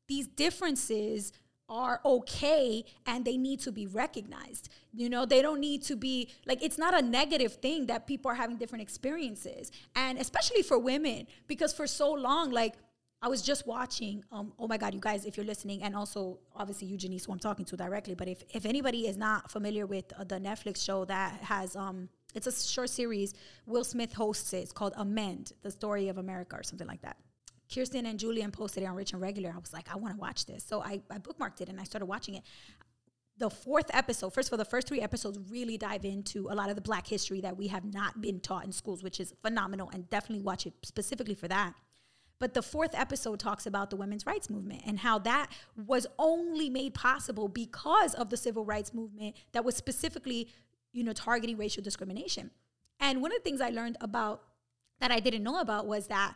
these 0.08 0.26
differences 0.26 1.32
are 1.68 2.00
okay 2.04 2.84
and 3.06 3.24
they 3.24 3.36
need 3.36 3.60
to 3.60 3.72
be 3.72 3.86
recognized. 3.86 4.68
You 4.92 5.08
know, 5.08 5.24
they 5.24 5.40
don't 5.40 5.60
need 5.60 5.82
to 5.84 5.96
be 5.96 6.30
like 6.46 6.62
it's 6.62 6.76
not 6.78 6.92
a 6.98 7.02
negative 7.02 7.54
thing 7.54 7.86
that 7.86 8.06
people 8.06 8.30
are 8.30 8.34
having 8.34 8.58
different 8.58 8.82
experiences. 8.82 9.70
And 9.94 10.18
especially 10.18 10.62
for 10.62 10.78
women 10.78 11.26
because 11.48 11.72
for 11.72 11.86
so 11.86 12.12
long 12.12 12.50
like 12.50 12.74
I 13.24 13.28
was 13.28 13.40
just 13.40 13.66
watching 13.66 14.24
um 14.32 14.52
oh 14.58 14.66
my 14.66 14.76
god 14.76 14.94
you 14.94 15.00
guys 15.00 15.24
if 15.24 15.36
you're 15.36 15.46
listening 15.46 15.82
and 15.82 15.94
also 15.94 16.40
obviously 16.56 16.88
you 16.88 16.98
Jannese 16.98 17.26
who 17.26 17.32
I'm 17.32 17.38
talking 17.38 17.64
to 17.66 17.76
directly 17.76 18.14
but 18.16 18.26
if 18.28 18.42
if 18.52 18.66
anybody 18.66 19.06
is 19.06 19.16
not 19.16 19.50
familiar 19.50 19.86
with 19.86 20.12
uh, 20.18 20.24
the 20.24 20.40
Netflix 20.40 20.84
show 20.84 21.04
that 21.04 21.40
has 21.42 21.76
um 21.76 22.08
it's 22.34 22.46
a 22.46 22.52
short 22.52 22.90
series. 22.90 23.34
Will 23.66 23.84
Smith 23.84 24.12
hosts 24.12 24.52
it. 24.52 24.58
It's 24.58 24.72
called 24.72 24.94
Amend, 24.96 25.52
the 25.62 25.70
story 25.70 26.08
of 26.08 26.18
America 26.18 26.56
or 26.56 26.62
something 26.62 26.86
like 26.86 27.02
that. 27.02 27.16
Kiersten 27.70 28.06
and 28.06 28.18
Julien 28.18 28.50
posted 28.50 28.82
it 28.82 28.86
on 28.86 28.94
Rich 28.94 29.12
and 29.12 29.22
Regular. 29.22 29.50
I 29.54 29.58
was 29.58 29.72
like, 29.72 29.88
I 29.92 29.96
want 29.96 30.14
to 30.14 30.20
watch 30.20 30.46
this. 30.46 30.62
So 30.62 30.82
I, 30.82 31.00
I 31.10 31.18
bookmarked 31.18 31.60
it 31.60 31.68
and 31.68 31.80
I 31.80 31.84
started 31.84 32.06
watching 32.06 32.34
it. 32.34 32.42
The 33.38 33.48
fourth 33.48 33.90
episode, 33.94 34.34
first 34.34 34.48
of 34.48 34.52
all, 34.52 34.58
the 34.58 34.64
first 34.64 34.86
three 34.86 35.00
episodes 35.00 35.38
really 35.50 35.78
dive 35.78 36.04
into 36.04 36.48
a 36.50 36.54
lot 36.54 36.68
of 36.68 36.76
the 36.76 36.82
black 36.82 37.06
history 37.06 37.40
that 37.40 37.56
we 37.56 37.68
have 37.68 37.84
not 37.84 38.20
been 38.20 38.40
taught 38.40 38.66
in 38.66 38.72
schools, 38.72 39.02
which 39.02 39.18
is 39.20 39.32
phenomenal 39.42 39.90
and 39.92 40.08
definitely 40.10 40.44
watch 40.44 40.66
it 40.66 40.74
specifically 40.82 41.34
for 41.34 41.48
that. 41.48 41.72
But 42.38 42.54
the 42.54 42.62
fourth 42.62 42.94
episode 42.94 43.38
talks 43.38 43.66
about 43.66 43.88
the 43.88 43.96
women's 43.96 44.26
rights 44.26 44.50
movement 44.50 44.82
and 44.84 44.98
how 44.98 45.20
that 45.20 45.48
was 45.86 46.06
only 46.18 46.68
made 46.68 46.92
possible 46.92 47.48
because 47.48 48.14
of 48.14 48.30
the 48.30 48.36
civil 48.36 48.64
rights 48.64 48.92
movement 48.92 49.36
that 49.52 49.64
was 49.64 49.76
specifically 49.76 50.48
you 50.92 51.04
know, 51.04 51.12
targeting 51.12 51.56
racial 51.56 51.82
discrimination. 51.82 52.50
And 53.00 53.20
one 53.20 53.32
of 53.32 53.38
the 53.38 53.42
things 53.42 53.60
I 53.60 53.70
learned 53.70 53.96
about 54.00 54.42
that 55.00 55.10
I 55.10 55.20
didn't 55.20 55.42
know 55.42 55.58
about 55.60 55.86
was 55.86 56.06
that 56.06 56.34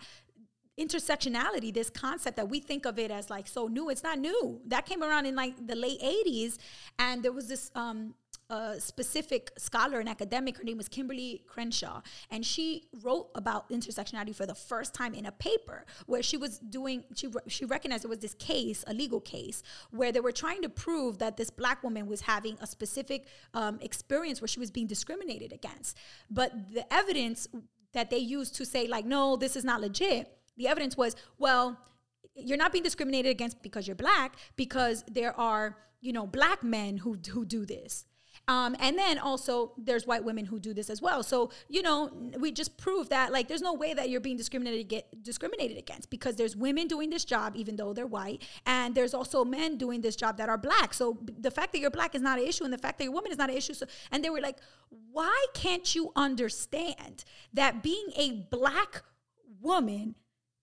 intersectionality, 0.79 1.73
this 1.73 1.89
concept 1.89 2.37
that 2.37 2.49
we 2.49 2.61
think 2.61 2.85
of 2.85 2.99
it 2.99 3.11
as 3.11 3.31
like 3.31 3.47
so 3.47 3.67
new, 3.67 3.89
it's 3.89 4.03
not 4.03 4.19
new. 4.19 4.61
That 4.67 4.85
came 4.85 5.03
around 5.03 5.27
in 5.27 5.35
like 5.35 5.67
the 5.67 5.75
late 5.75 6.01
80s. 6.01 6.59
And 6.99 7.23
there 7.23 7.33
was 7.33 7.49
this 7.49 7.71
um, 7.75 8.15
a 8.51 8.81
specific 8.81 9.51
scholar 9.59 9.99
and 9.99 10.09
academic. 10.09 10.59
Her 10.59 10.65
name 10.65 10.77
was 10.77 10.89
Kimberly 10.89 11.43
Crenshaw, 11.47 12.03
and 12.31 12.45
she 12.45 12.89
wrote 13.03 13.31
about 13.35 13.69
intersectionality 13.71 14.35
for 14.35 14.47
the 14.47 14.55
first 14.55 14.95
time 14.95 15.15
in 15.15 15.27
a 15.27 15.33
paper 15.33 15.85
where 16.07 16.23
she 16.23 16.37
was 16.37 16.59
doing. 16.59 17.05
She 17.15 17.29
she 17.49 17.65
recognized 17.65 18.05
there 18.05 18.09
was 18.09 18.21
this 18.21 18.35
case, 18.35 18.85
a 18.87 18.95
legal 18.95 19.21
case, 19.21 19.63
where 19.91 20.13
they 20.13 20.21
were 20.21 20.33
trying 20.33 20.63
to 20.63 20.69
prove 20.69 21.19
that 21.19 21.37
this 21.37 21.51
black 21.51 21.83
woman 21.83 22.07
was 22.07 22.23
having 22.23 22.57
a 22.61 22.67
specific 22.67 23.27
um, 23.55 23.79
experience 23.81 24.41
where 24.41 24.49
she 24.49 24.61
was 24.61 24.71
being 24.71 24.87
discriminated 24.87 25.53
against, 25.53 25.97
but 26.31 26.53
the 26.73 26.93
evidence 26.93 27.49
that 27.93 28.11
they 28.11 28.19
used 28.19 28.55
to 28.57 28.67
say 28.67 28.87
like, 28.87 29.07
no, 29.07 29.37
this 29.37 29.57
is 29.57 29.65
not 29.65 29.81
legit. 29.81 30.33
The 30.57 30.69
evidence 30.69 30.97
was 30.97 31.17
well 31.39 31.79
you're 32.37 32.59
not 32.59 32.73
being 32.73 32.85
discriminated 32.85 33.31
against 33.31 33.63
because 33.63 33.89
you're 33.89 33.97
black 33.97 34.37
because 34.57 35.05
there 35.11 35.39
are 35.39 35.79
you 36.01 36.13
know 36.13 36.27
black 36.27 36.63
men 36.63 36.99
who 36.99 37.17
who 37.31 37.45
do 37.45 37.65
this 37.65 38.05
um, 38.49 38.77
and 38.79 38.97
then 38.97 39.19
also 39.19 39.73
there's 39.77 40.07
white 40.07 40.25
women 40.25 40.45
who 40.45 40.61
do 40.61 40.73
this 40.73 40.89
as 40.89 41.03
well. 41.03 41.23
So, 41.25 41.51
you 41.69 41.83
know, 41.83 42.11
we 42.39 42.53
just 42.53 42.77
prove 42.77 43.09
that 43.09 43.33
like 43.33 43.49
there's 43.49 43.63
no 43.63 43.75
way 43.75 43.93
that 43.93 44.09
you're 44.09 44.21
being 44.21 44.37
discriminated 44.37 44.89
get 44.89 45.23
discriminated 45.23 45.77
against 45.77 46.11
because 46.11 46.37
there's 46.37 46.55
women 46.55 46.87
doing 46.87 47.11
this 47.11 47.25
job 47.25 47.55
even 47.57 47.75
though 47.75 47.93
they're 47.93 48.07
white 48.07 48.43
and 48.65 48.95
there's 48.95 49.15
also 49.15 49.45
men 49.45 49.77
doing 49.77 50.01
this 50.01 50.15
job 50.15 50.37
that 50.37 50.49
are 50.49 50.59
black. 50.59 50.95
So 50.95 51.19
the 51.41 51.51
fact 51.51 51.73
that 51.73 51.81
you're 51.81 51.91
black 51.91 52.15
is 52.15 52.23
not 52.23 52.39
an 52.39 52.47
issue 52.47 52.63
and 52.63 52.73
the 52.73 52.79
fact 52.79 52.99
that 52.99 53.05
you're 53.05 53.13
woman 53.13 53.33
is 53.33 53.39
not 53.39 53.51
an 53.51 53.57
issue. 53.57 53.75
So 53.75 53.87
and 54.13 54.25
they 54.25 54.31
were 54.31 54.41
like, 54.41 54.59
"Why 55.11 55.47
can't 55.53 55.93
you 55.95 56.13
understand 56.15 57.25
that 57.53 57.83
being 57.83 58.11
a 58.17 58.47
black 58.51 59.03
woman 59.61 60.15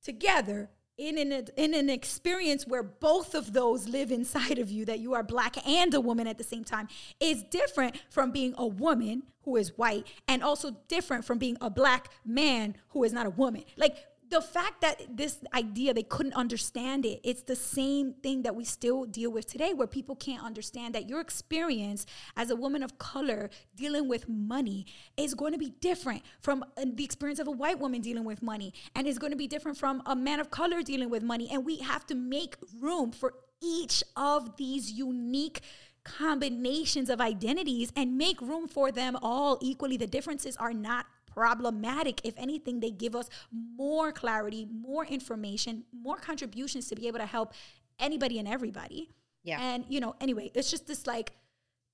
together 0.02 0.70
in 1.04 1.18
an 1.18 1.48
in 1.58 1.74
an 1.74 1.90
experience 1.90 2.66
where 2.66 2.84
both 2.84 3.36
of 3.36 3.54
those 3.54 3.88
live 3.88 4.12
inside 4.12 4.60
of 4.60 4.72
you 4.72 4.86
that 4.86 5.00
you 5.00 5.14
are 5.14 5.24
black 5.24 5.56
and 5.68 5.94
a 5.94 6.02
woman 6.02 6.28
at 6.28 6.38
the 6.38 6.44
same 6.44 6.64
time 6.64 6.88
is 7.20 7.44
different 7.44 8.02
from 8.10 8.32
being 8.32 8.54
a 8.58 8.66
woman 8.66 9.24
who 9.44 9.58
is 9.58 9.78
white 9.78 10.08
and 10.28 10.42
also 10.42 10.72
different 10.88 11.26
from 11.26 11.38
being 11.38 11.58
a 11.62 11.70
black 11.70 12.10
man 12.26 12.76
who 12.90 13.04
is 13.04 13.12
not 13.12 13.26
a 13.26 13.30
woman. 13.30 13.64
Like 13.78 14.06
the 14.34 14.42
fact 14.42 14.82
that 14.82 15.00
this 15.16 15.38
idea 15.54 15.94
they 15.94 16.02
couldn't 16.02 16.34
understand 16.34 17.06
it 17.06 17.20
it's 17.24 17.44
the 17.44 17.56
same 17.56 18.14
thing 18.24 18.42
that 18.42 18.56
we 18.56 18.66
still 18.66 19.06
deal 19.06 19.32
with 19.32 19.46
today 19.46 19.74
where 19.74 19.86
people 19.88 20.16
can't 20.16 20.44
understand 20.44 20.96
that 20.96 21.08
your 21.08 21.22
experience 21.22 22.08
as 22.36 22.50
a 22.50 22.56
woman 22.56 22.82
of 22.82 22.98
color 22.98 23.52
dealing 23.76 24.08
with 24.08 24.28
money 24.28 24.88
is 25.18 25.36
going 25.36 25.54
to 25.54 25.60
be 25.60 25.70
different 25.82 26.24
from 26.42 26.64
uh, 26.64 26.86
the 26.96 27.04
experience 27.04 27.40
of 27.40 27.48
a 27.48 27.52
white 27.52 27.78
woman 27.78 28.02
dealing 28.02 28.24
with 28.24 28.42
money 28.42 28.74
and 28.96 29.06
is 29.06 29.20
going 29.20 29.32
to 29.32 29.38
be 29.38 29.48
different 29.48 29.78
from 29.78 30.02
a 30.08 30.16
man 30.16 30.40
of 30.40 30.50
color 30.50 30.82
dealing 30.82 31.12
with 31.12 31.22
money 31.22 31.48
and 31.52 31.64
we 31.64 31.78
have 31.78 32.04
to 32.08 32.16
make 32.16 32.56
room 32.80 33.12
for 33.12 33.36
each 33.62 34.04
of 34.18 34.58
these 34.58 34.92
unique 34.92 35.62
combinations 36.04 37.10
of 37.10 37.22
identities 37.22 37.92
and 37.96 38.18
make 38.18 38.42
room 38.42 38.68
for 38.68 38.92
them 38.92 39.18
all 39.22 39.58
equally. 39.62 39.96
The 39.96 40.08
differences 40.08 40.58
are 40.58 40.74
not 40.74 41.06
problematic. 41.34 42.22
If 42.24 42.34
anything, 42.38 42.80
they 42.80 42.92
give 42.92 43.16
us 43.16 43.30
more 43.52 44.12
clarity, 44.12 44.68
more 44.72 45.06
information, 45.06 45.84
more 45.92 46.18
contributions 46.18 46.88
to 46.90 46.96
be 46.96 47.08
able 47.08 47.20
to 47.20 47.26
help 47.26 47.54
anybody 48.00 48.40
and 48.40 48.48
everybody. 48.48 49.10
Yeah. 49.44 49.60
And, 49.62 49.86
you 49.90 50.00
know, 50.00 50.16
anyway, 50.22 50.52
it's 50.54 50.72
just 50.72 50.88
this 50.88 51.06
like, 51.08 51.32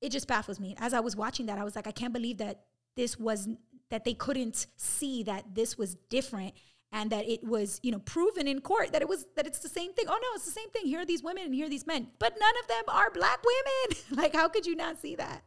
it 0.02 0.12
just 0.12 0.28
baffles 0.28 0.60
me. 0.60 0.76
As 0.80 0.94
I 0.94 1.00
was 1.00 1.16
watching 1.16 1.48
that, 1.48 1.58
I 1.58 1.64
was 1.64 1.76
like, 1.76 1.88
I 1.88 1.92
can't 1.92 2.14
believe 2.14 2.38
that 2.38 2.62
this 2.96 3.20
was, 3.20 3.50
that 3.90 4.06
they 4.06 4.14
couldn't 4.14 4.68
see 4.78 5.24
that 5.24 5.56
this 5.56 5.78
was 5.78 5.96
different 6.10 6.54
and 6.92 7.12
that 7.12 7.30
it 7.30 7.44
was 7.44 7.80
you 7.84 7.92
know 7.92 8.00
proven 8.00 8.48
in 8.48 8.62
court 8.62 8.92
that 8.94 9.02
it 9.02 9.08
was 9.08 9.28
that 9.36 9.46
it's 9.46 9.60
the 9.60 9.70
same 9.70 9.94
thing 9.94 10.06
oh 10.08 10.20
no 10.22 10.28
it's 10.36 10.46
the 10.46 10.52
same 10.52 10.70
thing 10.72 10.86
here 10.86 11.00
are 11.00 11.06
these 11.06 11.24
women 11.24 11.44
and 11.44 11.54
here 11.54 11.68
are 11.68 11.70
these 11.70 11.86
men 11.86 12.08
but 12.18 12.36
none 12.40 12.54
of 12.64 12.68
them 12.68 12.84
are 12.88 13.12
black 13.12 13.40
women 13.44 14.02
like 14.12 14.34
how 14.34 14.48
could 14.48 14.66
you 14.66 14.76
not 14.76 15.00
see 15.00 15.16
that 15.16 15.44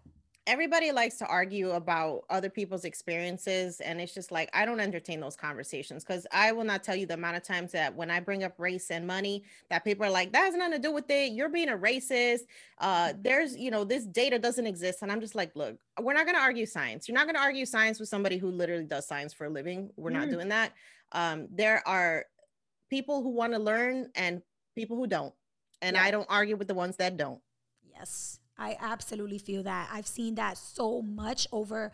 everybody 0.46 0.90
likes 0.90 1.18
to 1.18 1.26
argue 1.26 1.70
about 1.70 2.24
other 2.28 2.50
people's 2.50 2.84
experiences 2.84 3.80
and 3.80 4.00
it's 4.00 4.12
just 4.12 4.32
like 4.32 4.50
i 4.52 4.64
don't 4.64 4.80
entertain 4.80 5.20
those 5.20 5.36
conversations 5.36 6.02
because 6.02 6.26
i 6.32 6.50
will 6.50 6.64
not 6.64 6.82
tell 6.82 6.96
you 6.96 7.06
the 7.06 7.14
amount 7.14 7.36
of 7.36 7.44
times 7.44 7.70
that 7.70 7.94
when 7.94 8.10
i 8.10 8.18
bring 8.18 8.42
up 8.42 8.52
race 8.58 8.90
and 8.90 9.06
money 9.06 9.44
that 9.70 9.84
people 9.84 10.04
are 10.04 10.10
like 10.10 10.32
that 10.32 10.44
has 10.44 10.54
nothing 10.54 10.72
to 10.72 10.78
do 10.78 10.92
with 10.92 11.08
it. 11.10 11.32
You're 11.32 11.48
being 11.48 11.68
a 11.68 11.76
racist. 11.76 12.40
Uh 12.78 13.12
there's 13.20 13.56
you 13.56 13.70
know 13.70 13.84
this 13.84 14.04
data 14.04 14.38
doesn't 14.38 14.66
exist. 14.66 15.02
And 15.02 15.12
i'm 15.12 15.20
just 15.20 15.34
like 15.34 15.54
look 15.54 15.78
we're 16.00 16.14
not 16.14 16.24
going 16.24 16.36
to 16.36 16.42
argue 16.42 16.66
science. 16.66 17.06
You're 17.06 17.16
not 17.16 17.26
going 17.26 17.36
to 17.36 17.40
argue 17.40 17.66
science 17.66 18.00
with 18.00 18.08
somebody 18.08 18.38
who 18.38 18.50
literally 18.50 18.84
does 18.84 19.06
science 19.06 19.32
for 19.32 19.46
a 19.46 19.50
living. 19.50 19.90
We're 19.96 20.10
mm. 20.10 20.14
not 20.14 20.30
doing 20.30 20.48
that. 20.48 20.72
Um 21.12 21.48
there 21.50 21.86
are 21.86 22.26
people 22.90 23.22
who 23.22 23.30
want 23.30 23.52
to 23.52 23.58
learn 23.58 24.10
and 24.14 24.42
people 24.74 24.96
who 24.96 25.06
don't 25.06 25.34
and 25.80 25.96
yeah. 25.96 26.02
i 26.02 26.10
don't 26.10 26.26
argue 26.28 26.56
with 26.56 26.68
the 26.68 26.74
ones 26.74 26.96
that 26.96 27.16
don't. 27.16 27.40
Yes 27.88 28.40
I 28.62 28.76
absolutely 28.80 29.38
feel 29.38 29.62
that. 29.64 29.88
I've 29.92 30.06
seen 30.06 30.36
that 30.36 30.56
so 30.56 31.02
much 31.02 31.48
over 31.52 31.92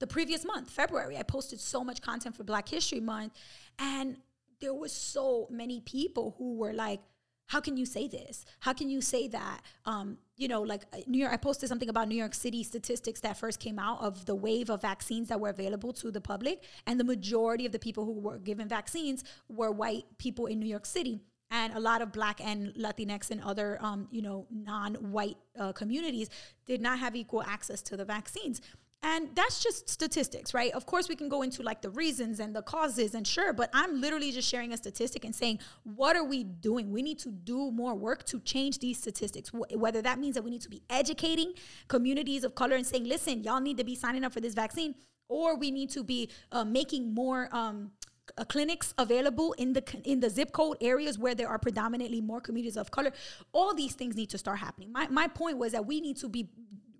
the 0.00 0.06
previous 0.06 0.44
month, 0.44 0.70
February. 0.70 1.16
I 1.16 1.22
posted 1.22 1.60
so 1.60 1.84
much 1.84 2.02
content 2.02 2.36
for 2.36 2.44
Black 2.44 2.68
History 2.68 3.00
Month, 3.00 3.32
and 3.78 4.16
there 4.60 4.74
was 4.74 4.92
so 4.92 5.46
many 5.50 5.80
people 5.80 6.34
who 6.38 6.56
were 6.56 6.72
like, 6.72 7.00
how 7.46 7.60
can 7.60 7.78
you 7.78 7.86
say 7.86 8.06
this? 8.08 8.44
How 8.60 8.74
can 8.74 8.90
you 8.90 9.00
say 9.00 9.26
that? 9.28 9.60
Um, 9.86 10.18
you 10.36 10.48
know, 10.48 10.60
like 10.60 10.82
uh, 10.92 10.98
New 11.06 11.18
York, 11.18 11.32
I 11.32 11.38
posted 11.38 11.68
something 11.68 11.88
about 11.88 12.06
New 12.06 12.16
York 12.16 12.34
City 12.34 12.62
statistics 12.62 13.20
that 13.20 13.38
first 13.38 13.58
came 13.58 13.78
out 13.78 14.02
of 14.02 14.26
the 14.26 14.34
wave 14.34 14.68
of 14.68 14.82
vaccines 14.82 15.28
that 15.28 15.40
were 15.40 15.48
available 15.48 15.94
to 15.94 16.10
the 16.10 16.20
public. 16.20 16.62
And 16.86 17.00
the 17.00 17.04
majority 17.04 17.64
of 17.64 17.72
the 17.72 17.78
people 17.78 18.04
who 18.04 18.12
were 18.12 18.38
given 18.38 18.68
vaccines 18.68 19.24
were 19.48 19.70
white 19.70 20.04
people 20.18 20.44
in 20.44 20.60
New 20.60 20.66
York 20.66 20.84
City. 20.84 21.22
And 21.50 21.72
a 21.74 21.80
lot 21.80 22.02
of 22.02 22.12
Black 22.12 22.40
and 22.42 22.74
Latinx 22.74 23.30
and 23.30 23.42
other, 23.42 23.78
um, 23.80 24.08
you 24.10 24.20
know, 24.20 24.46
non-white 24.50 25.38
uh, 25.58 25.72
communities 25.72 26.28
did 26.66 26.80
not 26.80 26.98
have 26.98 27.16
equal 27.16 27.42
access 27.42 27.80
to 27.82 27.96
the 27.96 28.04
vaccines. 28.04 28.60
And 29.02 29.28
that's 29.36 29.62
just 29.62 29.88
statistics, 29.88 30.52
right? 30.52 30.72
Of 30.72 30.84
course, 30.84 31.08
we 31.08 31.14
can 31.14 31.28
go 31.28 31.42
into 31.42 31.62
like 31.62 31.82
the 31.82 31.90
reasons 31.90 32.40
and 32.40 32.54
the 32.54 32.62
causes, 32.62 33.14
and 33.14 33.24
sure, 33.24 33.52
but 33.52 33.70
I'm 33.72 34.00
literally 34.00 34.32
just 34.32 34.48
sharing 34.48 34.72
a 34.72 34.76
statistic 34.76 35.24
and 35.24 35.32
saying, 35.32 35.60
what 35.84 36.16
are 36.16 36.24
we 36.24 36.42
doing? 36.42 36.90
We 36.90 37.02
need 37.02 37.20
to 37.20 37.30
do 37.30 37.70
more 37.70 37.94
work 37.94 38.24
to 38.26 38.40
change 38.40 38.80
these 38.80 38.98
statistics. 38.98 39.52
Whether 39.52 40.02
that 40.02 40.18
means 40.18 40.34
that 40.34 40.42
we 40.42 40.50
need 40.50 40.62
to 40.62 40.68
be 40.68 40.82
educating 40.90 41.52
communities 41.86 42.42
of 42.42 42.56
color 42.56 42.74
and 42.74 42.84
saying, 42.84 43.04
listen, 43.04 43.44
y'all 43.44 43.60
need 43.60 43.76
to 43.76 43.84
be 43.84 43.94
signing 43.94 44.24
up 44.24 44.32
for 44.32 44.40
this 44.40 44.54
vaccine, 44.54 44.96
or 45.28 45.56
we 45.56 45.70
need 45.70 45.90
to 45.90 46.02
be 46.02 46.28
uh, 46.50 46.64
making 46.64 47.14
more. 47.14 47.48
Um, 47.52 47.92
uh, 48.36 48.44
clinics 48.44 48.94
available 48.98 49.52
in 49.54 49.72
the 49.72 49.82
in 50.04 50.20
the 50.20 50.30
zip 50.30 50.52
code 50.52 50.76
areas 50.80 51.18
where 51.18 51.34
there 51.34 51.48
are 51.48 51.58
predominantly 51.58 52.20
more 52.20 52.40
communities 52.40 52.76
of 52.76 52.90
color. 52.90 53.12
All 53.52 53.74
these 53.74 53.94
things 53.94 54.16
need 54.16 54.30
to 54.30 54.38
start 54.38 54.58
happening. 54.58 54.92
My, 54.92 55.08
my 55.08 55.28
point 55.28 55.58
was 55.58 55.72
that 55.72 55.86
we 55.86 56.00
need 56.00 56.16
to 56.18 56.28
be 56.28 56.48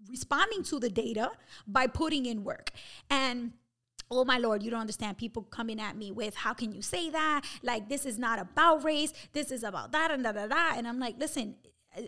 responding 0.08 0.62
to 0.64 0.78
the 0.78 0.88
data 0.88 1.30
by 1.66 1.86
putting 1.86 2.26
in 2.26 2.44
work. 2.44 2.70
And 3.10 3.52
oh 4.10 4.24
my 4.24 4.38
lord 4.38 4.62
you 4.62 4.70
don't 4.70 4.80
understand. 4.80 5.18
People 5.18 5.42
coming 5.42 5.80
at 5.80 5.96
me 5.96 6.12
with 6.12 6.34
how 6.34 6.54
can 6.54 6.72
you 6.72 6.82
say 6.82 7.10
that? 7.10 7.42
Like 7.62 7.88
this 7.88 8.06
is 8.06 8.18
not 8.18 8.38
about 8.38 8.84
race. 8.84 9.12
This 9.32 9.50
is 9.50 9.62
about 9.62 9.92
that 9.92 10.10
and 10.10 10.24
da 10.24 10.32
da 10.32 10.46
da. 10.46 10.72
And 10.76 10.88
i'm 10.88 10.98
like 10.98 11.16
listen 11.18 11.56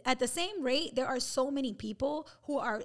at 0.05 0.19
the 0.19 0.29
same 0.29 0.63
rate 0.63 0.95
there 0.95 1.07
are 1.07 1.21
so 1.21 1.51
many 1.51 1.73
people 1.73 2.29
who 2.43 2.59
are 2.59 2.83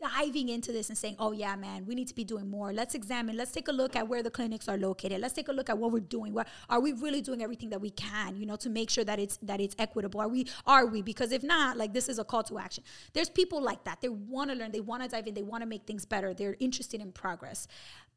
diving 0.00 0.48
into 0.48 0.72
this 0.72 0.88
and 0.88 0.96
saying, 0.96 1.16
oh, 1.18 1.32
yeah, 1.32 1.56
man, 1.56 1.84
we 1.86 1.94
need 1.94 2.08
to 2.08 2.14
be 2.14 2.24
doing 2.24 2.48
more. 2.48 2.72
Let's 2.72 2.94
examine, 2.94 3.36
let's 3.36 3.52
take 3.52 3.68
a 3.68 3.72
look 3.72 3.96
at 3.96 4.08
where 4.08 4.22
the 4.22 4.30
clinics 4.30 4.68
are 4.68 4.76
located. 4.76 5.20
Let's 5.20 5.34
take 5.34 5.48
a 5.48 5.52
look 5.52 5.68
at 5.68 5.78
what 5.78 5.92
we're 5.92 6.00
doing. 6.00 6.32
What, 6.32 6.48
are 6.68 6.80
we 6.80 6.92
really 6.92 7.20
doing 7.20 7.42
everything 7.42 7.70
that 7.70 7.80
we 7.80 7.90
can, 7.90 8.36
you 8.36 8.46
know, 8.46 8.56
to 8.56 8.70
make 8.70 8.90
sure 8.90 9.04
that 9.04 9.18
it's 9.18 9.38
that 9.42 9.60
it's 9.60 9.74
equitable? 9.78 10.20
Are 10.20 10.28
we, 10.28 10.46
are 10.66 10.86
we? 10.86 11.02
Because 11.02 11.32
if 11.32 11.42
not, 11.42 11.76
like 11.76 11.92
this 11.92 12.08
is 12.08 12.18
a 12.18 12.24
call 12.24 12.42
to 12.44 12.58
action. 12.58 12.84
There's 13.12 13.28
people 13.28 13.62
like 13.62 13.84
that. 13.84 14.00
They 14.00 14.08
want 14.08 14.50
to 14.50 14.56
learn, 14.56 14.72
they 14.72 14.80
want 14.80 15.02
to 15.02 15.08
dive 15.08 15.26
in, 15.26 15.34
they 15.34 15.42
want 15.42 15.62
to 15.62 15.66
make 15.66 15.86
things 15.86 16.04
better. 16.04 16.32
They're 16.34 16.56
interested 16.60 17.00
in 17.00 17.12
progress. 17.12 17.66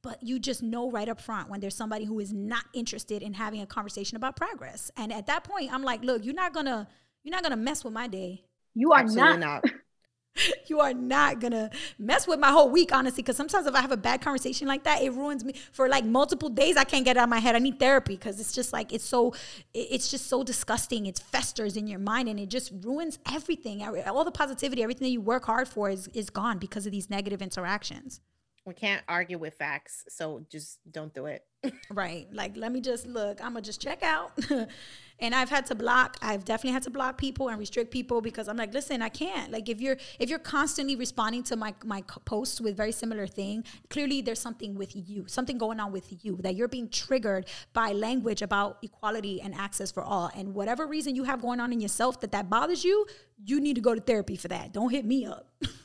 But 0.01 0.21
you 0.21 0.37
just 0.37 0.61
know 0.61 0.91
right 0.91 1.07
up 1.07 1.21
front 1.21 1.49
when 1.49 1.61
there's 1.61 1.75
somebody 1.75 2.05
who 2.05 2.19
is 2.19 2.33
not 2.33 2.65
interested 2.73 3.21
in 3.21 3.33
having 3.33 3.61
a 3.61 3.65
conversation 3.65 4.17
about 4.17 4.35
progress. 4.35 4.91
And 4.97 5.13
at 5.13 5.27
that 5.27 5.45
point, 5.45 5.73
I'm 5.73 5.83
like, 5.83 6.03
look, 6.03 6.25
you're 6.25 6.33
not 6.33 6.53
gonna, 6.53 6.87
you're 7.23 7.31
not 7.33 7.43
gonna 7.43 7.55
mess 7.55 7.83
with 7.83 7.93
my 7.93 8.07
day. 8.07 8.43
You 8.75 8.91
are 8.91 8.99
Absolutely 8.99 9.37
not. 9.37 9.63
not. 9.63 9.73
you 10.67 10.79
are 10.79 10.93
not 10.93 11.39
gonna 11.39 11.69
mess 11.99 12.27
with 12.27 12.39
my 12.39 12.49
whole 12.49 12.69
week, 12.69 12.93
honestly. 12.93 13.23
Because 13.23 13.37
sometimes 13.37 13.67
if 13.67 13.75
I 13.75 13.81
have 13.81 13.91
a 13.91 13.97
bad 13.97 14.21
conversation 14.21 14.67
like 14.67 14.83
that, 14.83 15.01
it 15.01 15.11
ruins 15.11 15.43
me 15.43 15.53
for 15.71 15.87
like 15.87 16.05
multiple 16.05 16.49
days. 16.49 16.77
I 16.77 16.83
can't 16.83 17.05
get 17.05 17.17
out 17.17 17.23
of 17.23 17.29
my 17.29 17.39
head. 17.39 17.55
I 17.55 17.59
need 17.59 17.79
therapy 17.79 18.15
because 18.15 18.39
it's 18.39 18.53
just 18.53 18.73
like 18.73 18.93
it's 18.93 19.03
so, 19.03 19.33
it's 19.73 20.09
just 20.09 20.27
so 20.27 20.43
disgusting. 20.43 21.05
It 21.05 21.19
festers 21.19 21.77
in 21.77 21.87
your 21.87 21.99
mind 21.99 22.29
and 22.29 22.39
it 22.39 22.49
just 22.49 22.71
ruins 22.81 23.19
everything. 23.31 23.83
All 24.07 24.23
the 24.23 24.31
positivity, 24.31 24.83
everything 24.83 25.05
that 25.05 25.11
you 25.11 25.21
work 25.21 25.45
hard 25.45 25.67
for 25.67 25.89
is 25.89 26.07
is 26.09 26.29
gone 26.29 26.57
because 26.57 26.85
of 26.85 26.91
these 26.91 27.09
negative 27.09 27.41
interactions 27.41 28.21
we 28.65 28.73
can't 28.73 29.03
argue 29.07 29.37
with 29.37 29.55
facts 29.55 30.05
so 30.09 30.45
just 30.49 30.79
don't 30.91 31.13
do 31.13 31.25
it. 31.25 31.45
Right 31.89 32.27
like 32.33 32.57
let 32.57 32.71
me 32.73 32.81
just 32.81 33.07
look 33.07 33.39
i'm 33.41 33.53
gonna 33.53 33.61
just 33.61 33.81
check 33.81 34.03
out. 34.03 34.31
And 35.19 35.33
i've 35.33 35.49
had 35.49 35.65
to 35.67 35.75
block 35.75 36.17
i've 36.21 36.43
definitely 36.43 36.73
had 36.73 36.83
to 36.83 36.89
block 36.89 37.17
people 37.17 37.47
and 37.47 37.57
restrict 37.57 37.91
people 37.91 38.19
because 38.19 38.49
i'm 38.49 38.57
like 38.57 38.73
listen 38.73 39.01
i 39.01 39.09
can't. 39.09 39.51
Like 39.51 39.69
if 39.69 39.79
you're 39.79 39.95
if 40.19 40.29
you're 40.29 40.39
constantly 40.39 40.95
responding 40.97 41.43
to 41.43 41.55
my 41.55 41.73
my 41.85 42.01
posts 42.25 42.59
with 42.59 42.75
very 42.75 42.91
similar 42.91 43.27
thing 43.27 43.63
clearly 43.89 44.21
there's 44.21 44.39
something 44.39 44.75
with 44.75 44.91
you 44.93 45.25
something 45.27 45.57
going 45.57 45.79
on 45.79 45.91
with 45.93 46.25
you 46.25 46.37
that 46.41 46.55
you're 46.55 46.67
being 46.67 46.89
triggered 46.89 47.45
by 47.73 47.93
language 47.93 48.41
about 48.41 48.79
equality 48.81 49.39
and 49.41 49.53
access 49.55 49.91
for 49.91 50.03
all. 50.03 50.29
And 50.35 50.53
whatever 50.53 50.87
reason 50.87 51.15
you 51.15 51.23
have 51.23 51.41
going 51.41 51.59
on 51.59 51.71
in 51.71 51.79
yourself 51.79 52.19
that 52.21 52.31
that 52.31 52.49
bothers 52.49 52.83
you 52.83 53.05
you 53.45 53.61
need 53.61 53.75
to 53.75 53.81
go 53.81 53.95
to 53.95 54.01
therapy 54.01 54.35
for 54.35 54.49
that. 54.49 54.73
Don't 54.73 54.89
hit 54.89 55.05
me 55.05 55.25
up 55.25 55.47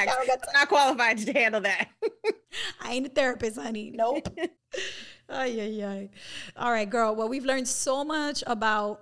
I'm 0.00 0.38
not 0.54 0.68
qualified 0.68 1.18
to 1.18 1.32
handle 1.32 1.60
that. 1.62 1.88
I 2.80 2.92
ain't 2.92 3.06
a 3.06 3.10
therapist, 3.10 3.56
honey. 3.56 3.92
Nope. 3.94 4.28
ay, 5.28 5.60
ay, 5.60 5.84
ay. 5.84 6.10
All 6.56 6.70
right, 6.70 6.88
girl. 6.88 7.14
Well, 7.14 7.28
we've 7.28 7.44
learned 7.44 7.68
so 7.68 8.04
much 8.04 8.42
about 8.46 9.00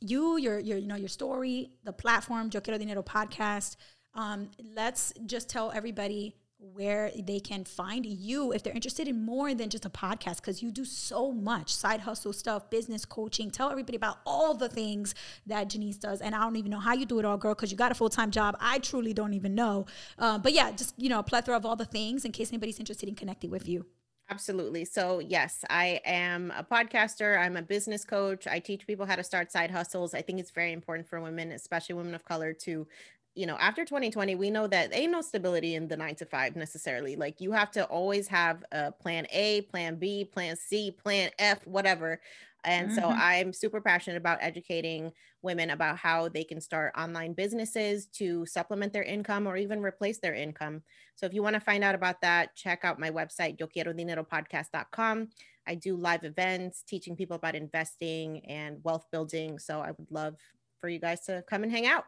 you, 0.00 0.36
your, 0.36 0.58
your, 0.58 0.78
you 0.78 0.86
know, 0.86 0.96
your 0.96 1.08
story, 1.08 1.70
the 1.84 1.92
platform, 1.92 2.50
Yo 2.52 2.60
Quiero 2.60 2.78
Dinero 2.78 3.02
podcast. 3.02 3.76
Um, 4.14 4.50
let's 4.74 5.12
just 5.26 5.48
tell 5.48 5.70
everybody 5.72 6.34
where 6.58 7.10
they 7.18 7.38
can 7.38 7.64
find 7.64 8.06
you 8.06 8.50
if 8.52 8.62
they're 8.62 8.72
interested 8.72 9.06
in 9.06 9.24
more 9.24 9.54
than 9.54 9.68
just 9.68 9.84
a 9.84 9.90
podcast 9.90 10.36
because 10.36 10.62
you 10.62 10.70
do 10.70 10.86
so 10.86 11.30
much 11.30 11.74
side 11.74 12.00
hustle 12.00 12.32
stuff 12.32 12.70
business 12.70 13.04
coaching 13.04 13.50
tell 13.50 13.70
everybody 13.70 13.96
about 13.96 14.18
all 14.24 14.54
the 14.54 14.68
things 14.68 15.14
that 15.46 15.68
Jannese 15.68 16.00
does 16.00 16.22
and 16.22 16.34
i 16.34 16.40
don't 16.40 16.56
even 16.56 16.70
know 16.70 16.80
how 16.80 16.94
you 16.94 17.04
do 17.04 17.18
it 17.18 17.26
all 17.26 17.36
girl 17.36 17.54
because 17.54 17.70
you 17.70 17.76
got 17.76 17.92
a 17.92 17.94
full-time 17.94 18.30
job 18.30 18.56
i 18.58 18.78
truly 18.78 19.12
don't 19.12 19.34
even 19.34 19.54
know 19.54 19.84
uh, 20.18 20.38
but 20.38 20.52
yeah 20.52 20.70
just 20.70 20.94
you 20.96 21.10
know 21.10 21.18
a 21.18 21.22
plethora 21.22 21.56
of 21.56 21.66
all 21.66 21.76
the 21.76 21.84
things 21.84 22.24
in 22.24 22.32
case 22.32 22.50
anybody's 22.50 22.78
interested 22.78 23.08
in 23.08 23.14
connecting 23.14 23.50
with 23.50 23.68
you 23.68 23.84
Absolutely. 24.28 24.84
So, 24.84 25.20
yes, 25.20 25.64
I 25.70 26.00
am 26.04 26.52
a 26.56 26.64
podcaster. 26.64 27.38
I'm 27.38 27.56
a 27.56 27.62
business 27.62 28.04
coach. 28.04 28.48
I 28.48 28.58
teach 28.58 28.84
people 28.84 29.06
how 29.06 29.14
to 29.14 29.22
start 29.22 29.52
side 29.52 29.70
hustles. 29.70 30.14
I 30.14 30.22
think 30.22 30.40
it's 30.40 30.50
very 30.50 30.72
important 30.72 31.08
for 31.08 31.20
women, 31.20 31.52
especially 31.52 31.94
women 31.94 32.12
of 32.12 32.24
color, 32.24 32.52
to 32.52 32.88
you 33.36 33.46
know, 33.46 33.56
after 33.58 33.84
2020, 33.84 34.34
we 34.34 34.50
know 34.50 34.66
that 34.66 34.94
ain't 34.94 35.12
no 35.12 35.20
stability 35.20 35.74
in 35.74 35.86
the 35.88 35.96
nine 35.96 36.14
to 36.16 36.24
five 36.24 36.56
necessarily. 36.56 37.16
Like 37.16 37.40
you 37.40 37.52
have 37.52 37.70
to 37.72 37.84
always 37.84 38.26
have 38.28 38.64
a 38.72 38.90
plan 38.90 39.26
A, 39.30 39.60
plan 39.62 39.96
B, 39.96 40.24
plan 40.24 40.56
C, 40.56 40.90
plan 40.90 41.30
F, 41.38 41.64
whatever. 41.66 42.20
And 42.64 42.88
mm-hmm. 42.88 42.98
so 42.98 43.08
I'm 43.08 43.52
super 43.52 43.80
passionate 43.80 44.16
about 44.16 44.38
educating 44.40 45.12
women 45.42 45.70
about 45.70 45.98
how 45.98 46.28
they 46.28 46.44
can 46.44 46.60
start 46.60 46.94
online 46.98 47.34
businesses 47.34 48.06
to 48.06 48.46
supplement 48.46 48.92
their 48.92 49.02
income 49.02 49.46
or 49.46 49.56
even 49.56 49.82
replace 49.82 50.18
their 50.18 50.34
income. 50.34 50.82
So 51.14 51.26
if 51.26 51.34
you 51.34 51.42
want 51.42 51.54
to 51.54 51.60
find 51.60 51.84
out 51.84 51.94
about 51.94 52.22
that, 52.22 52.56
check 52.56 52.84
out 52.84 52.98
my 52.98 53.10
website, 53.10 53.60
yo 53.60 53.66
quiero 53.66 53.92
dinero 53.92 54.24
podcast.com. 54.24 55.28
I 55.68 55.74
do 55.74 55.96
live 55.96 56.24
events 56.24 56.82
teaching 56.82 57.16
people 57.16 57.36
about 57.36 57.54
investing 57.54 58.44
and 58.46 58.78
wealth 58.82 59.06
building. 59.12 59.58
So 59.58 59.80
I 59.80 59.90
would 59.90 60.10
love 60.10 60.36
for 60.80 60.88
you 60.88 60.98
guys 60.98 61.20
to 61.26 61.44
come 61.48 61.62
and 61.62 61.70
hang 61.70 61.86
out. 61.86 62.04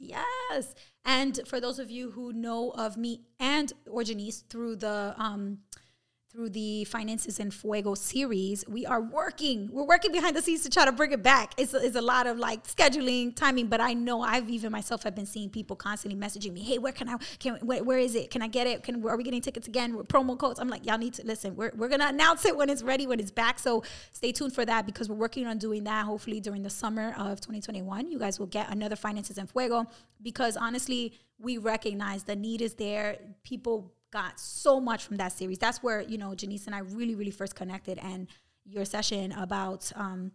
Yes. 0.00 0.74
And 1.04 1.40
for 1.46 1.60
those 1.60 1.78
of 1.78 1.90
you 1.90 2.10
who 2.12 2.32
know 2.32 2.70
of 2.70 2.96
me 2.96 3.22
and 3.38 3.72
or 3.86 4.02
Jannese 4.02 4.48
through 4.48 4.76
the 4.76 5.14
um, 5.18 5.58
through 6.32 6.50
the 6.50 6.84
Finances 6.84 7.40
en 7.40 7.50
Fuego 7.50 7.94
series, 7.94 8.64
we 8.68 8.86
are 8.86 9.00
working. 9.00 9.68
We're 9.72 9.86
working 9.86 10.12
behind 10.12 10.36
the 10.36 10.42
scenes 10.42 10.62
to 10.62 10.70
try 10.70 10.84
to 10.84 10.92
bring 10.92 11.10
it 11.10 11.22
back. 11.22 11.54
It's, 11.56 11.74
it's 11.74 11.96
a 11.96 12.00
lot 12.00 12.28
of 12.28 12.38
like 12.38 12.64
scheduling, 12.64 13.34
timing, 13.34 13.66
but 13.66 13.80
I 13.80 13.94
know 13.94 14.22
I've 14.22 14.48
even 14.48 14.70
myself 14.70 15.02
have 15.02 15.14
been 15.16 15.26
seeing 15.26 15.50
people 15.50 15.74
constantly 15.74 16.18
messaging 16.18 16.52
me, 16.52 16.60
"Hey, 16.60 16.78
where 16.78 16.92
can 16.92 17.08
I? 17.08 17.16
Can 17.40 17.56
where, 17.56 17.82
where 17.82 17.98
is 17.98 18.14
it? 18.14 18.30
Can 18.30 18.42
I 18.42 18.46
get 18.46 18.66
it? 18.68 18.84
Can 18.84 19.04
are 19.06 19.16
we 19.16 19.24
getting 19.24 19.40
tickets 19.40 19.66
again? 19.66 19.96
With 19.96 20.06
promo 20.06 20.38
codes?" 20.38 20.60
I'm 20.60 20.68
like, 20.68 20.86
y'all 20.86 20.98
need 20.98 21.14
to 21.14 21.26
listen. 21.26 21.56
We're 21.56 21.72
we're 21.76 21.88
gonna 21.88 22.08
announce 22.08 22.44
it 22.44 22.56
when 22.56 22.70
it's 22.70 22.82
ready, 22.82 23.08
when 23.08 23.18
it's 23.18 23.32
back. 23.32 23.58
So 23.58 23.82
stay 24.12 24.30
tuned 24.30 24.54
for 24.54 24.64
that 24.64 24.86
because 24.86 25.08
we're 25.08 25.16
working 25.16 25.46
on 25.46 25.58
doing 25.58 25.84
that. 25.84 26.04
Hopefully 26.04 26.40
during 26.40 26.62
the 26.62 26.70
summer 26.70 27.12
of 27.18 27.40
2021, 27.40 28.10
you 28.10 28.18
guys 28.18 28.38
will 28.38 28.46
get 28.46 28.70
another 28.70 28.96
Finances 28.96 29.36
en 29.36 29.48
Fuego 29.48 29.86
because 30.22 30.56
honestly, 30.56 31.12
we 31.40 31.58
recognize 31.58 32.22
the 32.22 32.36
need 32.36 32.62
is 32.62 32.74
there. 32.74 33.16
People 33.42 33.92
got 34.12 34.40
so 34.40 34.80
much 34.80 35.04
from 35.04 35.16
that 35.16 35.32
series. 35.32 35.58
That's 35.58 35.82
where, 35.82 36.02
you 36.02 36.18
know, 36.18 36.30
Jannese 36.30 36.66
and 36.66 36.74
I 36.74 36.80
really, 36.80 37.14
really 37.14 37.30
first 37.30 37.54
connected. 37.54 37.98
And 37.98 38.28
your 38.64 38.84
session 38.84 39.32
about, 39.32 39.90
um, 39.94 40.32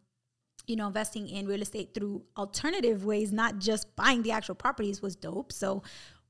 you 0.68 0.76
know, 0.76 0.88
investing 0.88 1.28
in 1.30 1.46
real 1.46 1.62
estate 1.62 1.94
through 1.94 2.24
alternative 2.38 3.06
ways, 3.06 3.32
not 3.32 3.60
just 3.60 3.96
buying 3.96 4.24
the 4.24 4.32
actual 4.32 4.56
properties, 4.56 5.02
was 5.02 5.16
dope. 5.16 5.52
So 5.52 5.84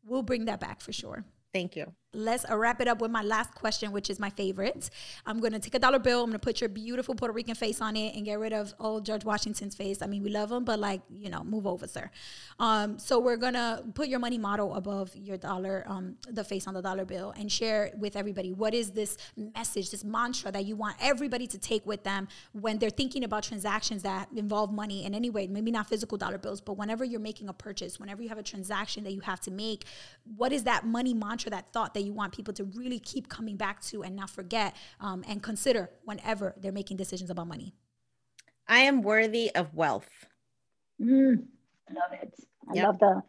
we'll 0.04 0.24
bring 0.24 0.46
that 0.46 0.60
back 0.60 0.82
for 0.82 0.92
sure. 0.92 1.24
Thank 1.54 1.76
you 1.76 1.94
let's 2.16 2.46
wrap 2.50 2.82
it 2.82 2.88
up 2.88 3.02
with 3.02 3.12
my 3.12 3.22
last 3.22 3.54
question, 3.56 3.92
which 3.92 4.10
is 4.10 4.20
my 4.20 4.30
favorite. 4.30 4.90
I'm 5.26 5.40
going 5.40 5.54
to 5.54 5.60
take 5.60 5.76
a 5.76 5.80
dollar 5.80 6.00
bill. 6.00 6.20
I'm 6.24 6.30
going 6.30 6.40
to 6.40 6.40
put 6.40 6.62
your 6.62 6.70
beautiful 6.70 7.16
Puerto 7.16 7.34
Rican 7.34 7.56
face 7.56 7.82
on 7.82 7.96
it 7.96 8.16
and 8.16 8.26
get 8.26 8.40
rid 8.40 8.54
of 8.54 8.74
old 8.80 9.06
George 9.06 9.26
Washington's 9.26 9.76
face. 9.76 10.02
I 10.02 10.08
mean, 10.08 10.24
we 10.24 10.30
love 10.30 10.52
him, 10.52 10.64
but 10.64 10.80
like, 10.80 11.02
you 11.10 11.30
know, 11.30 11.44
move 11.44 11.68
over, 11.68 11.88
sir. 11.88 12.10
Um, 12.60 12.98
so 12.98 13.20
we're 13.20 13.38
going 13.38 13.54
to 13.54 13.84
put 13.94 14.08
your 14.08 14.20
money 14.20 14.38
model 14.38 14.76
above 14.76 15.16
your 15.16 15.38
dollar, 15.38 15.84
um, 15.88 16.16
the 16.30 16.44
face 16.44 16.68
on 16.68 16.74
the 16.74 16.82
dollar 16.82 17.06
bill, 17.06 17.34
and 17.38 17.52
share 17.52 17.92
with 17.98 18.16
everybody 18.16 18.52
what 18.54 18.74
is 18.74 18.92
this 18.92 19.18
message, 19.36 19.92
this 19.92 20.04
mantra 20.04 20.52
that 20.52 20.66
you 20.66 20.76
want 20.76 20.96
everybody 21.02 21.48
to 21.48 21.58
take 21.58 21.86
with 21.86 22.04
them 22.04 22.28
when 22.54 22.80
they're 22.80 22.90
thinking 22.90 23.24
about 23.24 23.44
transactions 23.44 24.04
that 24.04 24.30
involve 24.36 24.72
money 24.72 25.06
in 25.06 25.14
any 25.14 25.30
way, 25.30 25.48
maybe 25.48 25.72
not 25.72 25.88
physical 25.88 26.18
dollar 26.18 26.38
bills, 26.38 26.62
but 26.62 26.78
whenever 26.78 27.04
you're 27.04 27.20
making 27.20 27.50
a 27.50 27.54
purchase, 27.54 28.00
whenever 28.00 28.22
you 28.22 28.30
have 28.30 28.38
a 28.38 28.44
transaction 28.44 29.04
that 29.04 29.12
you 29.12 29.22
have 29.22 29.40
to 29.42 29.52
make, 29.52 29.86
what 30.38 30.54
is 30.54 30.64
that 30.64 30.86
money 30.86 31.14
mantra, 31.14 31.50
that 31.52 31.72
thought 31.74 31.94
that 31.94 32.04
you 32.06 32.14
want 32.14 32.34
people 32.34 32.54
to 32.56 32.64
really 32.64 33.00
keep 33.00 33.30
coming 33.30 33.58
back 33.58 33.82
to 33.84 34.04
and 34.04 34.16
not 34.16 34.30
forget 34.30 34.76
um, 35.00 35.24
and 35.28 35.42
consider 35.42 35.90
whenever 36.04 36.54
they're 36.58 36.72
making 36.72 36.98
decisions 36.98 37.30
about 37.30 37.48
money? 37.48 37.74
I 38.68 38.80
am 38.80 39.02
worthy 39.02 39.54
of 39.54 39.74
wealth. 39.74 40.10
Mm, 41.02 41.44
love 41.94 42.20
it. 42.22 42.34
I 42.70 42.74
yep. 42.74 42.86
love 42.86 43.00
the 43.00 43.24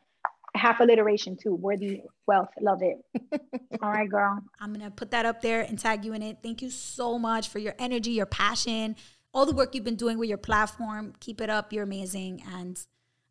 half 0.54 0.80
alliteration 0.80 1.36
too. 1.36 1.54
Worthy 1.54 2.02
wealth. 2.26 2.48
Love 2.60 2.82
it. 2.82 2.98
All 3.82 3.90
right, 3.90 4.08
girl. 4.08 4.40
I'm 4.60 4.72
gonna 4.72 4.90
put 4.90 5.10
that 5.10 5.26
up 5.26 5.42
there 5.42 5.62
and 5.62 5.78
tag 5.78 6.04
you 6.04 6.14
in 6.14 6.22
it. 6.22 6.38
Thank 6.42 6.62
you 6.62 6.70
so 6.70 7.18
much 7.18 7.48
for 7.48 7.58
your 7.58 7.74
energy, 7.78 8.12
your 8.12 8.26
passion, 8.26 8.96
all 9.36 9.44
the 9.44 9.52
work 9.52 9.74
you've 9.74 9.84
been 9.84 9.96
doing 9.96 10.18
with 10.18 10.28
your 10.28 10.38
platform. 10.38 11.12
Keep 11.20 11.42
it 11.42 11.50
up. 11.50 11.72
You're 11.72 11.84
amazing. 11.84 12.42
And 12.54 12.80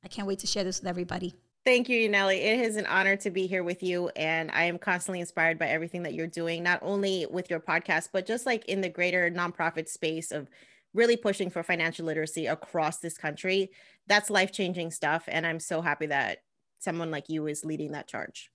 I 0.03 0.07
can't 0.07 0.27
wait 0.27 0.39
to 0.39 0.47
share 0.47 0.63
this 0.63 0.79
with 0.79 0.87
everybody. 0.87 1.33
Thank 1.65 1.89
you, 1.89 2.07
Yanely. 2.07 2.37
It 2.37 2.59
is 2.59 2.75
an 2.75 2.85
honor 2.85 3.15
to 3.17 3.31
be 3.31 3.47
here 3.47 3.63
with 3.63 3.81
you. 3.81 4.09
And 4.15 4.51
I 4.51 4.65
am 4.65 4.77
constantly 4.77 5.19
inspired 5.19 5.57
by 5.57 5.65
everything 5.67 6.03
that 6.03 6.13
you're 6.13 6.27
doing, 6.27 6.61
not 6.61 6.79
only 6.83 7.25
with 7.29 7.49
your 7.49 7.59
podcast, 7.59 8.09
but 8.13 8.27
just 8.27 8.45
like 8.45 8.65
in 8.65 8.81
the 8.81 8.89
greater 8.89 9.31
nonprofit 9.31 9.89
space 9.89 10.31
of 10.31 10.47
really 10.93 11.17
pushing 11.17 11.49
for 11.49 11.63
financial 11.63 12.05
literacy 12.05 12.45
across 12.45 12.99
this 12.99 13.17
country. 13.17 13.71
That's 14.05 14.29
life 14.29 14.51
changing 14.51 14.91
stuff. 14.91 15.23
And 15.27 15.45
I'm 15.45 15.59
so 15.59 15.81
happy 15.81 16.05
that 16.05 16.43
someone 16.77 17.09
like 17.09 17.29
you 17.29 17.47
is 17.47 17.65
leading 17.65 17.93
that 17.93 18.07
charge. 18.07 18.51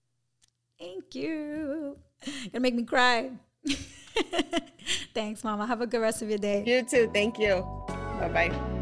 Thank 0.78 1.14
you. 1.16 1.98
Gonna 2.52 2.61
make 2.61 2.76
me 2.76 2.84
cry. 2.84 3.32
Thanks, 5.14 5.42
Mama. 5.42 5.66
Have 5.66 5.80
a 5.80 5.86
good 5.86 6.00
rest 6.00 6.22
of 6.22 6.28
your 6.30 6.38
day. 6.38 6.62
You 6.64 6.84
too. 6.84 7.11
Thank 7.12 7.38
you. 7.38 7.66
Bye 8.20 8.30
bye. 8.32 8.80